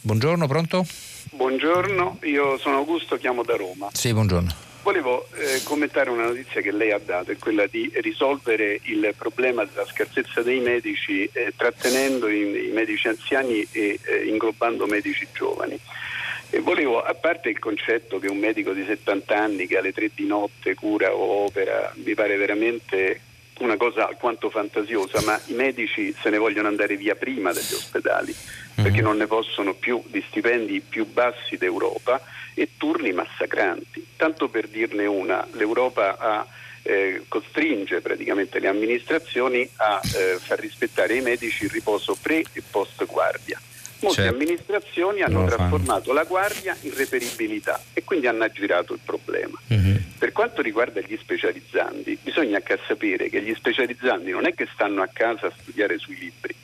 Buongiorno 0.00 0.46
pronto? 0.46 0.86
buongiorno 1.32 2.18
io 2.22 2.58
sono 2.58 2.76
Augusto 2.76 3.16
chiamo 3.16 3.42
da 3.42 3.56
Roma. 3.56 3.88
Sì 3.92 4.12
buongiorno 4.12 4.63
Volevo 4.84 5.26
eh, 5.36 5.62
commentare 5.62 6.10
una 6.10 6.26
notizia 6.26 6.60
che 6.60 6.70
lei 6.70 6.90
ha 6.92 7.00
dato, 7.02 7.30
è 7.30 7.38
quella 7.38 7.66
di 7.66 7.90
risolvere 7.94 8.80
il 8.82 9.14
problema 9.16 9.64
della 9.64 9.86
scarsezza 9.86 10.42
dei 10.42 10.60
medici 10.60 11.24
eh, 11.32 11.54
trattenendo 11.56 12.28
i, 12.28 12.66
i, 12.66 12.70
medici 12.70 13.08
anziani 13.08 13.66
e 13.72 13.98
eh, 14.02 14.24
inglobando 14.26 14.84
medici 14.84 15.26
giovani. 15.32 15.80
E 16.50 16.60
volevo, 16.60 17.02
a 17.02 17.14
parte 17.14 17.48
il 17.48 17.58
concetto 17.58 18.18
che 18.18 18.28
un 18.28 18.36
medico 18.36 18.72
di 18.72 18.84
70 18.84 19.34
anni 19.34 19.66
che 19.66 19.78
alle 19.78 19.94
3 19.94 20.10
di 20.14 20.26
notte 20.26 20.74
cura 20.74 21.14
o 21.14 21.46
opera, 21.46 21.90
mi 22.04 22.12
pare 22.12 22.36
veramente 22.36 23.20
una 23.58 23.76
cosa 23.76 24.08
alquanto 24.08 24.50
fantasiosa, 24.50 25.20
ma 25.22 25.40
i 25.46 25.54
medici 25.54 26.14
se 26.20 26.30
ne 26.30 26.38
vogliono 26.38 26.68
andare 26.68 26.96
via 26.96 27.14
prima 27.14 27.52
dagli 27.52 27.74
ospedali 27.74 28.34
perché 28.74 28.98
mhm. 28.98 29.04
non 29.04 29.16
ne 29.16 29.26
possono 29.26 29.74
più 29.74 30.02
di 30.06 30.22
stipendi 30.28 30.80
più 30.80 31.06
bassi 31.06 31.56
d'Europa 31.56 32.20
e 32.54 32.70
turni 32.76 33.12
massacranti. 33.12 34.06
Tanto 34.16 34.48
per 34.48 34.68
dirne 34.68 35.06
una, 35.06 35.46
l'Europa 35.52 36.16
ha, 36.18 36.46
eh, 36.82 37.22
costringe 37.28 38.00
praticamente 38.00 38.58
le 38.58 38.68
amministrazioni 38.68 39.68
a 39.76 40.00
eh, 40.02 40.38
far 40.38 40.58
rispettare 40.58 41.16
i 41.16 41.20
medici 41.20 41.64
il 41.64 41.70
riposo 41.70 42.16
pre 42.20 42.44
e 42.52 42.62
post 42.68 43.04
guardia. 43.06 43.60
Molte 44.00 44.22
certo. 44.22 44.34
amministrazioni 44.34 45.22
hanno 45.22 45.46
trasformato 45.46 46.12
la 46.12 46.24
guardia 46.24 46.76
in 46.82 46.94
reperibilità 46.94 47.80
e 47.92 48.04
quindi 48.04 48.26
hanno 48.26 48.44
aggirato 48.44 48.92
il 48.92 49.00
problema. 49.02 49.58
Mm-hmm. 49.72 49.96
Per 50.18 50.32
quanto 50.32 50.62
riguarda 50.62 51.00
gli 51.00 51.16
specializzanti, 51.20 52.18
bisogna 52.22 52.60
sapere 52.86 53.28
che 53.28 53.42
gli 53.42 53.54
specializzanti 53.54 54.30
non 54.30 54.46
è 54.46 54.54
che 54.54 54.68
stanno 54.72 55.02
a 55.02 55.08
casa 55.12 55.46
a 55.46 55.52
studiare 55.58 55.98
sui 55.98 56.18
libri, 56.18 56.54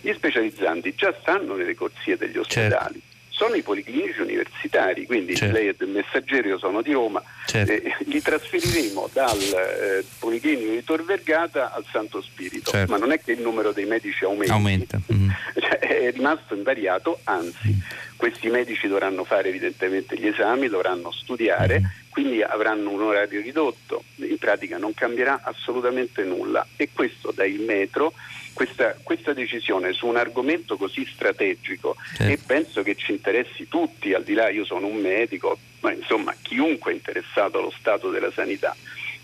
gli 0.00 0.12
specializzanti 0.12 0.94
già 0.94 1.14
stanno 1.20 1.54
nelle 1.54 1.74
corsie 1.74 2.16
degli 2.16 2.36
ospedali. 2.36 3.00
Certo 3.00 3.09
sono 3.40 3.54
i 3.54 3.62
policlinici 3.62 4.20
universitari, 4.20 5.06
quindi 5.06 5.34
certo. 5.34 5.56
lei 5.56 5.68
è 5.68 5.74
del 5.74 5.88
Messaggero, 5.88 6.46
io 6.46 6.58
sono 6.58 6.82
di 6.82 6.92
Roma, 6.92 7.22
certo. 7.46 7.72
eh, 7.72 7.96
li 8.00 8.20
trasferiremo 8.20 9.08
dal 9.14 9.40
eh, 9.40 10.04
Policlinico 10.18 10.72
di 10.72 10.84
Tor 10.84 11.02
Vergata 11.06 11.72
al 11.72 11.86
Santo 11.90 12.20
Spirito, 12.20 12.70
certo. 12.70 12.92
ma 12.92 12.98
non 12.98 13.12
è 13.12 13.18
che 13.18 13.32
il 13.32 13.40
numero 13.40 13.72
dei 13.72 13.86
medici 13.86 14.24
aumenti, 14.24 14.52
aumenta, 14.52 15.00
mm. 15.10 15.30
cioè, 15.58 15.78
è 15.78 16.12
rimasto 16.12 16.54
invariato, 16.54 17.20
anzi 17.24 17.68
mm. 17.68 17.78
questi 18.16 18.50
medici 18.50 18.86
dovranno 18.88 19.24
fare 19.24 19.48
evidentemente 19.48 20.18
gli 20.18 20.26
esami, 20.26 20.68
dovranno 20.68 21.10
studiare, 21.10 21.80
mm. 21.80 21.84
quindi 22.10 22.42
avranno 22.42 22.90
un 22.90 23.00
orario 23.00 23.40
ridotto, 23.40 24.04
in 24.16 24.36
pratica 24.36 24.76
non 24.76 24.92
cambierà 24.92 25.40
assolutamente 25.44 26.24
nulla 26.24 26.66
e 26.76 26.90
questo 26.92 27.32
dà 27.34 27.46
il 27.46 27.62
metro 27.62 28.12
questa, 28.52 28.96
questa, 29.02 29.32
decisione 29.32 29.92
su 29.92 30.06
un 30.06 30.16
argomento 30.16 30.76
così 30.76 31.06
strategico 31.06 31.96
certo. 32.16 32.32
e 32.32 32.38
penso 32.44 32.82
che 32.82 32.94
ci 32.96 33.12
interessi 33.12 33.68
tutti, 33.68 34.12
al 34.12 34.24
di 34.24 34.34
là 34.34 34.48
io 34.48 34.64
sono 34.64 34.86
un 34.86 34.96
medico, 34.96 35.58
ma 35.80 35.92
insomma 35.92 36.34
chiunque 36.42 36.92
è 36.92 36.94
interessato 36.94 37.58
allo 37.58 37.72
stato 37.76 38.10
della 38.10 38.30
sanità 38.32 38.76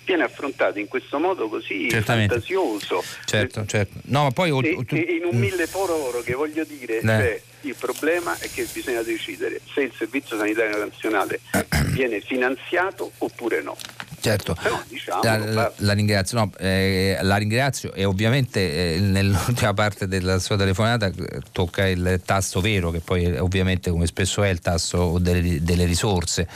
viene 0.07 0.22
affrontato 0.22 0.79
in 0.79 0.87
questo 0.87 1.18
modo 1.18 1.49
così 1.49 1.91
Certamente. 1.91 2.35
fantasioso. 2.35 3.03
Certo, 3.24 3.66
certo. 3.66 3.99
No, 4.05 4.31
poi, 4.31 4.57
e, 4.64 4.85
tu... 4.85 4.95
e, 4.95 5.01
in 5.01 5.24
un 5.24 5.37
mille 5.37 5.68
oro 5.72 6.20
che 6.20 6.35
voglio 6.35 6.64
dire, 6.64 7.01
cioè, 7.01 7.43
il 7.62 7.74
problema 7.74 8.39
è 8.39 8.49
che 8.49 8.66
bisogna 8.72 9.03
decidere 9.03 9.61
se 9.74 9.83
il 9.83 9.93
Servizio 9.97 10.39
Sanitario 10.39 10.79
Nazionale 10.79 11.41
viene 11.91 12.20
finanziato 12.20 13.11
oppure 13.18 13.61
no. 13.62 13.77
Certo, 14.21 14.57
diciamo, 14.89 15.23
la, 15.23 15.73
la, 15.77 15.93
ringrazio, 15.93 16.39
no, 16.39 16.51
eh, 16.59 17.19
la, 17.21 17.37
ringrazio, 17.37 17.93
e 17.93 18.05
ovviamente 18.05 18.95
eh, 18.95 18.99
nell'ultima 18.99 19.73
parte 19.75 20.09
della 20.09 20.39
sua 20.39 20.57
telefonata 20.57 21.07
eh, 21.07 21.41
tocca 21.53 21.87
il 21.87 22.21
tasto 22.25 22.61
vero 22.61 22.91
che 22.91 23.01
poi 23.01 23.37
ovviamente 23.37 23.91
come 23.91 24.07
spesso 24.07 24.43
è 24.43 24.49
il 24.49 24.61
tasto 24.61 25.19
delle, 25.19 25.62
delle 25.62 25.85
risorse. 25.85 26.49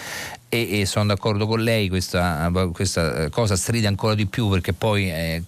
E, 0.53 0.81
e, 0.81 0.85
sono 0.85 1.07
d'accordo 1.07 1.47
con 1.47 1.63
lei, 1.63 1.89
questa, 1.89 2.51
questa, 2.73 3.29
cosa 3.31 3.55
stride 3.55 3.87
ancora 3.87 4.17
di 4.17 4.27
più 4.27 4.49
perché 4.49 4.73
poi 4.73 5.09
eh, 5.09 5.45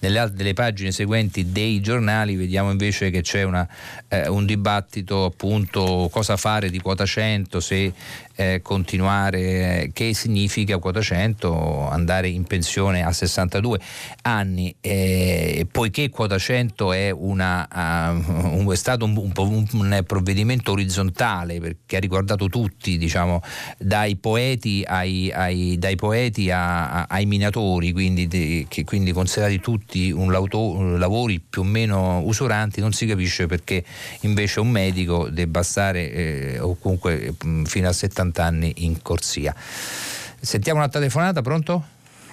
nelle 0.00 0.18
altre 0.18 0.52
pagine 0.52 0.92
seguenti 0.92 1.52
dei 1.52 1.80
giornali 1.80 2.36
vediamo 2.36 2.70
invece 2.70 3.08
che 3.08 3.22
c'è 3.22 3.44
una, 3.44 3.66
eh, 4.08 4.28
un 4.28 4.44
dibattito 4.44 5.24
appunto 5.24 6.10
cosa 6.12 6.36
fare 6.36 6.68
di 6.68 6.80
quota 6.80 7.06
100, 7.06 7.60
se 7.60 7.92
eh, 8.34 8.60
continuare, 8.62 9.90
che 9.92 10.14
significa 10.14 10.78
quota 10.78 11.00
100 11.00 11.88
andare 11.88 12.28
in 12.28 12.44
pensione 12.44 13.04
a 13.04 13.12
62 13.12 13.78
anni, 14.22 14.74
eh, 14.80 15.66
poiché 15.70 16.08
quota 16.08 16.38
100 16.38 16.92
è, 16.92 17.10
una, 17.10 17.68
uh, 17.70 18.58
un, 18.58 18.70
è 18.70 18.76
stato 18.76 19.04
un, 19.04 19.16
un, 19.16 19.68
un, 19.72 20.04
provvedimento 20.06 20.72
orizzontale 20.72 21.60
perché 21.60 21.96
ha 21.96 22.00
riguardato 22.00 22.48
tutti, 22.48 22.96
diciamo, 22.96 23.42
dai 23.78 24.16
poeti, 24.16 24.82
ai, 24.86 25.30
ai, 25.30 25.76
dai 25.78 25.96
poeti 25.96 26.50
a, 26.50 26.90
a, 26.90 27.06
ai 27.08 27.26
minatori, 27.26 27.92
quindi, 27.92 28.28
de, 28.28 28.66
che, 28.68 28.84
quindi 28.84 29.12
considerati 29.12 29.60
tutti 29.60 30.10
un 30.10 30.30
lauto, 30.30 30.96
lavori 30.96 31.40
più 31.40 31.62
o 31.62 31.64
meno 31.64 32.20
usuranti, 32.20 32.80
non 32.80 32.92
si 32.92 33.06
capisce 33.06 33.46
perché 33.46 33.84
invece 34.20 34.60
un 34.60 34.70
medico 34.70 35.28
debba 35.28 35.62
stare 35.62 36.12
eh, 36.12 36.58
o 36.58 36.76
comunque 36.78 37.34
mh, 37.44 37.64
fino 37.64 37.88
a 37.88 37.92
70 37.92 38.21
60 38.22 38.44
anni 38.44 38.72
in 38.78 39.02
corsia. 39.02 39.52
Sentiamo 39.56 40.78
una 40.78 40.88
telefonata, 40.88 41.42
pronto? 41.42 41.82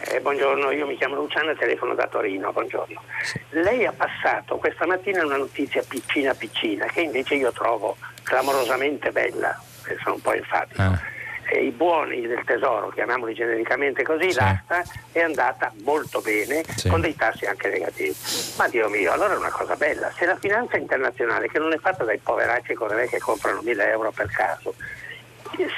Eh, 0.01 0.21
buongiorno, 0.21 0.71
io 0.71 0.87
mi 0.87 0.95
chiamo 0.95 1.15
Luciana 1.15 1.51
e 1.51 1.55
telefono 1.55 1.93
da 1.93 2.07
Torino, 2.07 2.51
buongiorno. 2.51 3.01
Sì. 3.21 3.39
Lei 3.49 3.85
ha 3.85 3.91
passato 3.91 4.57
questa 4.57 4.85
mattina 4.85 5.25
una 5.25 5.37
notizia 5.37 5.83
piccina 5.87 6.33
piccina 6.33 6.85
che 6.85 7.01
invece 7.01 7.35
io 7.35 7.51
trovo 7.51 7.97
clamorosamente 8.23 9.11
bella, 9.11 9.59
sono 10.01 10.15
un 10.15 10.21
po' 10.21 10.33
enfatico. 10.33 10.81
Ah. 10.81 11.17
Eh, 11.51 11.65
I 11.65 11.71
buoni 11.71 12.27
del 12.27 12.43
tesoro, 12.45 12.89
chiamiamoli 12.89 13.33
genericamente 13.33 14.03
così, 14.03 14.31
sì. 14.31 14.39
l'asta 14.39 14.83
è 15.11 15.19
andata 15.19 15.73
molto 15.83 16.21
bene, 16.21 16.63
sì. 16.75 16.87
con 16.87 17.01
dei 17.01 17.15
tassi 17.15 17.45
anche 17.45 17.69
negativi. 17.69 18.15
Ma 18.57 18.67
Dio 18.69 18.87
mio, 18.87 19.11
allora 19.11 19.33
è 19.33 19.37
una 19.37 19.49
cosa 19.49 19.75
bella. 19.75 20.11
Se 20.15 20.25
la 20.25 20.37
finanza 20.37 20.77
internazionale, 20.77 21.49
che 21.49 21.59
non 21.59 21.73
è 21.73 21.77
fatta 21.77 22.03
dai 22.03 22.19
poveracci 22.19 22.73
come 22.73 22.95
me 22.95 23.07
che 23.07 23.17
comprano 23.19 23.61
1000 23.61 23.89
euro 23.89 24.11
per 24.11 24.27
caso, 24.27 24.75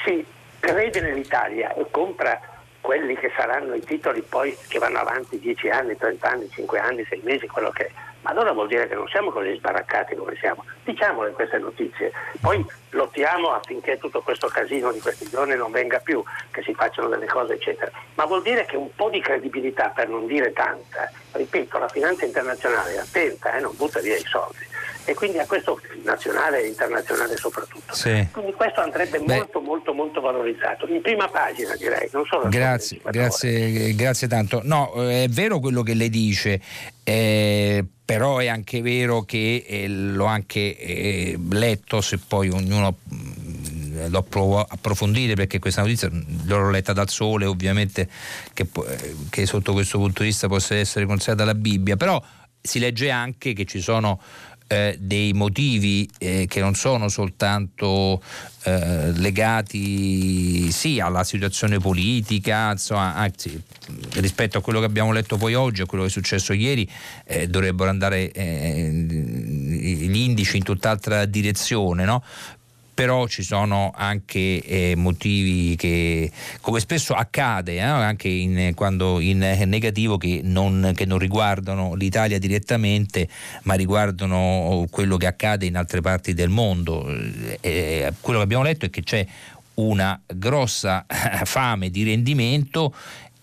si 0.04 0.24
crede 0.60 1.00
nell'Italia 1.00 1.74
e 1.74 1.86
compra 1.90 2.40
quelli 2.80 3.16
che 3.16 3.32
saranno 3.36 3.74
i 3.74 3.80
titoli 3.80 4.20
poi 4.22 4.56
che 4.68 4.78
vanno 4.78 4.98
avanti 4.98 5.38
10 5.38 5.68
anni, 5.70 5.96
30 5.96 6.28
anni, 6.28 6.50
5 6.50 6.78
anni, 6.78 7.04
6 7.04 7.20
mesi, 7.24 7.46
quello 7.46 7.70
che 7.70 7.86
è. 7.86 7.90
Ma 8.22 8.30
allora 8.30 8.52
vuol 8.52 8.68
dire 8.68 8.86
che 8.86 8.94
non 8.94 9.08
siamo 9.08 9.30
così 9.30 9.54
sbaraccati 9.56 10.14
come 10.14 10.36
siamo. 10.36 10.64
Diciamole 10.84 11.30
queste 11.30 11.58
notizie, 11.58 12.12
poi 12.40 12.64
lottiamo 12.90 13.52
affinché 13.52 13.98
tutto 13.98 14.20
questo 14.20 14.48
casino 14.48 14.92
di 14.92 15.00
questi 15.00 15.28
giorni 15.28 15.56
non 15.56 15.70
venga 15.70 15.98
più, 15.98 16.22
che 16.50 16.62
si 16.62 16.74
facciano 16.74 17.08
delle 17.08 17.26
cose, 17.26 17.54
eccetera. 17.54 17.90
Ma 18.14 18.24
vuol 18.24 18.42
dire 18.42 18.64
che 18.64 18.76
un 18.76 18.94
po' 18.94 19.10
di 19.10 19.20
credibilità, 19.20 19.88
per 19.88 20.08
non 20.08 20.26
dire 20.26 20.52
tanta, 20.52 21.10
ripeto, 21.32 21.78
la 21.78 21.88
finanza 21.88 22.24
internazionale 22.24 22.94
è 22.94 22.98
attenta, 22.98 23.54
eh, 23.54 23.60
non 23.60 23.74
butta 23.76 24.00
via 24.00 24.16
i 24.16 24.24
soldi 24.24 24.70
e 25.04 25.14
quindi 25.14 25.38
a 25.38 25.46
questo 25.46 25.80
nazionale 26.04 26.62
e 26.62 26.68
internazionale 26.68 27.36
soprattutto. 27.36 27.94
Sì. 27.94 28.28
Quindi 28.30 28.52
questo 28.52 28.80
andrebbe 28.80 29.18
Beh. 29.18 29.36
molto 29.36 29.60
molto 29.60 29.92
molto 29.92 30.20
valorizzato, 30.20 30.86
in 30.86 31.00
prima 31.00 31.28
pagina 31.28 31.74
direi, 31.76 32.08
non 32.12 32.24
solo 32.26 32.48
Grazie, 32.48 33.00
grazie, 33.04 33.94
grazie 33.94 34.28
tanto. 34.28 34.60
No, 34.64 34.92
è 35.08 35.28
vero 35.28 35.58
quello 35.60 35.82
che 35.82 35.94
lei 35.94 36.10
dice, 36.10 36.60
eh, 37.02 37.84
però 38.04 38.38
è 38.38 38.48
anche 38.48 38.82
vero 38.82 39.22
che 39.22 39.64
eh, 39.66 39.88
l'ho 39.88 40.26
anche 40.26 40.76
eh, 40.76 41.38
letto, 41.50 42.00
se 42.00 42.18
poi 42.18 42.48
ognuno 42.50 42.96
mm, 43.12 44.08
lo 44.08 44.22
provo 44.22 44.60
a 44.60 44.66
approfondire 44.68 45.34
perché 45.34 45.58
questa 45.58 45.82
notizia 45.82 46.10
l'ho 46.44 46.70
letta 46.70 46.92
dal 46.92 47.08
sole 47.08 47.44
ovviamente 47.44 48.08
che, 48.52 48.66
eh, 48.88 49.14
che 49.30 49.46
sotto 49.46 49.72
questo 49.72 49.98
punto 49.98 50.22
di 50.22 50.28
vista 50.28 50.48
possa 50.48 50.74
essere 50.74 51.06
considerata 51.06 51.44
la 51.44 51.54
Bibbia, 51.54 51.96
però 51.96 52.22
si 52.60 52.78
legge 52.78 53.10
anche 53.10 53.52
che 53.54 53.64
ci 53.64 53.80
sono 53.80 54.20
eh, 54.72 54.96
dei 54.98 55.34
motivi 55.34 56.08
eh, 56.18 56.46
che 56.48 56.60
non 56.60 56.74
sono 56.74 57.08
soltanto 57.08 58.22
eh, 58.62 59.12
legati 59.12 60.70
sì 60.70 60.98
alla 60.98 61.24
situazione 61.24 61.78
politica, 61.78 62.70
insomma, 62.70 63.14
anzi 63.14 63.60
rispetto 64.14 64.56
a 64.56 64.62
quello 64.62 64.78
che 64.78 64.86
abbiamo 64.86 65.12
letto 65.12 65.36
poi 65.36 65.54
oggi, 65.54 65.82
a 65.82 65.86
quello 65.86 66.04
che 66.04 66.08
è 66.08 66.12
successo 66.12 66.54
ieri, 66.54 66.88
eh, 67.26 67.48
dovrebbero 67.48 67.90
andare 67.90 68.30
eh, 68.32 68.90
gli 68.90 70.16
indici 70.16 70.56
in 70.56 70.62
tutt'altra 70.62 71.26
direzione, 71.26 72.04
no? 72.04 72.22
Però 72.94 73.26
ci 73.26 73.42
sono 73.42 73.92
anche 73.94 74.62
eh, 74.62 74.94
motivi 74.96 75.76
che, 75.76 76.30
come 76.60 76.80
spesso 76.80 77.14
accade, 77.14 77.74
eh, 77.74 77.80
anche 77.80 78.28
in, 78.28 78.72
quando 78.74 79.20
in 79.20 79.38
negativo, 79.38 80.18
che 80.18 80.40
non, 80.42 80.92
che 80.94 81.06
non, 81.06 81.18
riguardano 81.18 81.94
l'Italia 81.94 82.38
direttamente, 82.38 83.28
ma 83.62 83.74
riguardano 83.74 84.86
quello 84.90 85.16
che 85.16 85.26
accade 85.26 85.66
in 85.66 85.76
altre 85.76 86.00
parti 86.00 86.34
del 86.34 86.48
mondo. 86.50 87.08
Eh, 87.08 87.58
eh 87.60 88.12
quello 88.20 88.38
che 88.38 88.44
abbiamo 88.44 88.64
letto 88.64 88.86
è 88.86 88.90
che 88.90 89.02
c'è 89.02 89.26
una 89.74 90.20
grossa 90.26 91.06
fame 91.44 91.90
di 91.90 92.04
rendimento 92.04 92.94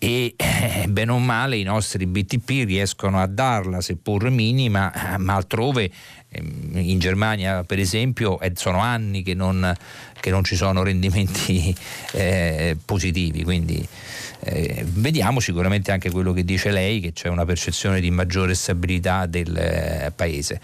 e 0.02 0.34
eh, 0.34 0.86
bene 0.88 1.12
o 1.12 1.18
male 1.18 1.56
i 1.56 1.62
nostri 1.62 2.06
BTP 2.06 2.64
riescono 2.66 3.20
a 3.20 3.26
darla, 3.26 3.80
seppur 3.80 4.30
minima, 4.30 5.16
ma 5.18 5.34
altrove 5.34 5.90
Ehm, 6.30 6.70
in 6.76 6.98
Germania 6.98 7.64
per 7.64 7.78
esempio 7.78 8.38
sono 8.54 8.78
anni 8.78 9.22
che 9.22 9.34
non, 9.34 9.74
che 10.20 10.30
non 10.30 10.44
ci 10.44 10.54
sono 10.54 10.82
rendimenti 10.82 11.74
eh, 12.12 12.76
positivi, 12.84 13.42
quindi 13.42 13.86
eh, 14.44 14.84
vediamo 14.86 15.40
sicuramente 15.40 15.90
anche 15.90 16.10
quello 16.10 16.32
che 16.32 16.44
dice 16.44 16.70
lei, 16.70 17.00
che 17.00 17.12
c'è 17.12 17.28
una 17.28 17.44
percezione 17.44 18.00
di 18.00 18.10
maggiore 18.10 18.54
stabilità 18.54 19.26
del 19.26 19.56
eh, 19.56 20.12
paese. 20.14 20.60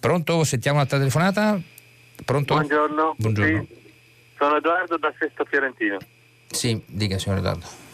Pronto? 0.00 0.44
Sentiamo 0.44 0.78
un'altra 0.78 0.98
telefonata? 0.98 1.60
Pronto? 2.24 2.54
Buongiorno. 2.54 3.14
Buongiorno. 3.18 3.66
Sì, 3.68 3.76
sono 4.38 4.56
Edoardo 4.56 4.96
da 4.96 5.12
Sesto 5.18 5.44
Fiorentino. 5.44 5.98
Sì, 6.50 6.82
dica 6.86 7.18
signor 7.18 7.38
Edoardo. 7.38 7.85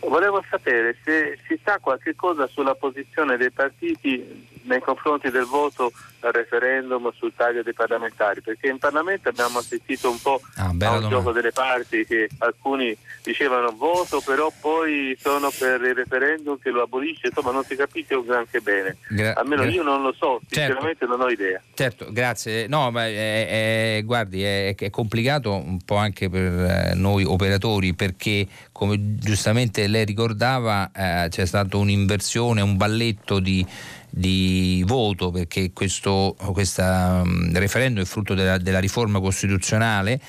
Volevo 0.00 0.44
sapere 0.48 0.96
se 1.04 1.38
si 1.46 1.58
sa 1.64 1.78
qualche 1.78 2.14
cosa 2.14 2.46
sulla 2.46 2.74
posizione 2.74 3.36
dei 3.36 3.50
partiti 3.50 4.57
nei 4.68 4.80
confronti 4.80 5.30
del 5.30 5.44
voto 5.44 5.92
al 6.20 6.32
referendum 6.32 7.10
sul 7.16 7.32
taglio 7.34 7.62
dei 7.62 7.72
parlamentari, 7.72 8.40
perché 8.40 8.68
in 8.68 8.78
Parlamento 8.78 9.28
abbiamo 9.28 9.58
assistito 9.58 10.10
un 10.10 10.20
po' 10.20 10.40
ah, 10.56 10.64
a 10.64 10.70
un 10.70 10.78
domanda. 10.78 11.08
gioco 11.08 11.32
delle 11.32 11.52
parti 11.52 12.04
che 12.04 12.28
alcuni 12.38 12.96
dicevano 13.22 13.72
voto, 13.76 14.20
però 14.20 14.52
poi 14.60 15.16
sono 15.20 15.50
per 15.56 15.80
il 15.82 15.94
referendum 15.94 16.58
che 16.58 16.70
lo 16.70 16.82
abolisce, 16.82 17.28
insomma 17.28 17.52
non 17.52 17.64
si 17.64 17.76
capisce 17.76 18.14
un 18.14 18.26
granché 18.26 18.60
bene. 18.60 18.96
Gra- 19.08 19.34
Almeno 19.34 19.62
gra- 19.62 19.70
io 19.70 19.82
non 19.82 20.02
lo 20.02 20.12
so, 20.12 20.40
certo. 20.48 20.54
sinceramente 20.54 20.98
certo. 21.00 21.16
non 21.16 21.26
ho 21.26 21.30
idea. 21.30 21.60
Certo, 21.74 22.06
grazie. 22.10 22.66
No, 22.66 22.90
ma 22.90 23.06
è, 23.06 23.96
è, 23.98 24.04
guardi, 24.04 24.42
è, 24.42 24.74
è, 24.74 24.90
complicato 24.90 25.52
un 25.54 25.78
po' 25.84 25.96
anche 25.96 26.28
per 26.28 26.42
eh, 26.42 26.92
noi 26.94 27.24
operatori 27.24 27.94
perché 27.94 28.46
come 28.72 29.16
giustamente 29.16 29.86
lei 29.86 30.04
ricordava 30.04 30.90
eh, 30.92 31.28
c'è 31.28 31.46
stata 31.46 31.76
un'inversione, 31.76 32.60
un 32.60 32.76
balletto 32.76 33.38
di 33.38 33.64
di 34.10 34.82
voto 34.86 35.30
perché 35.30 35.72
questo 35.72 36.36
um, 36.40 37.52
referendum 37.52 38.02
è 38.02 38.06
frutto 38.06 38.34
della, 38.34 38.58
della 38.58 38.78
riforma 38.78 39.20
costituzionale 39.20 40.20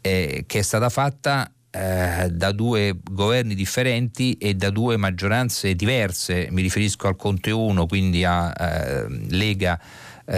eh, 0.00 0.44
che 0.46 0.58
è 0.58 0.62
stata 0.62 0.88
fatta 0.88 1.50
eh, 1.70 2.30
da 2.30 2.52
due 2.52 2.96
governi 3.10 3.54
differenti 3.54 4.32
e 4.34 4.54
da 4.54 4.70
due 4.70 4.96
maggioranze 4.96 5.74
diverse, 5.74 6.48
mi 6.50 6.62
riferisco 6.62 7.08
al 7.08 7.16
Conte 7.16 7.50
1, 7.50 7.86
quindi 7.86 8.24
a 8.24 8.52
eh, 8.58 9.06
Lega 9.28 9.78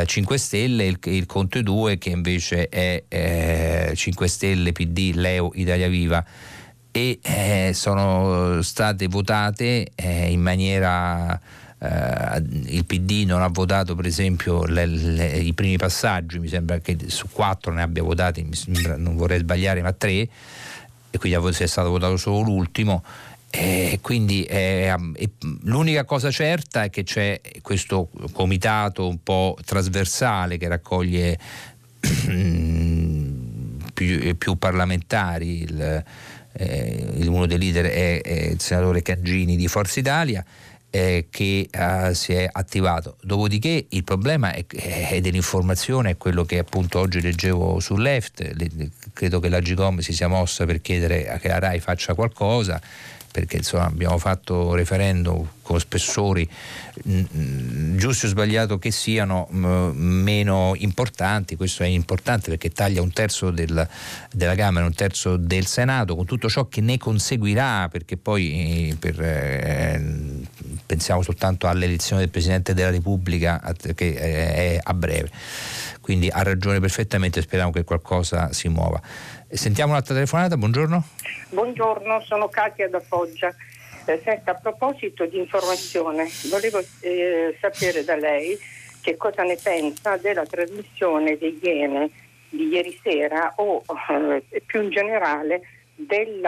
5 0.04 0.34
eh, 0.34 0.38
Stelle, 0.38 0.86
il, 0.86 0.98
il, 1.04 1.26
Conte 1.26 1.62
2 1.62 1.98
che 1.98 2.10
invece 2.10 2.68
è 2.68 3.04
5 3.94 4.26
eh, 4.26 4.28
Stelle, 4.28 4.72
PD, 4.72 5.12
Leo, 5.14 5.50
Italia 5.54 5.88
Viva. 5.88 6.24
E 6.92 7.20
eh, 7.22 7.70
sono 7.72 8.60
state 8.62 9.06
votate 9.06 9.92
in 9.94 10.40
maniera 10.40 11.40
eh, 11.82 12.42
il 12.66 12.84
PD 12.84 13.24
non 13.26 13.40
ha 13.40 13.48
votato 13.48 13.94
per 13.94 14.04
esempio 14.04 14.64
le, 14.66 14.84
le, 14.84 15.38
i 15.38 15.54
primi 15.54 15.78
passaggi, 15.78 16.38
mi 16.38 16.48
sembra 16.48 16.78
che 16.78 16.96
su 17.06 17.28
quattro 17.30 17.72
ne 17.72 17.80
abbia 17.80 18.02
votati, 18.02 18.46
sembra, 18.52 18.96
non 18.96 19.16
vorrei 19.16 19.38
sbagliare, 19.38 19.80
ma 19.80 19.92
tre, 19.92 20.28
e 21.10 21.18
quindi 21.18 21.38
è 21.38 21.66
stato 21.66 21.88
votato 21.88 22.18
solo 22.18 22.40
l'ultimo. 22.40 23.02
E 23.52 23.98
quindi 24.00 24.44
eh, 24.44 24.94
l'unica 25.62 26.04
cosa 26.04 26.30
certa 26.30 26.84
è 26.84 26.90
che 26.90 27.02
c'è 27.02 27.40
questo 27.62 28.08
comitato 28.32 29.08
un 29.08 29.20
po' 29.22 29.56
trasversale 29.64 30.56
che 30.56 30.68
raccoglie 30.68 31.36
più, 33.92 34.36
più 34.36 34.56
parlamentari. 34.56 35.62
Il, 35.62 36.04
eh, 36.52 37.06
uno 37.26 37.46
dei 37.46 37.58
leader 37.58 37.86
è, 37.86 38.20
è 38.20 38.50
il 38.50 38.60
senatore 38.60 39.02
Cangini 39.02 39.56
di 39.56 39.66
Forza 39.66 39.98
Italia 39.98 40.44
eh, 40.90 41.26
che 41.30 41.68
uh, 41.72 42.12
si 42.12 42.32
è 42.32 42.48
attivato. 42.50 43.16
Dopodiché 43.22 43.86
il 43.88 44.04
problema 44.04 44.52
è, 44.52 44.66
è, 44.66 45.20
dell'informazione, 45.20 46.10
è 46.10 46.16
quello 46.16 46.44
che 46.44 46.58
appunto 46.58 46.98
oggi 46.98 47.20
leggevo 47.20 47.80
su 47.80 47.96
Left, 47.96 48.40
le, 48.40 48.90
credo 49.12 49.40
che 49.40 49.48
la 49.48 49.60
Gicom 49.60 49.98
si 49.98 50.12
sia 50.12 50.28
mossa 50.28 50.66
per 50.66 50.80
chiedere 50.80 51.38
che 51.40 51.48
la 51.48 51.58
RAI 51.58 51.80
faccia 51.80 52.14
qualcosa 52.14 52.80
perché 53.30 53.58
insomma, 53.58 53.84
abbiamo 53.84 54.18
fatto 54.18 54.74
referendum 54.74 55.46
con 55.62 55.78
spessori 55.78 56.48
mh, 57.04 57.22
mm, 57.36 57.96
giusti 57.96 58.26
o 58.26 58.28
sbagliato 58.28 58.78
che 58.78 58.90
siano 58.90 59.46
mh, 59.48 59.92
meno 59.94 60.72
importanti, 60.76 61.54
questo 61.54 61.84
è 61.84 61.86
importante 61.86 62.50
perché 62.50 62.70
taglia 62.70 63.00
un 63.02 63.12
terzo 63.12 63.50
del, 63.50 63.88
della 64.32 64.54
Camera, 64.56 64.84
un 64.84 64.94
terzo 64.94 65.36
del 65.36 65.66
Senato, 65.66 66.16
con 66.16 66.26
tutto 66.26 66.48
ciò 66.48 66.66
che 66.66 66.80
ne 66.80 66.98
conseguirà, 66.98 67.88
perché 67.88 68.16
poi 68.16 68.90
eh, 68.90 68.96
per, 68.98 69.20
eh, 69.20 70.02
pensiamo 70.90 71.22
soltanto 71.22 71.68
all'elezione 71.68 72.22
del 72.22 72.30
Presidente 72.30 72.74
della 72.74 72.90
Repubblica 72.90 73.62
che 73.94 74.14
è 74.16 74.80
a 74.82 74.92
breve. 74.92 75.30
Quindi 76.00 76.28
ha 76.28 76.42
ragione 76.42 76.80
perfettamente, 76.80 77.40
speriamo 77.42 77.70
che 77.70 77.84
qualcosa 77.84 78.52
si 78.52 78.66
muova. 78.66 79.00
Sentiamo 79.48 79.92
un'altra 79.92 80.14
telefonata, 80.14 80.56
buongiorno. 80.56 81.04
Buongiorno, 81.50 82.20
sono 82.26 82.48
Katia 82.48 82.88
da 82.88 82.98
Foggia. 82.98 83.54
Eh, 84.04 84.20
senta, 84.24 84.50
a 84.50 84.54
proposito 84.54 85.26
di 85.26 85.38
informazione, 85.38 86.28
volevo 86.50 86.82
eh, 87.00 87.56
sapere 87.60 88.02
da 88.02 88.16
lei 88.16 88.58
che 89.00 89.16
cosa 89.16 89.44
ne 89.44 89.56
pensa 89.62 90.16
della 90.16 90.44
trasmissione 90.44 91.36
di 91.36 91.56
Iene 91.62 92.10
di 92.48 92.66
ieri 92.66 92.98
sera 93.00 93.52
o 93.58 93.84
eh, 94.08 94.62
più 94.66 94.82
in 94.82 94.90
generale 94.90 95.60
del 95.94 96.42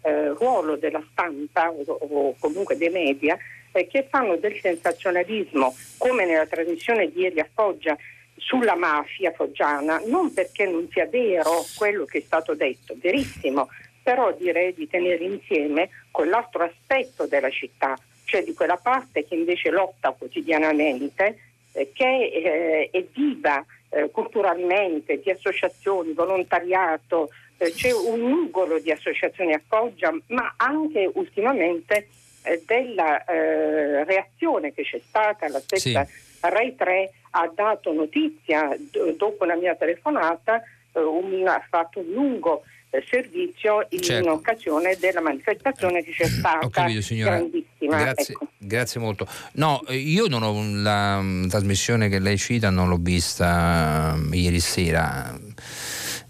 eh, 0.00 0.28
ruolo 0.38 0.76
della 0.76 1.04
stampa 1.12 1.68
o, 1.68 1.82
o 1.84 2.34
comunque 2.38 2.78
dei 2.78 2.88
media 2.88 3.36
eh, 3.74 3.86
che 3.86 4.06
fanno 4.08 4.36
del 4.36 4.58
sensazionalismo 4.60 5.74
come 5.98 6.24
nella 6.24 6.46
trasmissione 6.46 7.10
di 7.10 7.22
ieri 7.22 7.40
a 7.40 7.48
Foggia 7.52 7.96
sulla 8.36 8.76
mafia 8.76 9.32
foggiana, 9.32 10.00
non 10.06 10.32
perché 10.32 10.66
non 10.66 10.88
sia 10.90 11.06
vero 11.06 11.64
quello 11.76 12.04
che 12.04 12.18
è 12.18 12.22
stato 12.22 12.54
detto, 12.54 12.94
verissimo, 12.98 13.68
però 14.02 14.32
direi 14.32 14.74
di 14.74 14.86
tenere 14.86 15.24
insieme 15.24 15.88
quell'altro 16.10 16.64
aspetto 16.64 17.26
della 17.26 17.50
città, 17.50 17.96
cioè 18.24 18.42
di 18.42 18.52
quella 18.52 18.76
parte 18.76 19.24
che 19.24 19.34
invece 19.34 19.70
lotta 19.70 20.14
quotidianamente, 20.16 21.38
eh, 21.72 21.90
che 21.92 22.26
eh, 22.26 22.88
è 22.90 23.04
viva 23.12 23.64
eh, 23.88 24.10
culturalmente, 24.10 25.20
di 25.20 25.30
associazioni, 25.30 26.12
volontariato, 26.12 27.30
eh, 27.56 27.72
c'è 27.72 27.92
un 27.92 28.20
nugolo 28.20 28.78
di 28.78 28.90
associazioni 28.90 29.52
a 29.52 29.60
Foggia, 29.66 30.14
ma 30.28 30.54
anche 30.56 31.10
ultimamente 31.14 32.08
eh, 32.44 32.62
della 32.66 33.24
eh, 33.24 34.04
reazione 34.04 34.72
che 34.72 34.82
c'è 34.82 35.00
stata 35.06 35.46
alla 35.46 35.60
stessa 35.60 36.04
sì. 36.04 36.12
Rai 36.40 36.74
3 36.74 37.12
ha 37.30 37.50
dato 37.54 37.92
notizia 37.92 38.76
d- 38.78 39.16
dopo 39.16 39.44
la 39.44 39.56
mia 39.56 39.74
telefonata, 39.74 40.62
eh, 40.92 41.00
un, 41.00 41.46
ha 41.48 41.64
fatto 41.68 42.00
un 42.00 42.12
lungo 42.12 42.62
eh, 42.90 43.04
servizio 43.08 43.86
in, 43.90 44.02
certo. 44.02 44.32
occasione 44.32 44.96
della 45.00 45.20
manifestazione 45.20 46.04
che 46.04 46.12
c'è 46.12 46.26
stata 46.26 46.68
capito, 46.68 47.14
grandissima. 47.14 47.96
Grazie, 47.96 48.34
ecco. 48.34 48.48
Grazie 48.58 49.00
molto. 49.00 49.26
No, 49.54 49.82
io 49.88 50.26
non 50.28 50.42
ho 50.42 50.82
la 50.82 51.22
trasmissione 51.48 52.08
che 52.08 52.18
lei 52.18 52.38
cita, 52.38 52.70
non 52.70 52.88
l'ho 52.88 52.98
vista 53.00 54.14
eh, 54.14 54.36
ieri 54.36 54.60
sera. 54.60 55.34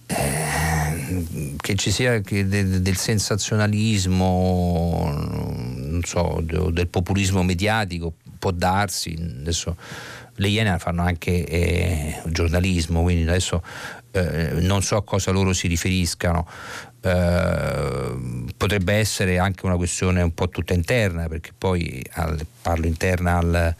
Eh, 0.06 1.56
che 1.56 1.74
ci 1.76 1.90
sia 1.90 2.20
che 2.20 2.46
de, 2.46 2.80
del 2.80 2.96
sensazionalismo, 2.96 5.10
non 5.12 5.73
so, 6.02 6.40
de, 6.42 6.72
del 6.72 6.88
populismo 6.88 7.42
mediatico, 7.42 8.14
può 8.38 8.50
darsi. 8.50 9.16
Adesso 9.18 9.76
le 10.36 10.48
Iene 10.48 10.78
fanno 10.78 11.02
anche 11.02 11.46
eh, 11.46 12.22
giornalismo, 12.26 13.02
quindi 13.02 13.28
adesso 13.28 13.62
eh, 14.10 14.52
non 14.60 14.82
so 14.82 14.96
a 14.96 15.04
cosa 15.04 15.30
loro 15.30 15.52
si 15.52 15.68
riferiscano. 15.68 16.48
Eh, 17.00 18.16
potrebbe 18.56 18.94
essere 18.94 19.38
anche 19.38 19.66
una 19.66 19.76
questione 19.76 20.22
un 20.22 20.34
po' 20.34 20.48
tutta 20.48 20.74
interna, 20.74 21.28
perché 21.28 21.52
poi 21.56 22.04
al, 22.12 22.44
parlo 22.62 22.86
interna 22.86 23.38
al, 23.38 23.76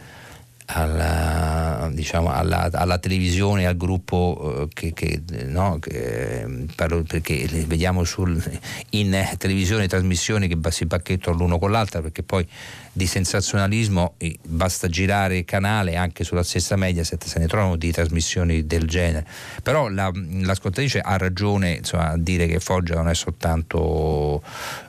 alla, 0.66 1.90
diciamo, 1.92 2.32
alla, 2.32 2.70
alla, 2.72 2.98
televisione, 2.98 3.66
al 3.66 3.76
gruppo 3.76 4.62
eh, 4.62 4.68
che, 4.72 4.92
che, 4.94 5.22
no, 5.46 5.78
che 5.78 6.66
parlo, 6.74 7.02
perché 7.02 7.46
vediamo 7.66 8.04
sul, 8.04 8.42
in 8.90 9.16
televisione 9.36 9.86
trasmissioni 9.88 10.48
che 10.48 10.56
si 10.70 10.86
bacchettano 10.86 11.36
l'uno 11.36 11.58
con 11.58 11.70
l'altra 11.70 12.00
perché 12.00 12.22
poi 12.22 12.46
di 12.92 13.06
sensazionalismo 13.06 14.14
basta 14.46 14.88
girare 14.88 15.44
canale 15.44 15.96
anche 15.96 16.24
sulla 16.24 16.44
stessa 16.44 16.76
Mediaset 16.76 17.24
se 17.24 17.38
ne 17.40 17.46
trovano 17.46 17.76
di 17.76 17.90
trasmissioni 17.90 18.66
del 18.66 18.86
genere. 18.86 19.26
Però 19.62 19.88
la, 19.88 20.10
l'ascoltatrice 20.14 21.00
ha 21.00 21.16
ragione 21.18 21.72
insomma, 21.72 22.12
a 22.12 22.16
dire 22.16 22.46
che 22.46 22.60
Foggia 22.60 22.94
non 22.94 23.08
è 23.08 23.14
soltanto 23.14 24.42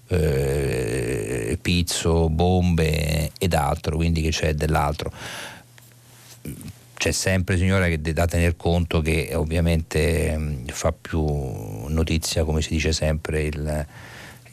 eh, 0.07 1.57
pizzo, 1.61 2.29
bombe 2.29 3.31
ed 3.37 3.53
altro 3.53 3.97
quindi 3.97 4.21
che 4.21 4.29
c'è 4.29 4.53
dell'altro 4.53 5.11
c'è 6.95 7.11
sempre 7.11 7.57
signora 7.57 7.87
che 7.87 8.01
da 8.01 8.25
tener 8.25 8.55
conto 8.55 9.01
che 9.01 9.31
ovviamente 9.35 10.63
fa 10.67 10.91
più 10.91 11.23
notizia 11.87 12.43
come 12.43 12.61
si 12.61 12.69
dice 12.69 12.93
sempre 12.93 13.43
il 13.43 13.85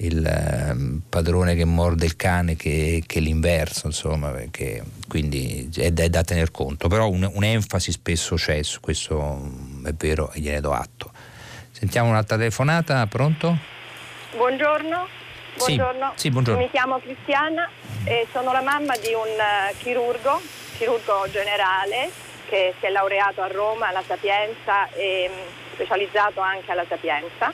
il 0.03 0.25
ehm, 0.25 1.03
padrone 1.09 1.55
che 1.55 1.65
morde 1.65 2.05
il 2.05 2.17
cane 2.17 2.57
che, 2.57 3.03
che 3.07 3.21
l'inverso, 3.21 3.87
insomma, 3.87 4.31
perché, 4.31 4.83
quindi 5.09 5.71
è 5.77 5.91
da, 5.91 6.03
è 6.03 6.09
da 6.09 6.23
tener 6.23 6.51
conto, 6.51 6.89
però 6.89 7.09
un, 7.09 7.29
un'enfasi 7.33 7.93
spesso 7.93 8.35
c'è, 8.35 8.63
su 8.63 8.81
questo 8.81 9.41
è 9.85 9.93
vero 9.93 10.31
e 10.33 10.41
gliene 10.41 10.61
do 10.61 10.73
atto. 10.73 11.11
Sentiamo 11.71 12.11
un'altra 12.11 12.37
telefonata, 12.37 13.07
pronto? 13.07 13.57
Buongiorno. 14.37 15.07
Buongiorno. 15.57 16.13
Sì, 16.15 16.21
sì, 16.21 16.31
buongiorno. 16.31 16.61
Mi 16.61 16.71
chiamo 16.71 16.99
Cristiana 16.99 17.69
e 18.05 18.27
sono 18.33 18.53
la 18.53 18.63
mamma 18.63 18.97
di 18.97 19.13
un 19.13 19.21
uh, 19.21 19.77
chirurgo, 19.79 20.41
chirurgo 20.77 21.27
generale 21.31 22.31
che 22.53 22.75
si 22.79 22.85
è 22.85 22.91
laureato 22.91 23.41
a 23.41 23.47
Roma 23.47 23.89
alla 23.89 24.03
Sapienza 24.07 24.87
e 24.91 25.31
um, 25.33 25.39
specializzato 25.73 26.41
anche 26.41 26.71
alla 26.71 26.85
Sapienza 26.87 27.51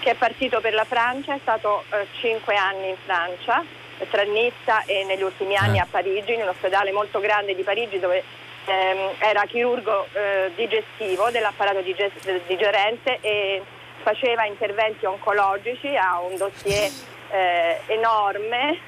che 0.00 0.10
è 0.10 0.14
partito 0.14 0.60
per 0.60 0.74
la 0.74 0.84
Francia, 0.84 1.34
è 1.34 1.38
stato 1.40 1.84
eh, 1.90 2.06
cinque 2.20 2.54
anni 2.54 2.90
in 2.90 2.96
Francia, 3.02 3.64
tra 4.10 4.22
Nizza 4.24 4.84
e 4.84 5.04
negli 5.04 5.22
ultimi 5.22 5.56
anni 5.56 5.78
ah. 5.78 5.84
a 5.84 5.86
Parigi, 5.90 6.34
in 6.34 6.42
un 6.42 6.48
ospedale 6.48 6.92
molto 6.92 7.18
grande 7.18 7.54
di 7.54 7.62
Parigi 7.62 7.98
dove 7.98 8.22
ehm, 8.66 9.14
era 9.18 9.44
chirurgo 9.46 10.06
eh, 10.12 10.52
digestivo 10.54 11.30
dell'apparato 11.30 11.80
digest- 11.80 12.42
digerente 12.46 13.18
e 13.22 13.62
faceva 14.02 14.44
interventi 14.44 15.06
oncologici, 15.06 15.96
ha 15.96 16.20
un 16.20 16.36
dossier 16.36 16.92
eh, 17.32 17.80
enorme. 17.86 18.78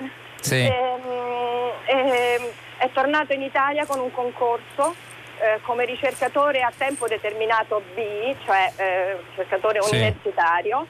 Sì. 0.40 0.54
E, 0.54 0.66
ehm, 0.66 1.72
e, 1.86 2.52
è 2.76 2.90
tornato 2.92 3.32
in 3.32 3.42
Italia 3.42 3.86
con 3.86 3.98
un 3.98 4.12
concorso 4.12 4.94
eh, 5.40 5.60
come 5.62 5.84
ricercatore 5.84 6.62
a 6.62 6.72
tempo 6.76 7.06
determinato 7.06 7.82
B, 7.94 8.34
cioè 8.44 8.72
eh, 8.76 9.16
ricercatore 9.30 9.82
sì. 9.82 9.94
universitario, 9.94 10.86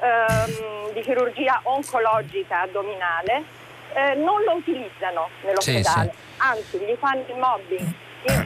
ehm, 0.00 0.92
di 0.92 1.00
chirurgia 1.00 1.60
oncologica 1.64 2.62
addominale 2.62 3.60
eh, 3.94 4.14
non 4.14 4.42
lo 4.42 4.54
utilizzano 4.54 5.28
nell'ospedale, 5.42 6.10
sì, 6.10 6.16
sì. 6.16 6.32
anzi 6.38 6.78
gli 6.78 6.96
fanno 6.98 7.24
il 7.26 7.36
mobbing 7.36 7.94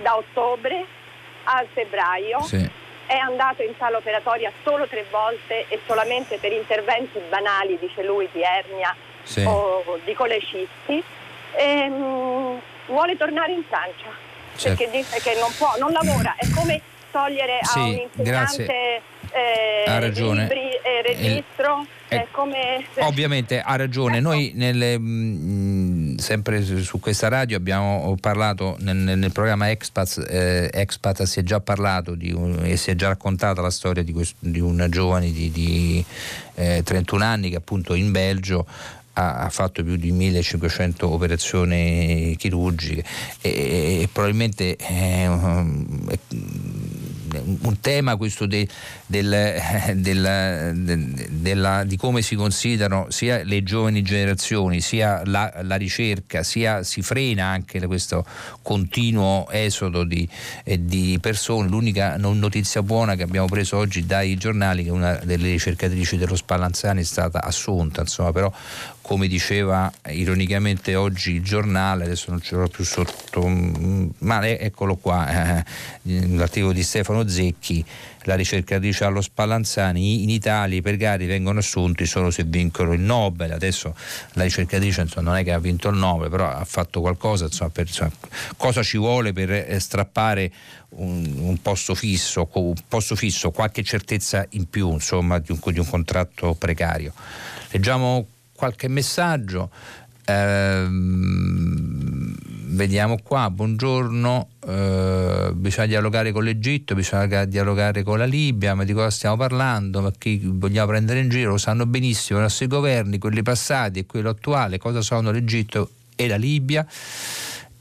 da 0.02 0.16
ottobre 0.16 0.84
al 1.44 1.66
febbraio. 1.72 2.42
Sì. 2.42 2.70
È 3.07 3.14
andato 3.14 3.62
in 3.62 3.72
sala 3.78 3.98
operatoria 3.98 4.50
solo 4.64 4.88
tre 4.88 5.04
volte 5.11 5.66
e 5.68 5.80
solamente 5.86 6.38
per 6.38 6.50
interventi 6.50 7.20
banali, 7.28 7.78
dice 7.78 8.02
lui, 8.02 8.28
di 8.32 8.42
ernia 8.42 8.94
o 9.44 9.98
di 10.04 10.12
colecisti. 10.12 11.02
E, 11.54 11.64
ehm, 11.64 11.92
mh, 11.92 12.61
vuole 12.86 13.16
tornare 13.16 13.52
in 13.52 13.62
Francia 13.68 14.26
certo. 14.57 14.82
perché 14.82 14.96
dice 14.96 15.20
che 15.20 15.38
non 15.38 15.50
può, 15.57 15.74
non 15.78 15.92
lavora. 15.92 16.34
È 16.36 16.46
come 16.54 16.80
togliere 17.11 17.61
a 17.62 17.80
un 17.80 18.09
insegnante 18.14 19.02
eh, 19.30 20.00
ragione. 20.00 20.42
libri 20.42 20.70
e 20.82 21.02
registro. 21.02 21.86
Eh, 22.09 22.16
eh, 22.16 22.26
come... 22.30 22.86
Ovviamente 23.00 23.61
ha 23.61 23.74
ragione, 23.74 24.18
ecco. 24.18 24.28
noi 24.28 24.52
nelle, 24.54 24.96
mh, 24.96 25.04
mm, 25.04 26.16
sempre 26.18 26.62
su 26.62 27.00
questa 27.00 27.28
radio 27.28 27.57
abbiamo 27.57 28.16
parlato 28.20 28.76
nel, 28.80 28.96
nel 28.96 29.32
programma 29.32 29.70
Expat, 29.70 30.24
eh, 30.28 30.70
Expat 30.72 31.24
si 31.24 31.40
è 31.40 31.42
già 31.42 31.61
parlato 31.61 32.14
di 32.14 32.32
e 32.62 32.76
si 32.76 32.90
è 32.90 32.94
già 32.94 33.09
raccontata 33.09 33.61
la 33.61 33.70
storia 33.70 34.04
di, 34.04 34.12
questo, 34.12 34.36
di 34.38 34.61
una 34.61 34.88
giovane 34.88 35.32
di, 35.32 35.50
di 35.50 36.04
31 36.54 37.22
eh, 37.22 37.26
anni 37.26 37.50
che 37.50 37.57
appunto 37.57 37.94
in 37.94 38.12
Belgio 38.12 38.66
ha, 39.18 39.48
fatto 39.50 39.82
più 39.82 39.96
di 39.96 40.12
1500 40.12 41.10
operazioni 41.10 42.34
chirurgiche 42.36 43.04
e, 43.40 44.02
e 44.02 44.08
probabilmente 44.12 44.76
è, 44.76 45.24
è, 45.24 45.28
un 47.44 47.80
tema 47.80 48.16
questo 48.16 48.46
de, 48.46 48.66
del, 49.06 49.60
del, 49.94 51.28
della, 51.30 51.84
di 51.84 51.96
come 51.96 52.22
si 52.22 52.34
considerano 52.34 53.06
sia 53.10 53.42
le 53.42 53.62
giovani 53.62 54.02
generazioni, 54.02 54.80
sia 54.80 55.22
la, 55.24 55.52
la 55.62 55.76
ricerca, 55.76 56.42
sia 56.42 56.82
si 56.82 57.02
frena 57.02 57.46
anche 57.46 57.84
questo 57.86 58.24
continuo 58.62 59.48
esodo 59.50 60.04
di, 60.04 60.28
eh, 60.64 60.84
di, 60.84 61.18
persone. 61.20 61.68
L'unica 61.68 62.16
notizia 62.16 62.82
buona 62.82 63.14
che 63.14 63.22
abbiamo 63.22 63.46
preso 63.46 63.76
oggi 63.76 64.06
dai 64.06 64.36
giornali 64.36 64.82
è 64.82 64.84
che 64.84 64.90
una 64.90 65.14
delle 65.22 65.50
ricercatrici 65.50 66.16
dello 66.16 66.36
Spallanzani 66.36 67.00
è 67.00 67.04
stata 67.04 67.42
assunta, 67.42 68.02
insomma, 68.02 68.32
però 68.32 68.52
come 69.07 69.28
diceva 69.28 69.88
ironicamente 70.09 70.96
oggi 70.96 71.34
il 71.34 71.42
giornale, 71.42 72.07
adesso 72.07 72.32
non 72.32 72.40
ce 72.40 72.57
l'ho 72.57 72.66
più 72.66 72.82
sotto, 72.82 73.46
mm, 73.46 74.09
ma 74.18 74.44
eccolo 74.44 74.96
qua, 74.96 75.61
eh, 75.61 75.64
l'articolo 76.02 76.72
di 76.72 76.82
Stefano 76.82 77.28
Zecchi, 77.28 77.84
la 78.22 78.34
ricercatrice 78.34 79.04
allo 79.04 79.20
Spallanzani, 79.20 80.24
in 80.24 80.28
Italia 80.30 80.76
i 80.76 80.82
precari 80.82 81.26
vengono 81.26 81.61
assunti 81.61 82.04
solo 82.04 82.32
se 82.32 82.42
vincono 82.42 82.94
il 82.94 83.00
Nobel, 83.00 83.52
adesso 83.52 83.94
la 84.32 84.42
ricercatrice 84.42 85.02
insomma, 85.02 85.30
non 85.30 85.38
è 85.38 85.44
che 85.44 85.52
ha 85.52 85.61
vinto 85.61 85.88
il 85.88 85.96
Nobel, 85.96 86.28
però 86.28 86.48
ha 86.48 86.64
fatto 86.64 87.00
qualcosa, 87.00 87.44
insomma, 87.44 87.70
per, 87.70 87.86
insomma, 87.86 88.11
cosa 88.57 88.82
ci 88.82 88.98
vuole 88.98 89.32
per 89.32 89.52
eh, 89.52 89.78
strappare 89.78 90.50
un, 90.96 91.32
un, 91.42 91.62
posto 91.62 91.94
fisso, 91.94 92.48
un 92.54 92.74
posto 92.88 93.14
fisso, 93.14 93.52
qualche 93.52 93.84
certezza 93.84 94.44
in 94.50 94.68
più 94.68 94.90
insomma, 94.90 95.38
di, 95.38 95.52
un, 95.52 95.61
di 95.72 95.78
un 95.78 95.88
contratto 95.88 96.54
precario. 96.54 97.12
Leggiamo 97.70 98.26
qualche 98.57 98.88
messaggio. 98.88 99.70
Ehm, 100.24 102.34
vediamo 102.76 103.18
qua, 103.22 103.48
buongiorno, 103.48 104.48
eh, 104.66 105.50
bisogna 105.54 105.86
dialogare 105.86 106.32
con 106.32 106.42
l'Egitto, 106.42 106.94
bisogna 106.94 107.44
dialogare 107.44 108.02
con 108.02 108.18
la 108.18 108.24
Libia, 108.24 108.74
ma 108.74 108.84
di 108.84 108.92
cosa 108.92 109.11
stiamo 109.11 109.36
parlando? 109.36 110.02
Ma 110.02 110.11
chi 110.16 110.40
vogliamo 110.44 110.88
prendere 110.88 111.20
in 111.20 111.28
giro? 111.28 111.52
Lo 111.52 111.59
sanno 111.59 111.86
benissimo 111.86 112.40
i 112.40 112.42
nostri 112.42 112.66
governi, 112.66 113.18
quelli 113.18 113.42
passati 113.42 114.00
e 114.00 114.07
quello 114.07 114.30
attuale, 114.30 114.78
cosa 114.78 115.00
sono 115.00 115.30
l'Egitto 115.30 115.90
e 116.16 116.26
la 116.26 116.36
Libia. 116.36 116.84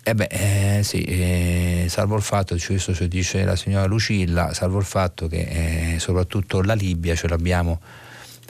Eh 0.07 0.13
beh, 0.13 0.27
eh, 0.29 0.83
sì, 0.83 1.03
eh, 1.03 1.87
salvo 1.89 2.15
il 2.15 2.21
fatto, 2.21 2.55
questo 2.63 2.93
ci 2.93 3.07
dice 3.07 3.43
la 3.43 3.55
signora 3.55 3.85
Lucilla, 3.85 4.53
salvo 4.53 4.77
il 4.77 4.85
fatto 4.85 5.27
che 5.27 5.95
eh, 5.95 5.99
soprattutto 5.99 6.61
la 6.61 6.75
Libia 6.75 7.15
ce 7.15 7.27
l'abbiamo 7.27 7.81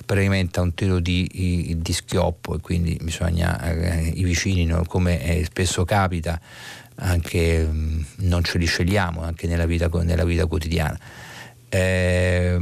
praticamente 0.05 0.59
a 0.59 0.63
un 0.63 0.73
tiro 0.73 0.99
di, 0.99 1.75
di 1.77 1.93
schioppo 1.93 2.55
e 2.55 2.59
quindi 2.59 2.97
bisogna, 3.01 3.59
eh, 3.61 4.07
i 4.07 4.23
vicini, 4.23 4.69
come 4.87 5.21
eh, 5.21 5.43
spesso 5.43 5.83
capita, 5.83 6.39
anche 6.95 7.65
mh, 7.65 7.75
mm, 7.75 8.01
non 8.27 8.43
ce 8.43 8.57
li 8.57 8.65
scegliamo 8.65 9.21
anche 9.21 9.47
nella 9.47 9.65
vita, 9.65 9.89
nella 10.03 10.23
vita 10.23 10.45
quotidiana. 10.45 10.97
Eh, 11.69 12.57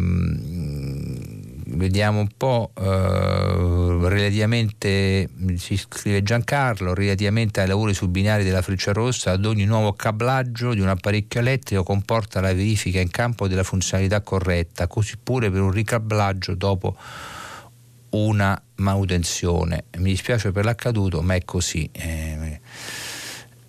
vediamo 1.76 2.20
un 2.20 2.30
po' 2.36 2.72
eh, 2.76 4.08
relativamente 4.08 5.30
si 5.56 5.78
scrive 5.78 6.24
Giancarlo 6.24 6.94
relativamente 6.94 7.62
ai 7.62 7.68
lavori 7.68 7.94
sul 7.94 8.10
binario 8.10 8.46
della 8.46 8.62
Freccia 8.62 8.92
Rossa 8.92 9.32
ad 9.32 9.46
ogni 9.46 9.66
nuovo 9.66 9.94
cablaggio 9.94 10.74
di 10.74 10.82
un 10.82 10.88
apparecchio 10.88 11.40
elettrico 11.40 11.84
comporta 11.84 12.42
la 12.42 12.54
verifica 12.54 13.00
in 13.00 13.10
campo 13.10 13.48
della 13.48 13.64
funzionalità 13.64 14.22
corretta 14.22 14.88
così 14.88 15.18
pure 15.22 15.50
per 15.50 15.62
un 15.62 15.72
ricablaggio 15.72 16.56
dopo 16.56 16.96
una 18.14 18.60
manutenzione 18.76 19.86
mi 19.98 20.12
dispiace 20.12 20.52
per 20.52 20.66
l'accaduto 20.66 21.22
ma 21.22 21.36
è 21.36 21.44
così 21.46 21.90
eh, 21.92 22.60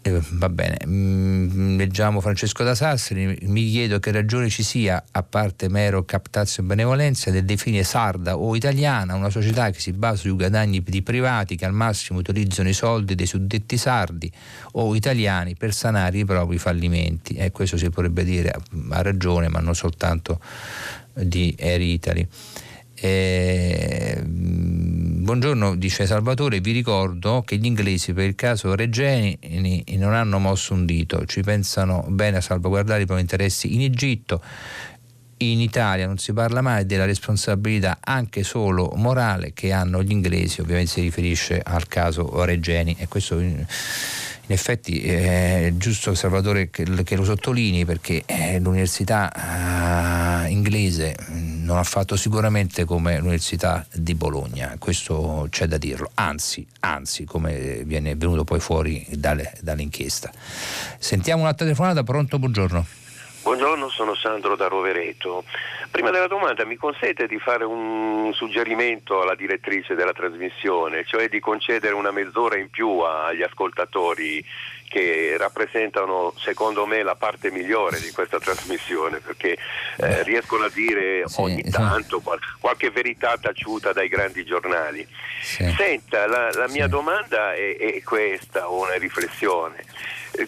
Eh, 0.07 0.20
va 0.32 0.51
bene, 0.51 0.76
mm, 0.86 1.78
leggiamo 1.78 2.20
Francesco 2.20 2.62
da 2.62 2.74
Sassari, 2.74 3.38
mi 3.45 3.70
chiedo 3.70 4.01
che 4.01 4.12
ragione 4.12 4.51
ci 4.51 4.62
sia, 4.62 5.03
a 5.11 5.22
parte 5.22 5.70
mero 5.70 6.05
captazio 6.05 6.62
e 6.62 6.66
benevolenza, 6.66 7.30
del 7.30 7.47
definire 7.47 7.84
sarda 7.84 8.36
o 8.36 8.55
italiana 8.55 9.14
una 9.14 9.30
società 9.30 9.70
che 9.70 9.80
si 9.80 9.92
basa 9.92 10.16
sui 10.16 10.32
guadagni 10.32 10.82
di 10.82 11.01
privati 11.01 11.57
che 11.57 11.64
al 11.64 11.72
massimo 11.72 12.18
utilizzano 12.18 12.68
i 12.68 12.74
soldi 12.74 13.14
dei 13.14 13.24
suddetti 13.24 13.78
sardi 13.78 14.30
o 14.72 14.95
italiani 14.95 15.57
per 15.57 15.72
sanare 15.72 16.18
i 16.18 16.26
propri 16.26 16.59
fallimenti. 16.59 17.32
E 17.36 17.47
eh, 17.47 17.51
questo 17.51 17.78
si 17.78 17.88
potrebbe 17.88 18.24
dire 18.24 18.55
a 18.90 19.01
ragione, 19.01 19.49
ma 19.49 19.61
non 19.61 19.74
soltanto 19.74 20.38
di 21.14 21.57
Air 21.59 21.80
Italy. 21.80 22.28
Eh, 23.07 24.18
buongiorno, 24.24 25.76
dice 25.76 26.07
Salvatore, 26.07 26.61
vi 26.61 26.72
ricordo 26.72 27.42
che 27.44 27.59
gli 27.59 27.66
inglesi 27.66 28.14
per 28.14 28.24
il 28.24 28.34
caso 28.34 28.74
Regeni 28.74 29.38
non 29.98 30.14
hanno 30.14 30.38
mosso 30.38 30.72
un 30.72 30.86
dito, 30.86 31.26
ci 31.26 31.42
pensano 31.42 32.07
bene 32.09 32.38
a 32.38 32.40
salvaguardare 32.40 33.02
i 33.02 33.05
propri 33.05 33.20
interessi 33.20 33.74
in 33.74 33.82
Egitto. 33.82 34.42
In 35.36 35.61
Italia 35.61 36.07
non 36.07 36.16
si 36.16 36.32
parla 36.32 36.62
mai 36.62 36.86
della 36.86 37.05
responsabilità 37.05 37.98
anche 38.00 38.42
solo 38.42 38.90
morale 38.94 39.52
che 39.52 39.70
hanno 39.70 40.02
gli 40.02 40.11
inglesi, 40.11 40.62
ovviamente 40.62 40.92
si 40.92 41.02
riferisce 41.02 41.61
al 41.62 41.86
caso 41.86 42.42
Regeni. 42.42 42.96
E 42.98 43.07
questo 43.07 43.38
in 44.47 44.53
effetti 44.53 45.01
è 45.03 45.72
giusto 45.76 46.14
Salvatore 46.14 46.68
che, 46.68 46.84
lo 46.84 47.24
sottolinei 47.24 47.84
perché 47.84 48.24
eh, 48.26 48.59
l'università 48.61 50.45
eh, 50.45 50.51
inglese 50.51 51.16
non 51.28 51.78
ha 51.78 51.82
fatto 51.82 52.14
sicuramente 52.16 52.84
come 52.84 53.16
l'università 53.18 53.86
di 53.92 54.14
Bologna, 54.14 54.76
questo 54.78 55.47
c'è 55.51 55.66
da 55.66 55.78
dirlo, 55.78 56.11
anzi, 56.14 56.66
anzi 56.80 57.24
come 57.24 57.82
viene 57.84 58.14
venuto 58.16 58.45
poi 58.45 58.61
fuori 58.61 59.07
dall'inchiesta. 59.11 60.30
Sentiamo 60.99 61.42
un'altra 61.42 61.64
telefonata, 61.64 62.03
pronto, 62.03 62.38
buongiorno. 62.38 63.03
Buongiorno, 63.45 63.90
sono 63.90 64.14
Sandro 64.14 64.57
da 64.57 64.68
Rovereto. 64.68 65.45
Prima 65.90 66.09
della 66.09 66.28
domanda 66.28 66.64
mi 66.64 66.76
consente 66.76 67.26
di 67.26 67.38
fare 67.38 67.62
un 67.64 68.32
suggerimento 68.32 69.20
alla 69.20 69.34
direttrice 69.34 69.95
della 69.95 70.14
trasmissione, 70.14 71.05
cioè 71.05 71.28
di 71.28 71.40
concedere 71.40 71.92
una 71.92 72.11
mezz'ora 72.11 72.57
in 72.57 72.70
più 72.70 73.01
agli 73.01 73.42
ascoltatori 73.42 74.42
che 74.95 75.34
rappresentano 75.36 76.32
secondo 76.38 76.86
me 76.86 77.03
la 77.03 77.16
parte 77.16 77.51
migliore 77.51 77.99
di 77.99 78.12
questa 78.12 78.38
trasmissione 78.38 79.18
perché 79.18 79.59
eh, 79.97 80.22
riescono 80.22 80.66
a 80.66 80.70
dire 80.72 81.24
sì, 81.26 81.40
ogni 81.40 81.62
tanto 81.68 82.20
qual- 82.20 82.38
qualche 82.61 82.90
verità 82.90 83.36
taciuta 83.36 83.92
dai 83.92 84.07
grandi 84.07 84.45
giornali. 84.45 85.05
Sì. 85.42 85.68
Senta, 85.76 86.28
la, 86.28 86.53
la 86.53 86.68
mia 86.68 86.84
sì. 86.84 86.90
domanda 86.90 87.55
è, 87.55 87.76
è 87.76 88.03
questa, 88.05 88.68
una 88.68 88.95
riflessione 88.95 89.84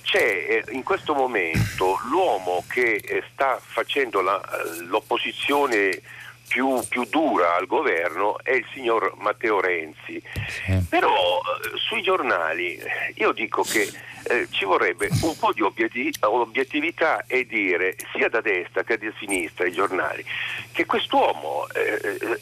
c'è 0.02 0.46
eh, 0.48 0.64
in 0.70 0.82
questo 0.82 1.14
momento 1.14 2.00
l'uomo 2.10 2.64
che 2.68 2.94
eh, 2.96 3.22
sta 3.32 3.60
facendo 3.62 4.20
la, 4.20 4.40
l'opposizione 4.88 6.00
più, 6.48 6.80
più, 6.88 7.04
dura 7.04 7.56
al 7.56 7.66
governo 7.66 8.38
è 8.42 8.52
il 8.52 8.66
signor 8.72 9.14
Matteo 9.18 9.60
Renzi. 9.60 10.22
Però 10.88 11.40
eh, 11.40 11.78
sui 11.78 12.02
giornali 12.02 12.78
io 13.14 13.32
dico 13.32 13.62
che 13.62 13.90
eh, 14.28 14.48
ci 14.50 14.64
vorrebbe 14.64 15.08
un 15.22 15.36
po' 15.38 15.52
di 15.52 15.62
obiettività 15.62 17.24
e 17.26 17.46
dire 17.46 17.96
sia 18.12 18.28
da 18.28 18.40
destra 18.40 18.82
che 18.82 18.98
da 18.98 19.12
sinistra 19.18 19.64
ai 19.64 19.72
giornali 19.72 20.24
che 20.72 20.84
quest'uomo 20.84 21.66
eh, 21.72 22.38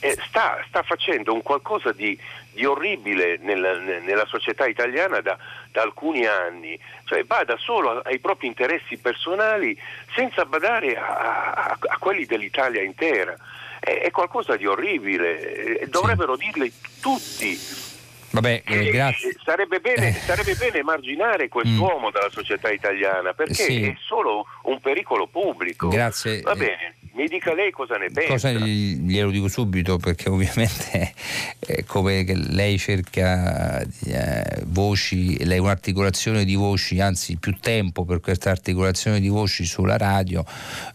eh, 0.00 0.18
sta, 0.26 0.62
sta, 0.66 0.82
facendo 0.82 1.32
un 1.32 1.42
qualcosa 1.42 1.92
di, 1.92 2.18
di 2.52 2.64
orribile 2.64 3.38
nella, 3.40 3.78
nella, 3.78 4.26
società 4.26 4.66
italiana 4.66 5.20
da, 5.20 5.38
da, 5.70 5.82
alcuni 5.82 6.26
anni, 6.26 6.78
cioè 7.04 7.22
bada 7.24 7.56
solo 7.58 8.00
ai 8.00 8.18
propri 8.18 8.46
interessi 8.46 8.96
personali 8.96 9.78
senza 10.14 10.44
badare 10.44 10.96
a, 10.96 11.52
a, 11.52 11.78
a 11.78 11.98
quelli 11.98 12.24
dell'Italia 12.26 12.82
intera. 12.82 13.36
È, 13.78 14.00
è, 14.02 14.10
qualcosa 14.10 14.56
di 14.56 14.66
orribile, 14.66 15.86
dovrebbero 15.88 16.36
sì. 16.36 16.44
dirle 16.44 16.72
tutti 17.00 17.88
Vabbè, 18.32 18.62
eh, 18.64 18.90
grazie. 18.90 19.34
Sarebbe 19.44 19.80
bene, 19.80 20.08
eh. 20.08 20.12
sarebbe 20.12 20.54
bene 20.54 20.78
emarginare 20.78 21.48
quest'uomo 21.48 22.08
mm. 22.08 22.12
dalla 22.12 22.30
società 22.30 22.70
italiana 22.70 23.32
perché 23.32 23.54
sì. 23.54 23.84
è 23.84 23.96
solo 23.98 24.46
un 24.64 24.80
pericolo 24.80 25.26
pubblico. 25.26 25.88
Grazie. 25.88 26.40
Va 26.42 26.54
bene. 26.54 26.94
Mi 27.12 27.26
dica 27.26 27.52
lei 27.54 27.72
cosa 27.72 27.96
ne 27.96 28.08
pensa. 28.08 28.32
Cosa 28.32 28.52
glielo 28.52 29.30
dico 29.30 29.48
subito 29.48 29.98
perché 29.98 30.28
ovviamente 30.30 31.12
eh, 31.58 31.84
come 31.84 32.22
lei 32.24 32.78
cerca 32.78 33.80
eh, 33.80 34.62
voci, 34.66 35.44
lei 35.44 35.58
un'articolazione 35.58 36.44
di 36.44 36.54
voci, 36.54 37.00
anzi 37.00 37.36
più 37.36 37.56
tempo 37.60 38.04
per 38.04 38.20
questa 38.20 38.50
articolazione 38.50 39.18
di 39.18 39.28
voci 39.28 39.64
sulla 39.64 39.96
radio, 39.96 40.44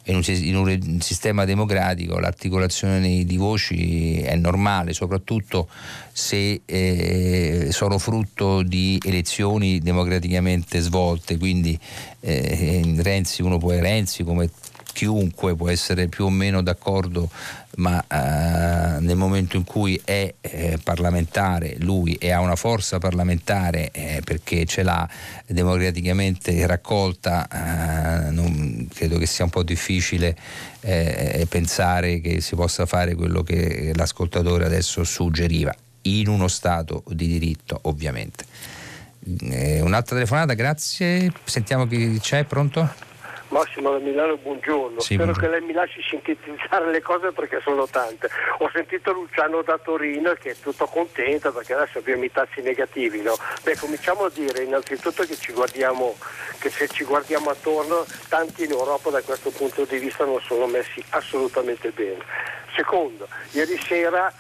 in 0.06 0.16
un, 0.16 0.24
in 0.26 0.56
un 0.56 1.02
sistema 1.02 1.44
democratico 1.44 2.18
l'articolazione 2.18 3.26
di 3.26 3.38
voci 3.38 4.22
è 4.22 4.36
normale, 4.36 4.94
soprattutto 4.94 5.68
se 6.14 6.62
eh, 6.66 7.68
sono 7.72 7.98
frutto 7.98 8.62
di 8.64 8.98
elezioni 9.06 9.80
democraticamente 9.80 10.80
svolte, 10.80 11.38
quindi 11.38 11.78
eh, 12.22 12.96
Renzi, 13.00 13.42
uno 13.42 13.58
può 13.58 13.72
Renzi 13.72 14.24
come 14.24 14.50
chiunque 14.96 15.58
può 15.58 15.70
essere 15.70 16.08
più 16.08 16.24
o 16.24 16.30
meno 16.30 16.64
d'accordo, 16.64 17.30
ma 17.76 18.02
eh, 18.08 19.02
nel 19.02 19.18
momento 19.18 19.58
in 19.58 19.66
cui 19.66 20.00
è 20.06 20.34
eh, 20.40 20.80
parlamentare 20.82 21.76
lui 21.80 22.14
e 22.14 22.32
ha 22.32 22.40
una 22.40 22.56
forza 22.56 22.98
parlamentare 22.98 23.92
eh, 23.92 24.22
perché 24.24 24.64
ce 24.64 24.84
l'ha 24.84 25.08
democraticamente 25.48 26.66
raccolta, 26.66 28.28
eh, 28.28 28.32
non, 28.32 28.88
credo 28.94 29.18
che 29.18 29.26
sia 29.26 29.44
un 29.44 29.50
po' 29.50 29.64
difficile 29.64 30.38
eh, 30.80 31.46
pensare 31.50 32.22
che 32.22 32.40
si 32.40 32.56
possa 32.56 32.86
fare 32.86 33.16
quello 33.16 33.44
che 33.44 33.92
l'ascoltatore 33.94 34.64
adesso 34.64 35.04
suggeriva 35.04 35.76
in 36.04 36.30
uno 36.30 36.48
Stato 36.48 37.04
di 37.10 37.28
diritto 37.28 37.80
ovviamente. 37.84 38.46
Eh, 39.42 39.82
un'altra 39.82 40.16
telefonata, 40.16 40.54
grazie. 40.54 41.30
Sentiamo 41.44 41.86
chi 41.86 42.18
c'è, 42.22 42.46
pronto? 42.46 43.14
Massimo 43.56 43.90
da 43.90 44.00
Milano, 44.00 44.36
buongiorno. 44.36 45.00
Sì, 45.00 45.14
Spero 45.14 45.32
buongiorno. 45.32 45.54
che 45.54 45.60
lei 45.60 45.66
mi 45.66 45.72
lasci 45.72 46.02
sintetizzare 46.02 46.92
le 46.92 47.02
cose 47.02 47.32
perché 47.32 47.62
sono 47.64 47.88
tante. 47.88 48.30
Ho 48.58 48.70
sentito 48.74 49.14
Luciano 49.14 49.62
da 49.62 49.78
Torino 49.78 50.34
che 50.34 50.50
è 50.52 50.56
tutto 50.60 50.86
contento 50.88 51.54
perché 51.54 51.74
adesso 51.74 52.00
abbiamo 52.00 52.26
i 52.26 52.32
tassi 52.34 52.60
negativi. 52.60 53.22
No? 53.22 53.34
Beh, 53.64 53.78
cominciamo 53.78 54.26
a 54.26 54.30
dire 54.30 54.64
innanzitutto 54.64 55.24
che, 55.24 55.38
ci 55.38 55.54
guardiamo, 55.54 56.18
che 56.60 56.70
se 56.70 56.90
ci 56.90 57.06
guardiamo 57.06 57.50
attorno, 57.50 58.06
tanti 58.28 58.66
in 58.66 58.72
Europa 58.72 59.10
da 59.10 59.22
questo 59.22 59.52
punto 59.52 59.86
di 59.86 60.00
vista 60.00 60.26
non 60.26 60.42
sono 60.42 60.66
messi 60.68 61.02
assolutamente 61.12 61.92
bene. 61.92 62.26
Secondo, 62.76 63.26
ieri 63.52 63.78
sera 63.78 64.34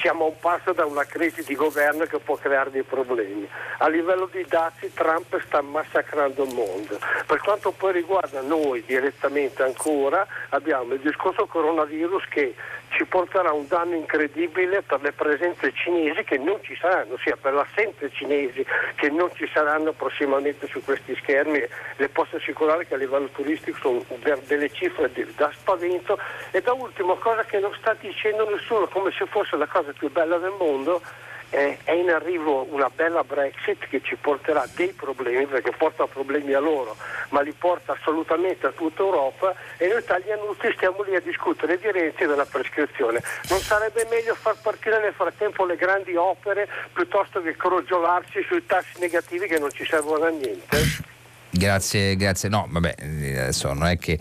siamo 0.00 0.24
a 0.24 0.28
un 0.28 0.38
passo 0.38 0.72
da 0.72 0.84
una 0.84 1.04
crisi 1.04 1.42
di 1.42 1.54
governo 1.54 2.04
che 2.04 2.18
può 2.18 2.36
creare 2.36 2.70
dei 2.70 2.82
problemi. 2.82 3.48
A 3.78 3.88
livello 3.88 4.28
di 4.30 4.44
dazi 4.48 4.92
Trump 4.92 5.40
sta 5.46 5.60
massacrando 5.60 6.44
il 6.44 6.54
mondo. 6.54 6.98
Per 7.26 7.40
quanto 7.40 7.72
poi 7.72 7.92
riguarda 7.92 8.40
noi 8.40 8.82
direttamente 8.86 9.62
ancora, 9.62 10.26
abbiamo 10.50 10.94
il 10.94 11.00
discorso 11.00 11.46
coronavirus 11.46 12.24
che 12.28 12.54
ci 12.96 13.04
porterà 13.04 13.52
un 13.52 13.68
danno 13.68 13.94
incredibile 13.94 14.80
per 14.80 15.02
le 15.02 15.12
presenze 15.12 15.70
cinesi 15.74 16.24
che 16.24 16.38
non 16.38 16.58
ci 16.62 16.74
saranno, 16.80 17.18
sia 17.18 17.36
per 17.36 17.52
l'assenza 17.52 18.08
cinesi 18.08 18.64
che 18.94 19.10
non 19.10 19.28
ci 19.34 19.46
saranno 19.52 19.92
prossimamente 19.92 20.66
su 20.66 20.82
questi 20.82 21.14
schermi. 21.16 21.62
Le 21.96 22.08
posso 22.08 22.36
assicurare 22.36 22.86
che 22.86 22.94
a 22.94 22.96
livello 22.96 23.28
turistico 23.28 23.76
sono 23.78 24.02
delle 24.46 24.70
cifre 24.70 25.12
da 25.36 25.50
spavento 25.52 26.18
e 26.50 26.62
da 26.62 26.72
ultimo 26.72 27.16
cosa 27.16 27.44
che 27.44 27.58
non 27.58 27.74
sta 27.78 27.94
dicendo 28.00 28.48
nessuno 28.48 28.86
come 28.86 29.12
se 29.12 29.26
fosse 29.26 29.56
la 29.56 29.66
cosa 29.66 29.92
più 29.92 30.10
bella 30.10 30.38
del 30.38 30.54
mondo 30.58 31.02
eh, 31.50 31.78
è 31.84 31.92
in 31.92 32.10
arrivo 32.10 32.66
una 32.70 32.90
bella 32.94 33.22
Brexit 33.22 33.86
che 33.88 34.00
ci 34.02 34.16
porterà 34.16 34.66
dei 34.74 34.92
problemi, 34.92 35.46
perché 35.46 35.70
porta 35.70 36.06
problemi 36.06 36.52
a 36.52 36.60
loro, 36.60 36.96
ma 37.30 37.40
li 37.40 37.52
porta 37.52 37.92
assolutamente 37.92 38.66
a 38.66 38.72
tutta 38.72 39.02
Europa 39.02 39.54
e 39.76 39.88
noi 39.88 39.98
italianuti 39.98 40.72
stiamo 40.74 41.02
lì 41.02 41.14
a 41.14 41.20
discutere 41.20 41.78
di 41.78 41.90
Renzi 41.90 42.22
e 42.22 42.26
della 42.26 42.46
prescrizione. 42.46 43.22
Non 43.48 43.60
sarebbe 43.60 44.06
meglio 44.10 44.34
far 44.34 44.56
partire 44.60 45.00
nel 45.00 45.12
frattempo 45.14 45.64
le 45.64 45.76
grandi 45.76 46.14
opere 46.16 46.68
piuttosto 46.92 47.40
che 47.42 47.56
crogiolarsi 47.56 48.42
sui 48.46 48.64
tassi 48.66 48.98
negativi 48.98 49.46
che 49.46 49.58
non 49.58 49.70
ci 49.70 49.86
servono 49.86 50.24
a 50.24 50.30
niente? 50.30 51.04
Grazie, 51.50 52.16
grazie. 52.16 52.48
No, 52.48 52.66
vabbè, 52.68 52.94
adesso 52.98 53.72
non 53.72 53.86
è 53.86 53.98
che 53.98 54.18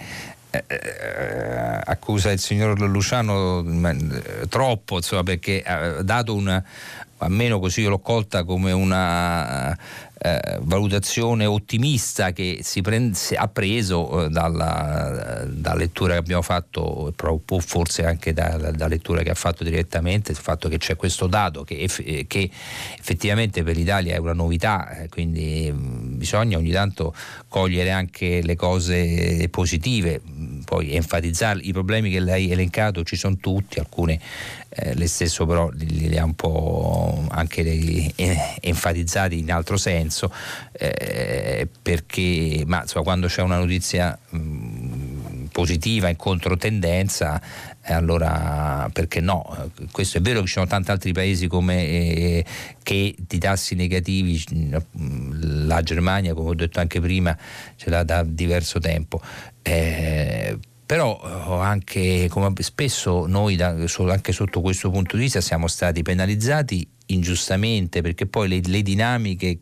eh, 0.51 0.63
eh, 0.67 1.81
accusa 1.83 2.31
il 2.31 2.39
signor 2.39 2.79
Luciano 2.79 3.59
eh, 3.59 4.47
troppo, 4.47 4.95
insomma, 4.97 5.23
perché 5.23 5.61
ha 5.61 6.01
dato 6.01 6.33
una, 6.33 6.63
almeno 7.25 7.59
così 7.59 7.81
io 7.81 7.89
l'ho 7.89 7.99
colta 7.99 8.43
come 8.43 8.71
una 8.71 9.77
eh, 10.17 10.59
valutazione 10.61 11.45
ottimista 11.45 12.31
che 12.31 12.59
si 12.63 12.81
prende, 12.81 13.17
ha 13.35 13.47
preso 13.47 14.25
eh, 14.25 14.29
dalla, 14.29 15.45
dalla, 15.47 15.75
lettura 15.75 16.13
che 16.13 16.19
abbiamo 16.19 16.41
fatto, 16.41 17.13
forse 17.59 18.05
anche 18.05 18.33
dalla, 18.33 18.71
dalla, 18.71 18.87
lettura 18.87 19.21
che 19.21 19.29
ha 19.29 19.35
fatto 19.35 19.63
direttamente, 19.63 20.31
il 20.31 20.37
fatto 20.37 20.67
che 20.67 20.77
c'è 20.77 20.95
questo 20.95 21.27
dato 21.27 21.63
che, 21.63 21.79
eff- 21.79 22.25
che 22.27 22.49
effettivamente 22.97 23.61
per 23.61 23.75
l'Italia 23.75 24.15
è 24.15 24.17
una 24.17 24.33
novità, 24.33 24.97
eh, 24.97 25.09
quindi 25.09 25.71
mh, 25.71 26.17
bisogna 26.17 26.57
ogni 26.57 26.71
tanto 26.71 27.13
cogliere 27.47 27.91
anche 27.91 28.41
le 28.41 28.55
cose 28.55 29.47
positive, 29.51 30.21
poi 30.63 30.95
enfatizzare 30.95 31.59
i 31.61 31.71
problemi 31.71 32.09
che 32.09 32.19
lei 32.19 32.49
ha 32.49 32.53
elencato 32.53 33.03
ci 33.03 33.15
sono 33.15 33.37
tutti, 33.37 33.79
alcune 33.79 34.19
eh, 34.75 34.93
lei 34.95 35.07
stesso 35.07 35.45
però 35.45 35.69
li, 35.69 36.09
li, 36.09 36.17
ha 36.17 36.25
un 36.25 36.33
po' 36.33 37.25
anche 37.29 37.63
dei, 37.63 38.11
eh, 38.15 38.57
enfatizzati 38.61 39.39
in 39.39 39.51
altro 39.51 39.77
senso, 39.77 40.31
eh, 40.73 41.67
perché 41.81 42.63
ma, 42.65 42.81
insomma, 42.81 43.05
quando 43.05 43.27
c'è 43.27 43.41
una 43.41 43.57
notizia 43.57 44.17
mh, 44.29 45.45
positiva 45.51 46.09
in 46.09 46.17
controtendenza 46.17 47.41
allora 47.93 48.89
perché 48.91 49.21
no? 49.21 49.71
Questo 49.91 50.17
è 50.17 50.21
vero 50.21 50.41
che 50.41 50.47
ci 50.47 50.53
sono 50.53 50.65
tanti 50.65 50.91
altri 50.91 51.13
paesi 51.13 51.47
come, 51.47 51.85
eh, 51.85 52.45
che 52.81 53.15
di 53.17 53.37
tassi 53.37 53.75
negativi, 53.75 54.43
la 55.39 55.81
Germania 55.81 56.33
come 56.33 56.49
ho 56.49 56.55
detto 56.55 56.79
anche 56.79 56.99
prima 56.99 57.37
ce 57.75 57.89
l'ha 57.89 58.03
da 58.03 58.23
diverso 58.23 58.79
tempo. 58.79 59.21
Eh, 59.61 60.57
però 60.85 61.19
eh, 61.23 61.63
anche 61.63 62.27
come 62.29 62.53
spesso 62.59 63.25
noi 63.27 63.55
da, 63.55 63.75
anche 64.09 64.31
sotto 64.31 64.61
questo 64.61 64.89
punto 64.89 65.15
di 65.15 65.23
vista 65.23 65.41
siamo 65.41 65.67
stati 65.67 66.01
penalizzati 66.03 66.87
ingiustamente 67.07 68.01
perché 68.01 68.25
poi 68.25 68.47
le, 68.47 68.61
le 68.63 68.81
dinamiche 68.81 69.59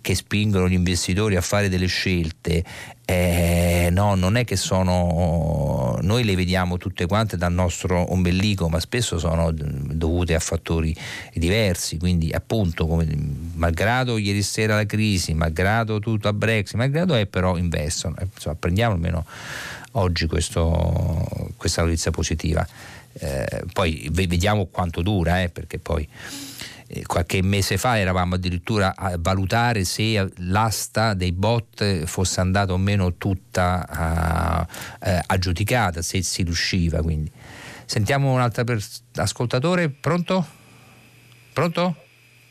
che 0.00 0.14
spingono 0.14 0.68
gli 0.68 0.74
investitori 0.74 1.36
a 1.36 1.40
fare 1.40 1.68
delle 1.68 1.86
scelte 1.86 2.64
eh, 3.04 3.88
no, 3.92 4.16
non 4.16 4.36
è 4.36 4.44
che 4.44 4.56
sono 4.56 5.96
noi 6.00 6.24
le 6.24 6.34
vediamo 6.34 6.76
tutte 6.76 7.06
quante 7.06 7.36
dal 7.36 7.52
nostro 7.52 8.12
ombelico 8.12 8.68
ma 8.68 8.80
spesso 8.80 9.18
sono 9.18 9.52
dovute 9.52 10.34
a 10.34 10.40
fattori 10.40 10.94
diversi. 11.32 11.98
Quindi 11.98 12.30
appunto 12.32 12.86
come, 12.86 13.06
malgrado 13.54 14.18
ieri 14.18 14.42
sera 14.42 14.74
la 14.74 14.86
crisi 14.86 15.34
malgrado 15.34 16.00
tutto 16.00 16.28
a 16.28 16.32
Brexit 16.32 16.76
malgrado 16.76 17.14
è 17.14 17.26
però 17.26 17.56
investono 17.56 18.16
eh, 18.18 18.26
insomma, 18.32 18.56
prendiamo 18.56 18.94
almeno 18.94 19.24
oggi 19.96 20.26
questo, 20.26 21.52
questa 21.56 21.82
notizia 21.82 22.10
positiva. 22.10 22.66
Eh, 23.18 23.64
poi 23.72 24.08
vediamo 24.12 24.66
quanto 24.66 25.02
dura, 25.02 25.42
eh, 25.42 25.48
perché 25.48 25.78
poi 25.78 26.06
eh, 26.88 27.04
qualche 27.06 27.42
mese 27.42 27.78
fa 27.78 27.98
eravamo 27.98 28.34
addirittura 28.34 28.94
a 28.94 29.16
valutare 29.18 29.84
se 29.84 30.30
l'asta 30.36 31.14
dei 31.14 31.32
bot 31.32 32.04
fosse 32.04 32.40
andata 32.40 32.72
o 32.72 32.76
meno 32.76 33.14
tutta 33.14 34.66
uh, 35.00 35.18
aggiudicata, 35.26 36.02
se 36.02 36.22
si 36.22 36.42
riusciva. 36.42 37.00
Quindi. 37.02 37.30
Sentiamo 37.86 38.32
un 38.32 38.40
altro 38.40 38.64
pers- 38.64 39.04
ascoltatore, 39.14 39.88
pronto? 39.88 40.44
Pronto? 41.52 41.96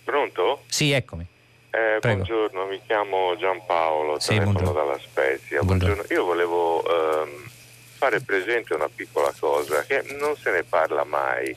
Pronto? 0.03 0.63
Sì, 0.67 0.91
eccomi. 0.91 1.27
Eh, 1.75 1.99
buongiorno, 1.99 2.67
mi 2.67 2.79
chiamo 2.85 3.35
Giampaolo, 3.35 4.17
sì, 4.17 4.29
telefono 4.29 4.53
buongiorno. 4.53 4.81
dalla 4.81 4.97
Spezia. 4.97 5.61
Buongiorno. 5.61 6.05
Io 6.07 6.23
volevo 6.23 6.81
ehm, 7.21 7.49
fare 7.97 8.21
presente 8.21 8.73
una 8.73 8.87
piccola 8.87 9.33
cosa 9.37 9.83
che 9.83 10.01
non 10.17 10.37
se 10.37 10.51
ne 10.51 10.63
parla 10.63 11.03
mai 11.03 11.53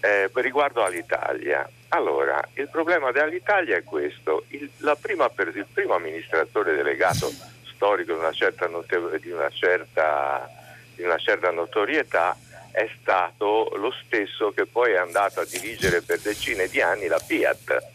eh, 0.00 0.28
riguardo 0.34 0.82
all'Italia. 0.82 1.70
Allora, 1.90 2.42
il 2.54 2.68
problema 2.68 3.12
dell'Italia 3.12 3.76
è 3.76 3.84
questo. 3.84 4.42
Il, 4.48 4.68
prima, 5.00 5.30
il 5.36 5.66
primo 5.72 5.94
amministratore 5.94 6.74
delegato 6.74 7.30
storico 7.72 8.12
di 8.12 8.18
una 8.18 8.32
certa, 8.32 8.66
note- 8.66 9.20
di 9.20 9.30
una 9.30 9.50
certa, 9.50 10.50
di 10.96 11.04
una 11.04 11.18
certa 11.18 11.52
notorietà 11.52 12.36
è 12.72 12.90
stato 13.00 13.70
lo 13.76 13.94
stesso 14.04 14.50
che 14.50 14.66
poi 14.66 14.94
è 14.94 14.96
andato 14.96 15.38
a 15.38 15.44
dirigere 15.44 16.02
per 16.02 16.18
decine 16.18 16.66
di 16.66 16.80
anni 16.80 17.06
la 17.06 17.20
Fiat 17.20 17.92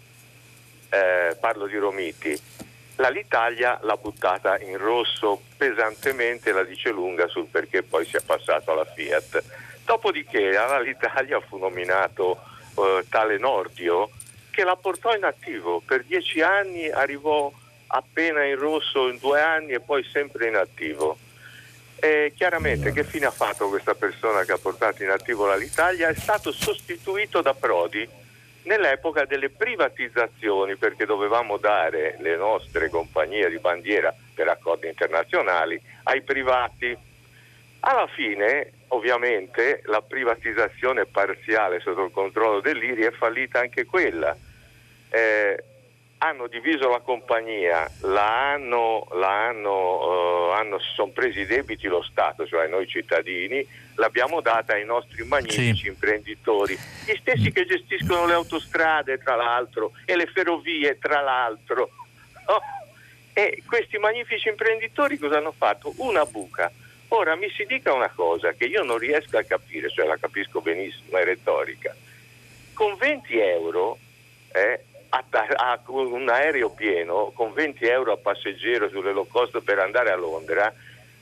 eh, 0.90 1.36
parlo 1.40 1.68
di 1.68 1.78
Romiti, 1.78 2.40
l'Italia 3.08 3.80
l'ha 3.84 3.96
buttata 3.96 4.60
in 4.60 4.78
rosso 4.78 5.42
pesantemente, 5.56 6.52
la 6.52 6.64
dice 6.64 6.90
lunga 6.90 7.28
sul 7.28 7.48
perché 7.48 7.82
poi 7.82 8.06
si 8.06 8.18
è 8.18 8.22
passato 8.22 8.72
alla 8.72 8.86
Fiat. 8.86 9.44
Dopodiché 9.86 10.56
all'Italia 10.58 11.40
fu 11.40 11.58
nominato 11.58 12.38
eh, 12.78 13.06
tale 13.10 13.38
Nordio 13.38 14.10
che 14.52 14.64
la 14.64 14.76
portò 14.76 15.16
in 15.16 15.24
attivo, 15.24 15.80
per 15.80 16.04
dieci 16.04 16.42
anni 16.42 16.90
arrivò 16.90 17.52
appena 17.88 18.44
in 18.44 18.58
rosso 18.58 19.08
in 19.08 19.18
due 19.18 19.42
anni 19.42 19.72
e 19.72 19.80
poi 19.80 20.04
sempre 20.04 20.48
in 20.48 20.56
attivo. 20.56 21.18
E 21.96 22.34
chiaramente 22.36 22.92
che 22.92 23.04
fine 23.04 23.26
ha 23.26 23.32
fatto 23.32 23.68
questa 23.70 23.94
persona 23.94 24.44
che 24.44 24.54
ha 24.54 24.58
portato 24.58 25.04
in 25.04 25.10
attivo 25.10 25.54
l'Italia? 25.56 26.10
È 26.10 26.16
stato 26.16 26.52
sostituito 26.52 27.42
da 27.42 27.54
Prodi 27.54 28.08
nell'epoca 28.64 29.26
delle 29.26 29.50
privatizzazioni 29.50 30.76
perché 30.76 31.06
dovevamo 31.06 31.58
dare 31.58 32.18
le 32.20 32.36
nostre 32.36 32.90
compagnie 32.90 33.50
di 33.50 33.60
bandiera 33.60 34.14
per 34.34 34.48
accordi 34.48 34.88
internazionali 34.88 35.80
ai 36.04 36.22
privati. 36.22 36.98
Alla 37.82 38.08
fine, 38.08 38.72
ovviamente, 38.90 39.82
la 39.86 40.02
privatizzazione 40.02 41.06
parziale 41.06 41.80
sotto 41.80 42.04
il 42.04 42.12
controllo 42.12 42.60
dell'IRI 42.60 43.04
è 43.04 43.12
fallita 43.12 43.60
anche 43.60 43.86
quella. 43.86 44.36
Eh, 45.10 45.64
hanno 46.22 46.48
diviso 46.48 46.90
la 46.90 47.00
compagnia, 47.00 47.90
la 48.02 48.52
hanno, 48.52 49.08
la 49.14 49.48
hanno, 49.48 50.50
uh, 50.50 50.52
hanno, 50.52 50.78
si 50.80 50.90
sono 50.94 51.12
presi 51.12 51.42
i 51.42 51.46
debiti 51.46 51.88
lo 51.88 52.02
Stato, 52.02 52.46
cioè 52.46 52.68
noi 52.68 52.88
cittadini, 52.88 53.66
l'abbiamo 53.96 54.42
data 54.42 54.74
ai 54.74 54.86
nostri 54.86 55.24
magnifici 55.24 55.84
sì. 55.84 55.88
imprenditori, 55.88 56.78
gli 57.06 57.16
stessi 57.20 57.52
che 57.52 57.66
gestiscono 57.66 58.26
le 58.26 58.34
autostrade 58.34 59.18
tra 59.20 59.36
l'altro 59.36 59.94
e 60.04 60.18
le 60.18 60.26
ferrovie 60.26 60.98
tra 60.98 61.22
l'altro. 61.22 61.90
Oh. 62.46 62.62
E 63.32 63.64
questi 63.66 63.98
magnifici 63.98 64.50
imprenditori 64.50 65.18
cosa 65.18 65.38
hanno 65.38 65.54
fatto? 65.56 65.94
Una 65.98 66.26
buca. 66.26 66.70
Ora 67.10 67.36
mi 67.36 67.50
si 67.52 67.64
dica 67.66 67.94
una 67.94 68.10
cosa 68.10 68.52
che 68.52 68.66
io 68.66 68.84
non 68.84 68.98
riesco 68.98 69.38
a 69.38 69.44
capire, 69.44 69.90
cioè 69.90 70.06
la 70.06 70.18
capisco 70.18 70.60
benissimo, 70.60 71.18
è 71.18 71.24
retorica. 71.24 71.96
Con 72.74 72.98
20 72.98 73.40
euro 73.40 73.98
eh, 74.52 74.84
a, 75.10 75.80
un 75.88 76.30
aereo 76.30 76.70
pieno 76.70 77.32
con 77.34 77.54
20 77.54 77.86
euro 77.86 78.14
a 78.14 78.18
passeggero 78.18 78.90
sulle 78.90 79.12
low 79.12 79.28
cost 79.28 79.60
per 79.62 79.80
andare 79.80 80.12
a 80.12 80.16
Londra, 80.16 80.74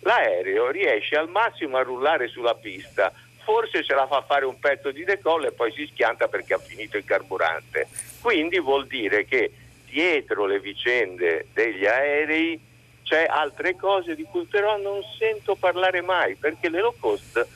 l'aereo 0.01 0.69
riesce 0.69 1.15
al 1.15 1.29
massimo 1.29 1.77
a 1.77 1.83
rullare 1.83 2.27
sulla 2.27 2.55
pista, 2.55 3.11
forse 3.43 3.83
ce 3.83 3.93
la 3.93 4.07
fa 4.07 4.21
fare 4.21 4.45
un 4.45 4.59
pezzo 4.59 4.91
di 4.91 5.03
decollo 5.03 5.47
e 5.47 5.51
poi 5.53 5.71
si 5.71 5.87
schianta 5.91 6.27
perché 6.27 6.53
ha 6.53 6.59
finito 6.59 6.97
il 6.97 7.05
carburante. 7.05 7.87
Quindi 8.21 8.59
vuol 8.59 8.87
dire 8.87 9.25
che 9.25 9.51
dietro 9.85 10.45
le 10.45 10.59
vicende 10.59 11.47
degli 11.53 11.85
aerei 11.85 12.59
c'è 13.03 13.25
altre 13.25 13.77
cose 13.77 14.15
di 14.15 14.23
cui 14.23 14.43
però 14.43 14.77
non 14.77 15.01
sento 15.17 15.55
parlare 15.55 16.01
mai 16.01 16.35
perché 16.35 16.67
le 16.67 16.81
low 16.81 16.93
cost, 16.99 17.47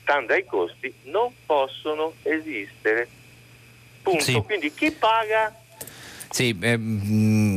stando 0.00 0.32
ai 0.32 0.46
costi, 0.46 0.92
non 1.04 1.30
possono 1.44 2.14
esistere. 2.22 3.06
Punto. 4.02 4.22
Sì. 4.22 4.40
Quindi 4.40 4.72
chi 4.72 4.90
paga 4.92 5.54
sì, 6.34 6.58
eh, 6.60 6.76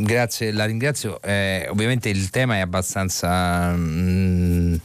grazie, 0.03 0.51
la 0.51 0.65
ringrazio. 0.65 1.19
Eh, 1.23 1.65
ovviamente 1.67 2.09
il 2.09 2.29
tema 2.29 2.57
è 2.57 2.59
abbastanza 2.59 3.73
mm, 3.75 4.75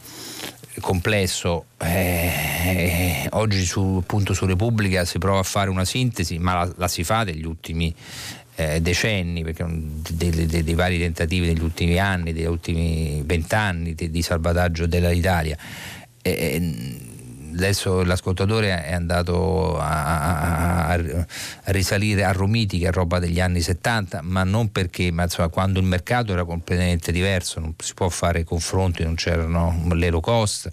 complesso. 0.79 1.65
Eh, 1.77 3.27
oggi 3.33 3.63
su, 3.63 3.99
appunto 4.01 4.33
su 4.33 4.47
Repubblica 4.47 5.05
si 5.05 5.19
prova 5.19 5.41
a 5.41 5.43
fare 5.43 5.69
una 5.69 5.85
sintesi, 5.85 6.39
ma 6.39 6.55
la, 6.55 6.73
la 6.77 6.87
si 6.87 7.03
fa 7.03 7.23
degli 7.23 7.45
ultimi 7.45 7.93
eh, 8.55 8.81
decenni, 8.81 9.43
perché 9.43 9.63
dei, 9.67 10.47
dei, 10.47 10.63
dei, 10.63 10.73
vari 10.73 10.97
tentativi 10.97 11.45
degli 11.45 11.61
ultimi 11.61 11.99
anni, 11.99 12.33
degli 12.33 12.45
ultimi 12.45 13.21
vent'anni 13.23 13.93
di, 13.93 14.09
di 14.09 14.21
salvataggio 14.23 14.87
dell'Italia. 14.87 15.55
Eh, 16.19 17.11
adesso 17.53 18.03
l'ascoltatore 18.03 18.83
è 18.83 18.93
andato 18.93 19.77
a, 19.77 20.87
a, 20.87 20.93
a, 20.93 21.25
risalire 21.65 22.23
a 22.23 22.31
Romiti 22.31 22.79
che 22.79 22.87
è 22.87 22.91
roba 22.91 23.19
degli 23.19 23.39
anni 23.39 23.61
70 23.61 24.21
ma 24.23 24.43
non 24.43 24.71
perché 24.71 25.11
ma 25.11 25.23
insomma, 25.23 25.49
quando 25.49 25.79
il 25.79 25.85
mercato 25.85 26.31
era 26.31 26.43
completamente 26.43 27.11
diverso 27.11 27.59
non 27.59 27.73
si 27.77 27.93
può 27.93 28.09
fare 28.09 28.43
confronti 28.43 29.03
non 29.03 29.15
c'erano 29.15 29.87
le 29.93 30.09
low 30.09 30.19
cost 30.19 30.69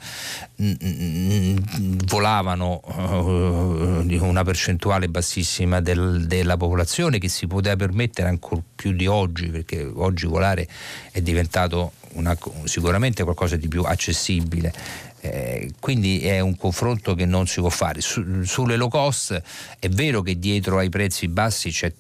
volavano 2.07 2.81
uh, 2.85 4.25
una 4.25 4.45
percentuale 4.45 5.09
bassissima 5.09 5.81
del, 5.81 6.25
della 6.27 6.57
popolazione 6.57 7.19
che 7.19 7.29
si 7.29 7.47
poteva 7.47 7.77
permettere 7.77 8.29
ancora 8.29 8.63
più 8.75 8.93
di 8.93 9.07
oggi 9.07 9.47
perché 9.49 9.83
oggi 9.95 10.27
volare 10.27 10.67
è 11.13 11.21
diventato 11.21 11.93
una, 12.15 12.37
sicuramente 12.65 13.23
qualcosa 13.23 13.57
di 13.57 13.69
più 13.69 13.83
accessibile 13.83 14.73
eh, 15.21 15.73
quindi 15.79 16.21
è 16.21 16.41
un 16.41 16.57
confronto 16.57 17.15
che 17.15 17.27
non 17.27 17.47
si 17.47 17.61
può 17.61 17.69
fare. 17.69 18.01
Su, 18.01 18.43
sulle 18.43 18.77
low 18.77 18.89
cost 18.89 19.41
è 19.79 19.89
vero 19.89 20.23
che 20.23 20.39
dietro 20.39 20.79
ai 20.79 20.89
prezzi 20.89 21.29
bassi 21.29 21.71
c'è, 21.71 21.93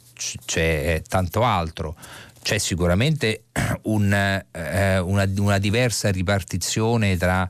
c'è 0.44 1.02
tanto 1.06 1.44
altro, 1.44 1.96
c'è 2.42 2.58
sicuramente 2.58 3.44
un, 3.84 4.12
eh, 4.12 4.98
una, 4.98 5.30
una, 5.36 5.58
diversa 5.58 6.10
ripartizione 6.10 7.16
tra, 7.18 7.48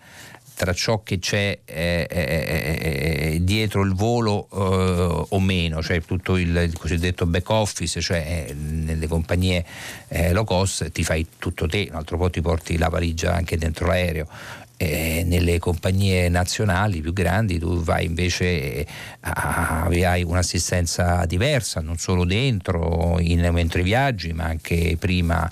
tra 0.60 0.74
ciò 0.74 1.02
che 1.02 1.18
c'è 1.18 1.60
eh, 1.64 2.06
eh, 2.10 3.38
dietro 3.40 3.80
il 3.80 3.94
volo 3.94 4.46
eh, 4.52 5.26
o 5.30 5.40
meno, 5.40 5.82
cioè 5.82 6.02
tutto 6.02 6.36
il, 6.36 6.54
il, 6.54 6.76
cosiddetto 6.76 7.24
back 7.24 7.48
office, 7.48 7.98
cioè 8.02 8.44
eh, 8.48 8.52
nelle 8.52 9.06
compagnie 9.06 9.64
eh, 10.08 10.34
low 10.34 10.44
cost 10.44 10.90
ti 10.90 11.02
fai 11.02 11.26
tutto 11.38 11.66
te, 11.66 11.88
un 11.90 11.96
altro 11.96 12.18
po' 12.18 12.28
ti 12.28 12.42
porti 12.42 12.76
la 12.76 12.90
valigia 12.90 13.32
anche 13.32 13.56
dentro 13.56 13.86
l'aereo 13.86 14.28
eh, 14.82 15.24
nelle 15.26 15.58
compagnie 15.58 16.30
nazionali 16.30 17.02
più 17.02 17.12
grandi 17.12 17.58
tu 17.58 17.82
vai 17.82 18.06
invece 18.06 18.86
a, 19.20 19.84
hai 19.84 20.22
un'assistenza 20.22 21.26
diversa, 21.26 21.82
non 21.82 21.98
solo 21.98 22.24
dentro, 22.24 23.18
in, 23.20 23.46
mentre 23.52 23.82
viaggi, 23.82 24.32
ma 24.32 24.44
anche 24.44 24.96
prima. 24.98 25.50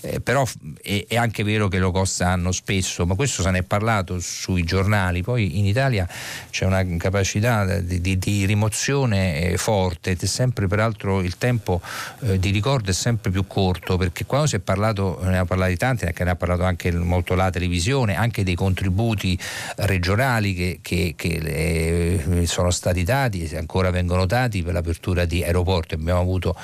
Eh, 0.00 0.20
però 0.20 0.46
è, 0.80 1.04
è, 1.06 1.16
anche 1.16 1.42
vero 1.42 1.68
che 1.68 1.78
lo 1.78 1.90
costano 1.90 2.52
spesso, 2.52 3.04
ma 3.04 3.14
questo 3.14 3.42
se 3.42 3.50
ne 3.50 3.58
è 3.58 3.62
parlato 3.62 4.18
sui 4.18 4.64
giornali. 4.64 5.22
Poi 5.22 5.58
in 5.58 5.66
Italia 5.66 6.08
c'è 6.48 6.64
una 6.64 6.82
capacità 6.96 7.80
di, 7.80 8.00
di, 8.00 8.18
di 8.18 8.46
rimozione 8.46 9.42
eh, 9.42 9.56
forte, 9.58 10.16
sempre 10.26 10.68
peraltro 10.68 11.20
il 11.20 11.36
tempo 11.36 11.82
eh, 12.20 12.38
di 12.38 12.50
ricordo 12.50 12.90
è 12.90 12.94
sempre 12.94 13.30
più 13.30 13.46
corto, 13.46 13.98
perché 13.98 14.24
quando 14.24 14.46
si 14.46 14.56
è 14.56 14.60
parlato, 14.60 15.18
ne 15.22 15.36
ha 15.36 15.44
parlato 15.44 15.70
di 15.70 15.76
tanti, 15.76 16.06
ne 16.06 16.30
ha 16.30 16.36
parlato 16.36 16.62
anche 16.62 16.90
molto 16.92 17.34
la 17.34 17.50
televisione, 17.50 18.16
anche 18.16 18.42
dei 18.42 18.54
contributi 18.70 19.38
regionali 19.76 20.54
che, 20.54 20.78
che, 20.80 21.14
che 21.16 22.22
eh, 22.22 22.46
sono 22.46 22.70
stati 22.70 23.02
dati 23.02 23.44
e 23.44 23.56
ancora 23.56 23.90
vengono 23.90 24.26
dati 24.26 24.62
per 24.62 24.74
l'apertura 24.74 25.24
di 25.24 25.42
aeroporti. 25.42 25.94
Abbiamo 25.94 26.20
avuto 26.20 26.56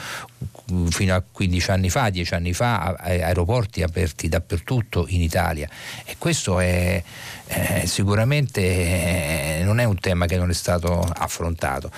fino 0.88 1.14
a 1.14 1.22
15 1.30 1.70
anni 1.70 1.90
fa, 1.90 2.10
10 2.10 2.34
anni 2.34 2.52
fa, 2.52 2.96
aeroporti 2.98 3.82
aperti 3.82 4.28
dappertutto 4.28 5.06
in 5.08 5.20
Italia 5.20 5.68
e 6.04 6.14
questo 6.18 6.60
è, 6.60 7.02
eh, 7.46 7.86
sicuramente 7.86 8.60
eh, 8.60 9.62
non 9.64 9.80
è 9.80 9.84
un 9.84 9.98
tema 9.98 10.26
che 10.26 10.36
non 10.36 10.50
è 10.50 10.54
stato 10.54 11.00
affrontato. 11.00 11.90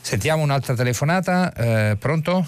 Sentiamo 0.00 0.42
un'altra 0.42 0.74
telefonata, 0.74 1.52
eh, 1.54 1.96
pronto? 1.98 2.46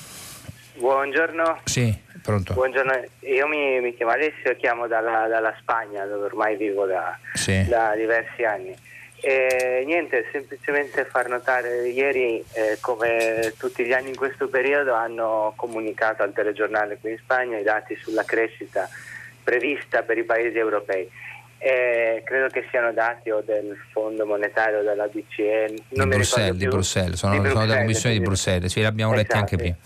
Buongiorno. 0.79 1.61
Sì. 1.65 2.05
Pronto? 2.27 2.55
Buongiorno, 2.55 3.05
io 3.21 3.47
mi, 3.47 3.81
mi 3.81 3.95
chiamo 3.95 4.11
Alessio, 4.11 4.57
chiamo 4.57 4.89
dalla, 4.89 5.29
dalla, 5.29 5.55
Spagna 5.61 6.05
dove 6.07 6.25
ormai 6.25 6.57
vivo 6.57 6.85
da, 6.85 7.17
sì. 7.35 7.65
da 7.69 7.95
diversi 7.95 8.43
anni. 8.43 8.77
E 9.21 9.85
niente, 9.87 10.27
semplicemente 10.33 11.05
far 11.05 11.29
notare 11.29 11.87
ieri 11.87 12.45
eh, 12.55 12.79
come 12.81 13.53
tutti 13.57 13.85
gli 13.85 13.93
anni 13.93 14.09
in 14.09 14.17
questo 14.17 14.49
periodo 14.49 14.93
hanno 14.95 15.53
comunicato 15.55 16.25
al 16.25 16.33
telegiornale 16.33 16.99
qui 17.01 17.13
in 17.13 17.19
Spagna 17.19 17.59
i 17.59 17.63
dati 17.63 17.95
sulla 17.95 18.25
crescita 18.25 18.89
prevista 19.45 20.03
per 20.03 20.19
i 20.19 20.25
paesi 20.25 20.59
europei. 20.59 21.09
E 21.59 22.23
credo 22.25 22.49
che 22.49 22.67
siano 22.71 22.93
dati 22.93 23.31
o 23.31 23.41
del 23.41 23.77
Fondo 23.93 24.27
Monetario 24.27 24.83
della 24.83 25.07
BCE 25.07 25.75
non 25.91 26.09
di, 26.09 26.17
Bruxelles, 26.17 26.57
di 26.57 26.67
Bruxelles, 26.67 27.19
sono, 27.19 27.39
di 27.39 27.49
sono 27.49 27.67
della 27.67 27.79
Commissione 27.79 28.17
di 28.17 28.21
Bruxelles, 28.21 28.73
sì, 28.73 28.83
l'abbiamo 28.83 29.13
esatto, 29.13 29.29
letti 29.29 29.39
anche 29.39 29.57
prima. 29.57 29.77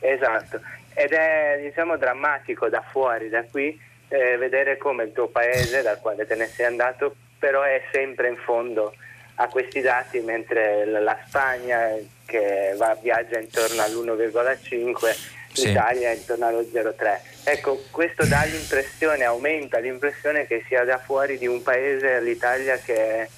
Esatto, 0.00 0.60
ed 0.94 1.12
è 1.12 1.58
diciamo, 1.60 1.96
drammatico 1.96 2.68
da 2.68 2.82
fuori, 2.90 3.28
da 3.28 3.44
qui, 3.44 3.78
eh, 4.08 4.36
vedere 4.36 4.76
come 4.78 5.04
il 5.04 5.12
tuo 5.12 5.28
paese, 5.28 5.82
dal 5.82 6.00
quale 6.00 6.26
te 6.26 6.34
ne 6.34 6.46
sei 6.46 6.66
andato, 6.66 7.14
però 7.38 7.62
è 7.62 7.82
sempre 7.92 8.28
in 8.28 8.36
fondo 8.36 8.94
a 9.36 9.48
questi 9.48 9.80
dati, 9.80 10.20
mentre 10.20 10.86
la 10.86 11.18
Spagna 11.26 11.90
che 12.24 12.74
va, 12.76 12.96
viaggia 13.00 13.38
intorno 13.38 13.82
all'1,5, 13.82 15.16
sì. 15.52 15.66
l'Italia 15.66 16.12
intorno 16.12 16.46
allo 16.46 16.60
0,3. 16.60 17.32
Ecco, 17.44 17.82
questo 17.90 18.24
dà 18.26 18.44
l'impressione, 18.44 19.24
aumenta 19.24 19.78
l'impressione 19.78 20.46
che 20.46 20.64
sia 20.68 20.84
da 20.84 20.98
fuori 20.98 21.36
di 21.36 21.46
un 21.46 21.62
paese, 21.62 22.20
l'Italia, 22.20 22.78
che 22.78 23.28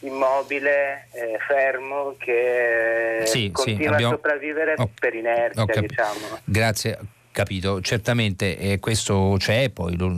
immobile, 0.00 1.08
eh, 1.12 1.38
fermo, 1.46 2.14
che 2.18 3.22
sì, 3.24 3.50
continua 3.50 3.80
sì, 3.80 3.86
abbiamo... 3.86 4.12
a 4.12 4.16
sopravvivere 4.16 4.74
oh, 4.76 4.90
per 4.98 5.14
inerzia, 5.14 5.64
cap- 5.64 5.86
diciamo. 5.86 6.38
Grazie, 6.44 6.98
capito. 7.30 7.80
Certamente 7.80 8.58
eh, 8.58 8.78
questo 8.78 9.36
c'è, 9.38 9.70
poi 9.70 9.96
lo, 9.96 10.08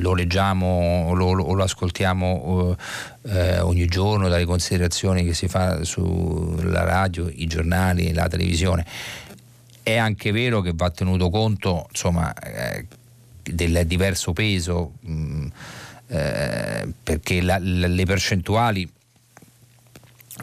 lo 0.00 0.14
leggiamo 0.14 1.06
o 1.08 1.14
lo, 1.14 1.32
lo, 1.32 1.62
ascoltiamo 1.62 2.76
eh, 3.22 3.60
ogni 3.60 3.86
giorno 3.86 4.28
dalle 4.28 4.44
considerazioni 4.44 5.24
che 5.24 5.34
si 5.34 5.48
fa 5.48 5.82
sulla 5.84 6.84
radio, 6.84 7.30
i 7.32 7.46
giornali, 7.46 8.12
la 8.12 8.28
televisione. 8.28 8.84
È 9.82 9.96
anche 9.96 10.30
vero 10.30 10.60
che 10.60 10.72
va 10.74 10.90
tenuto 10.90 11.30
conto 11.30 11.86
insomma, 11.88 12.32
eh, 12.34 12.86
del 13.42 13.86
diverso 13.86 14.32
peso. 14.32 14.92
Mh, 15.00 15.46
eh, 16.10 16.88
perché 17.02 17.40
la, 17.40 17.58
la, 17.60 17.86
le 17.86 18.04
percentuali 18.04 18.90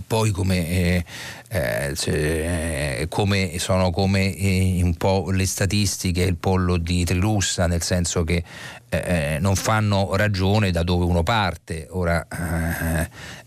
poi 0.05 0.31
come, 0.31 0.67
eh, 0.69 1.05
eh, 1.49 3.05
come, 3.09 3.57
sono 3.57 3.89
come 3.89 4.35
eh, 4.35 4.79
un 4.83 4.95
po' 4.95 5.31
le 5.31 5.45
statistiche 5.45 6.21
il 6.21 6.35
pollo 6.35 6.77
di 6.77 7.03
Trilussa 7.03 7.67
nel 7.67 7.81
senso 7.81 8.23
che 8.23 8.43
eh, 8.89 9.37
non 9.39 9.55
fanno 9.55 10.15
ragione 10.15 10.71
da 10.71 10.83
dove 10.83 11.05
uno 11.05 11.23
parte. 11.23 11.87
Ora 11.89 12.25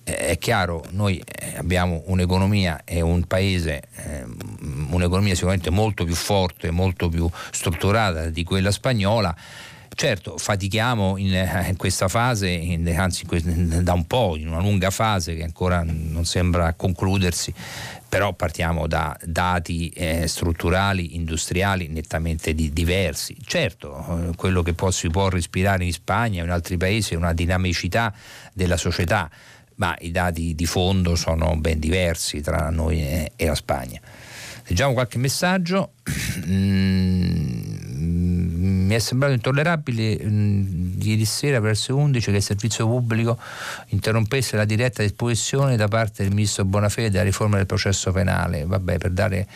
è 0.03 0.37
chiaro 0.39 0.85
noi 0.91 1.23
abbiamo 1.57 2.03
un'economia 2.07 2.83
e 2.85 3.01
un 3.01 3.25
paese 3.25 3.83
un'economia 4.91 5.35
sicuramente 5.35 5.71
molto 5.71 6.05
più 6.05 6.15
forte 6.15 6.71
molto 6.71 7.09
più 7.09 7.31
strutturata 7.53 8.27
di 8.27 8.43
quella 8.43 8.73
spagnola 8.73 9.35
Certo, 10.01 10.39
fatichiamo 10.39 11.18
in, 11.18 11.35
eh, 11.35 11.66
in 11.68 11.77
questa 11.77 12.09
fase, 12.09 12.48
in, 12.48 12.89
anzi 12.98 13.27
da 13.82 13.93
un 13.93 14.06
po', 14.06 14.35
in 14.39 14.48
una 14.48 14.60
lunga 14.60 14.89
fase 14.89 15.36
che 15.36 15.43
ancora 15.43 15.85
non 15.85 16.24
sembra 16.24 16.72
concludersi, 16.72 17.52
però 18.09 18.32
partiamo 18.32 18.86
da 18.86 19.14
dati 19.22 19.90
eh, 19.90 20.27
strutturali, 20.27 21.16
industriali 21.16 21.89
nettamente 21.89 22.55
di, 22.55 22.72
diversi. 22.72 23.36
Certo, 23.44 24.31
eh, 24.31 24.36
quello 24.36 24.62
che 24.62 24.72
può, 24.72 24.90
si 24.90 25.10
può 25.10 25.28
respirare 25.28 25.85
in 25.85 25.93
Spagna 25.93 26.40
e 26.40 26.44
in 26.47 26.51
altri 26.51 26.78
paesi 26.78 27.12
è 27.12 27.16
una 27.18 27.35
dinamicità 27.35 28.10
della 28.55 28.78
società, 28.78 29.28
ma 29.74 29.94
i 30.01 30.12
dati 30.12 30.55
di 30.55 30.64
fondo 30.64 31.14
sono 31.14 31.55
ben 31.59 31.78
diversi 31.78 32.40
tra 32.40 32.70
noi 32.70 33.02
e, 33.02 33.32
e 33.36 33.44
la 33.44 33.55
Spagna. 33.55 34.01
Leggiamo 34.71 34.93
qualche 34.93 35.19
messaggio. 35.19 35.95
Mm, 36.47 37.71
mi 38.87 38.95
è 38.95 38.99
sembrato 39.01 39.35
intollerabile 39.35 40.25
mh, 40.25 40.29
mm, 40.31 41.01
ieri 41.01 41.25
sera 41.25 41.59
verso 41.59 41.97
11 41.97 42.31
che 42.31 42.37
il 42.37 42.43
servizio 42.43 42.87
pubblico 42.87 43.37
interrompesse 43.89 44.57
la 44.57 44.65
diretta 44.65 45.03
esposizione 45.03 45.75
da 45.77 45.89
parte 45.89 46.23
del 46.23 46.33
ministro 46.33 46.65
Bonafede 46.65 47.11
della 47.11 47.25
riforma 47.25 47.57
del 47.57 47.67
processo 47.67 48.13
penale. 48.13 48.65
Vabbè, 48.65 48.99
per 48.99 49.11
dare, 49.11 49.49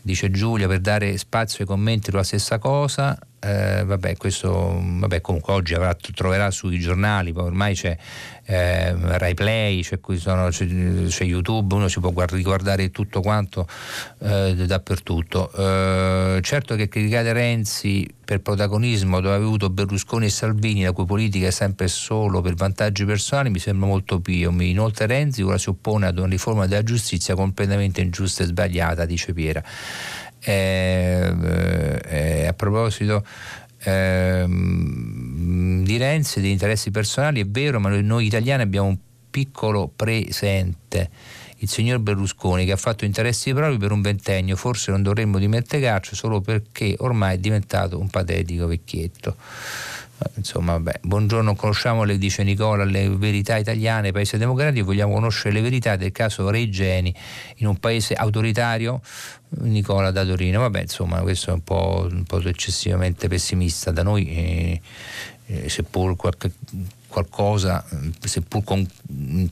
dice 0.00 0.30
Giulia, 0.30 0.66
per 0.66 0.80
dare 0.80 1.18
spazio 1.18 1.58
ai 1.60 1.66
commenti 1.66 2.08
sulla 2.08 2.22
stessa 2.22 2.58
cosa, 2.58 3.18
eh, 3.44 3.82
vabbè, 3.84 4.16
questo 4.16 4.80
vabbè, 4.80 5.20
comunque 5.20 5.52
oggi 5.52 5.74
avrà, 5.74 5.94
troverà 5.94 6.52
sui 6.52 6.78
giornali, 6.78 7.32
ormai 7.34 7.74
c'è 7.74 7.96
eh, 8.44 8.94
Rai 9.18 9.34
Play, 9.34 9.82
c'è, 9.82 9.98
sono, 10.16 10.48
c'è, 10.48 10.66
c'è, 11.08 11.24
YouTube, 11.24 11.74
uno 11.74 11.88
si 11.88 11.98
può 11.98 12.12
riguardare 12.28 12.90
tutto 12.92 13.20
quanto 13.20 13.66
eh, 14.20 14.54
dappertutto. 14.54 15.50
Eh, 15.52 16.40
certo 16.42 16.76
che 16.76 16.88
criticare 16.88 17.32
Renzi 17.32 18.08
per 18.24 18.40
protagonismo 18.40 19.20
dove 19.20 19.34
ha 19.34 19.38
avuto 19.38 19.70
Berlusconi 19.70 20.26
e 20.26 20.30
Salvini, 20.30 20.84
la 20.84 20.92
cui 20.92 21.04
politica 21.04 21.48
è 21.48 21.50
sempre 21.50 21.88
solo 21.88 22.40
per 22.40 22.54
vantaggi 22.54 23.04
personali, 23.04 23.50
mi 23.50 23.58
sembra 23.58 23.88
molto 23.88 24.20
pio. 24.20 24.50
Inoltre 24.60 25.06
Renzi 25.06 25.42
ora 25.42 25.58
si 25.58 25.68
oppone 25.68 26.06
ad 26.06 26.18
una 26.18 26.28
riforma 26.28 26.66
della 26.66 26.84
giustizia 26.84 27.34
completamente 27.34 28.00
ingiusta 28.00 28.44
e 28.44 28.46
sbagliata, 28.46 29.04
dice 29.04 29.32
Piera. 29.32 29.62
Eh, 30.44 32.00
eh, 32.04 32.46
a 32.46 32.52
proposito 32.54 33.24
ehm, 33.84 35.84
di 35.84 35.96
Renzi 35.96 36.38
e 36.38 36.42
degli 36.42 36.50
interessi 36.50 36.90
personali, 36.90 37.40
è 37.40 37.46
vero, 37.46 37.80
ma 37.80 37.88
noi 38.00 38.26
italiani 38.26 38.62
abbiamo 38.62 38.88
un 38.88 38.98
piccolo 39.30 39.90
presente 39.94 41.10
il 41.62 41.68
signor 41.68 42.00
Berlusconi 42.00 42.64
che 42.64 42.72
ha 42.72 42.76
fatto 42.76 43.04
interessi 43.04 43.52
propri 43.52 43.78
per 43.78 43.92
un 43.92 44.00
ventennio, 44.00 44.56
forse 44.56 44.90
non 44.90 45.02
dovremmo 45.02 45.38
dimenticarci 45.38 46.16
solo 46.16 46.40
perché 46.40 46.96
ormai 46.98 47.36
è 47.36 47.38
diventato 47.38 47.98
un 47.98 48.08
patetico 48.08 48.66
vecchietto. 48.66 49.36
Insomma, 50.34 50.72
vabbè. 50.72 51.00
buongiorno, 51.02 51.54
conosciamo, 51.54 52.04
le 52.04 52.18
dice 52.18 52.42
Nicola, 52.42 52.84
le 52.84 53.08
verità 53.10 53.56
italiane, 53.56 54.12
paese 54.12 54.38
democratico, 54.38 54.86
vogliamo 54.86 55.14
conoscere 55.14 55.54
le 55.54 55.60
verità 55.60 55.96
del 55.96 56.12
caso 56.12 56.50
Regeni 56.50 57.14
in 57.56 57.66
un 57.66 57.78
paese 57.78 58.14
autoritario, 58.14 59.00
Nicola 59.60 60.10
da 60.10 60.24
Torino. 60.24 60.60
Vabbè, 60.60 60.82
insomma, 60.82 61.20
questo 61.20 61.50
è 61.50 61.52
un 61.52 61.62
po', 61.62 62.08
un 62.10 62.24
po 62.24 62.40
eccessivamente 62.40 63.28
pessimista 63.28 63.90
da 63.90 64.02
noi, 64.02 64.28
eh, 64.28 64.80
eh, 65.46 65.68
seppur 65.68 66.16
qualche 66.16 66.52
qualcosa, 67.12 67.84
seppur 68.24 68.64
con, 68.64 68.88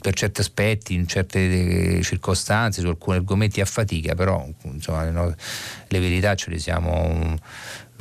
per 0.01 0.15
certi 0.15 0.41
aspetti, 0.41 0.95
in 0.95 1.07
certe 1.07 2.03
circostanze, 2.03 2.81
su 2.81 2.89
alcuni 2.89 3.19
argomenti 3.19 3.61
a 3.61 3.67
fatica, 3.67 4.15
però 4.15 4.49
insomma, 4.63 5.09
no, 5.11 5.35
le 5.89 6.01
verità 6.01 6.35
ce 6.35 6.51
le 6.51 6.59
siamo 6.59 7.39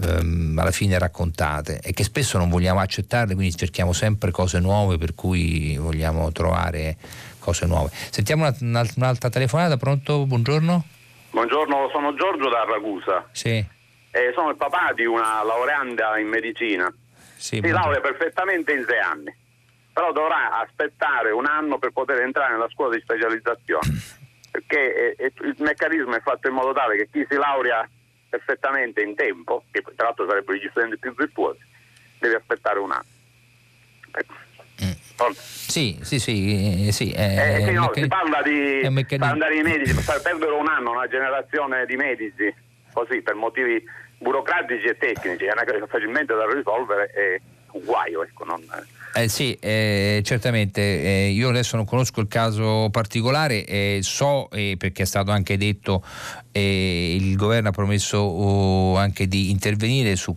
ehm, 0.03 0.57
alla 0.57 0.71
fine 0.71 0.97
raccontate 0.97 1.79
e 1.81 1.93
che 1.93 2.03
spesso 2.03 2.37
non 2.37 2.49
vogliamo 2.49 2.79
accettarle, 2.79 3.35
quindi 3.35 3.55
cerchiamo 3.55 3.93
sempre 3.93 4.31
cose 4.31 4.59
nuove 4.59 4.97
per 4.97 5.15
cui 5.15 5.77
vogliamo 5.77 6.31
trovare 6.31 6.97
cose 7.39 7.65
nuove. 7.65 7.89
Sentiamo 7.91 8.51
una, 8.59 8.85
un'altra 8.95 9.29
telefonata, 9.29 9.77
pronto? 9.77 10.25
Buongiorno. 10.25 10.85
Buongiorno, 11.31 11.89
sono 11.91 12.13
Giorgio 12.15 12.49
da 12.49 12.63
Ragusa. 12.65 13.27
Sì. 13.31 13.63
Eh, 14.11 14.31
sono 14.33 14.49
il 14.49 14.55
papà 14.55 14.93
di 14.93 15.05
una 15.05 15.43
laureanda 15.43 16.17
in 16.17 16.27
medicina. 16.27 16.91
Sì, 17.35 17.61
si 17.63 17.69
laurea 17.69 18.01
perfettamente 18.01 18.73
in 18.73 18.83
sei 18.87 18.99
anni, 18.99 19.33
però 19.93 20.11
dovrà 20.11 20.59
aspettare 20.59 21.31
un 21.31 21.45
anno 21.45 21.77
per 21.77 21.91
poter 21.91 22.19
entrare 22.19 22.53
nella 22.53 22.67
scuola 22.69 22.95
di 22.95 23.01
specializzazione. 23.01 24.17
Perché 24.51 25.15
eh, 25.15 25.31
il 25.43 25.55
meccanismo 25.59 26.15
è 26.15 26.21
fatto 26.21 26.47
in 26.47 26.55
modo 26.55 26.73
tale 26.73 26.97
che 26.97 27.07
chi 27.11 27.25
si 27.29 27.37
laurea 27.37 27.87
perfettamente 28.29 29.01
in 29.01 29.15
tempo, 29.15 29.63
che 29.71 29.81
tra 29.95 30.05
l'altro 30.05 30.27
sarebbero 30.27 30.57
gli 30.57 30.67
studenti 30.69 30.97
più 30.97 31.13
virtuosi, 31.15 31.59
deve 32.19 32.35
aspettare 32.35 32.79
un 32.79 32.91
anno. 32.91 33.17
Mm. 34.83 35.31
Sì, 35.33 35.99
sì, 36.01 36.19
sì, 36.19 36.87
eh, 36.87 36.91
sì, 36.91 37.11
eh, 37.11 37.57
eh, 37.57 37.65
sì 37.65 37.71
no, 37.73 37.91
si 37.93 38.07
parla 38.07 38.41
di 38.41 38.81
andare 39.19 39.57
i 39.57 39.61
medici, 39.61 39.93
perdono 40.23 40.57
un 40.57 40.67
anno 40.67 40.91
una 40.91 41.07
generazione 41.07 41.85
di 41.85 41.97
medici, 41.97 42.53
così 42.93 43.21
per 43.21 43.35
motivi 43.35 43.83
burocratici 44.17 44.87
e 44.87 44.97
tecnici, 44.97 45.45
è 45.45 45.51
una 45.51 45.65
cosa 45.65 45.85
facilmente 45.87 46.33
da 46.33 46.45
risolvere 46.45 47.07
è 47.07 47.41
un 47.71 47.83
guaio, 47.83 48.23
ecco, 48.23 48.45
non... 48.45 48.65
Eh 49.11 49.27
sì, 49.27 49.57
eh, 49.59 50.21
certamente. 50.23 50.81
Eh, 50.81 51.29
io 51.31 51.49
adesso 51.49 51.75
non 51.75 51.85
conosco 51.85 52.21
il 52.21 52.27
caso 52.27 52.89
particolare, 52.91 53.65
eh, 53.65 53.99
so 54.03 54.49
eh, 54.51 54.75
perché 54.77 55.01
è 55.03 55.05
stato 55.05 55.31
anche 55.31 55.57
detto 55.57 56.03
eh, 56.51 57.15
il 57.15 57.35
governo 57.35 57.69
ha 57.69 57.71
promesso 57.71 58.17
oh, 58.17 58.97
anche 58.97 59.27
di 59.27 59.49
intervenire 59.49 60.15
su, 60.15 60.35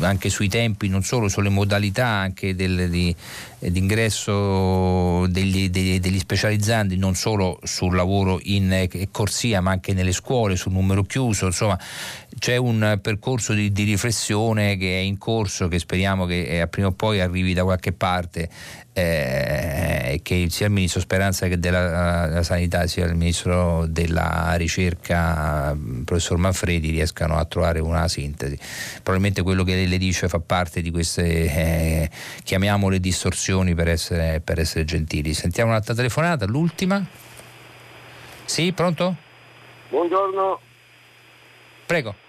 anche 0.00 0.28
sui 0.28 0.48
tempi, 0.48 0.88
non 0.88 1.02
solo 1.02 1.28
sulle 1.28 1.48
modalità 1.48 2.06
anche 2.06 2.54
del, 2.54 2.90
di, 2.90 3.14
d'ingresso 3.58 5.26
degli, 5.28 5.70
degli, 5.70 5.98
degli, 5.98 6.18
specializzanti, 6.18 6.96
non 6.96 7.14
solo 7.14 7.60
sul 7.62 7.94
lavoro 7.94 8.40
in 8.42 8.88
corsia 9.10 9.62
ma 9.62 9.70
anche 9.70 9.94
nelle 9.94 10.12
scuole, 10.12 10.56
sul 10.56 10.72
numero 10.72 11.02
chiuso, 11.02 11.46
insomma 11.46 11.78
c'è 12.42 12.56
un 12.56 12.98
percorso 13.00 13.52
di, 13.52 13.70
di 13.70 13.84
riflessione 13.84 14.76
che 14.76 14.98
è 14.98 15.00
in 15.00 15.16
corso, 15.16 15.68
che 15.68 15.78
speriamo 15.78 16.26
che 16.26 16.60
eh, 16.60 16.66
prima 16.66 16.88
o 16.88 16.90
poi 16.90 17.20
arrivi 17.20 17.54
da 17.54 17.62
qualche 17.62 17.92
parte 17.92 18.48
eh, 18.92 20.18
che 20.24 20.48
sia 20.50 20.66
il 20.66 20.72
ministro 20.72 20.98
Speranza 20.98 21.46
che 21.46 21.60
della, 21.60 22.26
della, 22.26 22.42
sanità 22.42 22.88
sia 22.88 23.04
il 23.04 23.14
ministro 23.14 23.86
della 23.86 24.54
ricerca 24.56 25.72
professor 26.04 26.36
Manfredi 26.36 26.90
riescano 26.90 27.36
a 27.36 27.44
trovare 27.44 27.78
una 27.78 28.08
sintesi. 28.08 28.58
Probabilmente 28.94 29.42
quello 29.42 29.62
che 29.62 29.86
le 29.86 29.98
dice 29.98 30.26
fa 30.26 30.40
parte 30.40 30.82
di 30.82 30.90
queste 30.90 31.22
eh, 31.22 32.10
chiamiamole 32.42 32.98
distorsioni 32.98 33.76
per 33.76 33.86
essere, 33.86 34.40
per 34.40 34.58
essere 34.58 34.84
gentili. 34.84 35.32
Sentiamo 35.32 35.70
un'altra 35.70 35.94
telefonata 35.94 36.44
l'ultima. 36.46 37.06
Sì 38.46 38.72
pronto? 38.72 39.14
buongiorno. 39.90 40.58
Prego 41.86 42.21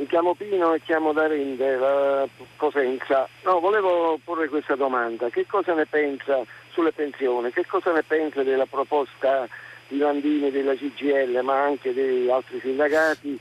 mi 0.00 0.06
chiamo 0.06 0.34
Pino 0.34 0.72
e 0.72 0.80
chiamo 0.80 1.12
da 1.12 1.26
Rinde, 1.26 1.76
la 1.76 2.26
Cosenza. 2.56 3.28
No, 3.44 3.60
volevo 3.60 4.18
porre 4.24 4.48
questa 4.48 4.74
domanda. 4.74 5.28
Che 5.28 5.44
cosa 5.46 5.74
ne 5.74 5.84
pensa 5.84 6.42
sulle 6.70 6.92
pensioni? 6.92 7.52
Che 7.52 7.66
cosa 7.66 7.92
ne 7.92 8.02
pensa 8.02 8.42
della 8.42 8.64
proposta 8.64 9.46
di 9.88 9.98
Landini 9.98 10.50
della 10.50 10.74
CGL, 10.74 11.38
ma 11.42 11.64
anche 11.64 11.92
di 11.92 12.30
altri 12.30 12.60
sindacati, 12.62 13.38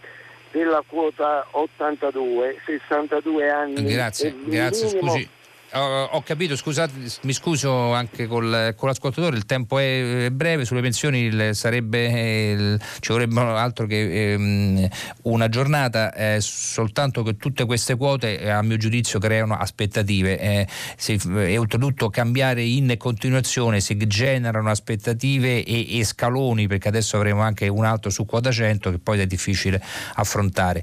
della 0.52 0.84
quota 0.86 1.48
82, 1.52 2.57
62 2.65 3.49
anni? 3.49 3.94
Grazie, 3.94 4.36
grazie. 4.44 4.90
Scusi 4.90 5.30
ho, 5.74 6.04
ho, 6.04 6.22
capito, 6.24 6.56
scusate, 6.56 6.94
mi 7.24 7.34
scuso 7.34 7.94
anche 7.94 8.28
col, 8.28 8.74
con 8.76 8.90
l'ascoltatore, 8.90 9.36
il 9.36 9.46
tempo 9.46 9.78
è 9.78 10.30
breve, 10.32 10.66
sulle 10.66 10.82
pensioni 10.82 11.22
il, 11.22 11.50
sarebbe, 11.54 12.52
il, 12.52 12.82
ci 13.00 13.12
vorrebbe 13.12 13.40
altro 13.40 13.86
che 13.86 14.34
ehm, 14.34 14.88
una 15.24 15.48
giornata, 15.50 16.14
eh, 16.14 16.38
soltanto 16.41 17.24
che 17.24 17.38
tutte 17.38 17.66
queste 17.66 17.96
quote 17.96 18.40
eh, 18.40 18.50
a 18.50 18.62
mio 18.62 18.78
giudizio 18.78 19.20
creano 19.20 19.56
aspettative 19.56 20.40
eh, 20.40 20.68
si, 20.98 21.20
e 21.36 21.58
oltretutto 21.58 22.10
cambiare 22.10 22.64
in 22.64 22.96
continuazione 22.98 23.80
si 23.80 23.96
generano 24.08 24.70
aspettative 24.70 25.64
e, 25.64 26.00
e, 26.00 26.04
scaloni 26.04 26.68
perché 26.68 26.88
adesso 26.88 27.16
avremo 27.16 27.41
anche 27.41 27.68
un 27.68 27.86
altro 27.86 28.10
su 28.10 28.26
quota 28.26 28.52
100 28.52 28.91
che 28.91 29.00
poi 29.00 29.20
è 29.20 29.28
difficile 29.28 29.82
affrontare. 30.16 30.82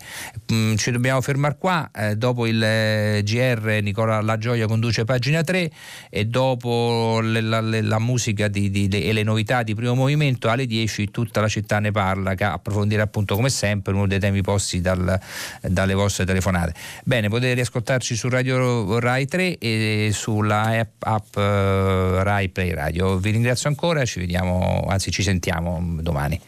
Mm, 0.53 0.77
ci 0.77 0.91
dobbiamo 0.91 1.21
fermare 1.21 1.57
qua, 1.59 1.91
eh, 1.93 2.17
dopo 2.17 2.47
il 2.47 2.63
eh, 2.63 3.23
GR 3.25 3.81
Nicola 3.83 4.21
La 4.21 4.39
Gioia 4.39 4.67
conduce 4.77 5.05
pagina 5.05 5.43
3 5.43 5.71
e 6.11 6.27
dopo 6.27 7.21
le, 7.23 7.41
la, 7.41 7.61
le, 7.61 7.81
la, 7.81 7.99
musica 7.99 8.49
di, 8.49 8.71
di, 8.71 8.89
de, 8.89 9.03
e 9.03 9.13
le 9.13 9.23
novità 9.23 9.63
di 9.63 9.75
primo 9.75 9.95
movimento 9.95 10.51
alle 10.51 10.67
10 10.67 11.11
tutta 11.11 11.41
la 11.41 11.49
città 11.49 11.81
ne 11.81 11.91
parla 11.91 12.35
che 12.35 12.45
approfondirà 12.45 13.03
appunto 13.03 13.35
come 13.35 13.49
sempre 13.49 13.95
uno 13.95 14.07
dei 14.07 14.19
temi 14.19 14.43
posti 14.43 14.81
dal, 14.83 15.19
dalle 15.63 15.95
vostre 15.95 16.27
telefonate. 16.27 16.75
Bene, 17.05 17.29
potete 17.29 17.55
riascoltarci 17.55 18.15
su 18.15 18.29
Radio 18.29 18.99
Rai 18.99 19.27
3 19.27 19.59
e 19.59 20.11
sulla 20.13 20.79
app, 20.79 21.03
app 21.03 21.37
uh, 21.37 22.23
Rai 22.23 22.51
Play 22.51 22.73
Radio. 22.73 23.17
Vi 23.17 23.31
ringrazio 23.31 23.71
ancora, 23.71 24.05
ci 24.05 24.21
vediamo, 24.21 24.85
anzi 24.89 25.11
ci 25.11 25.23
sentiamo 25.23 25.97
domani. 26.01 26.39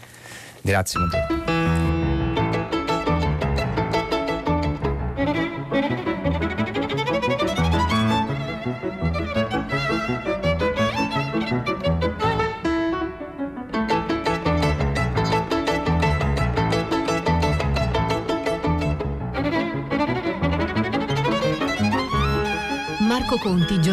Grazie. 0.60 0.98
Buongiorno. 0.98 1.48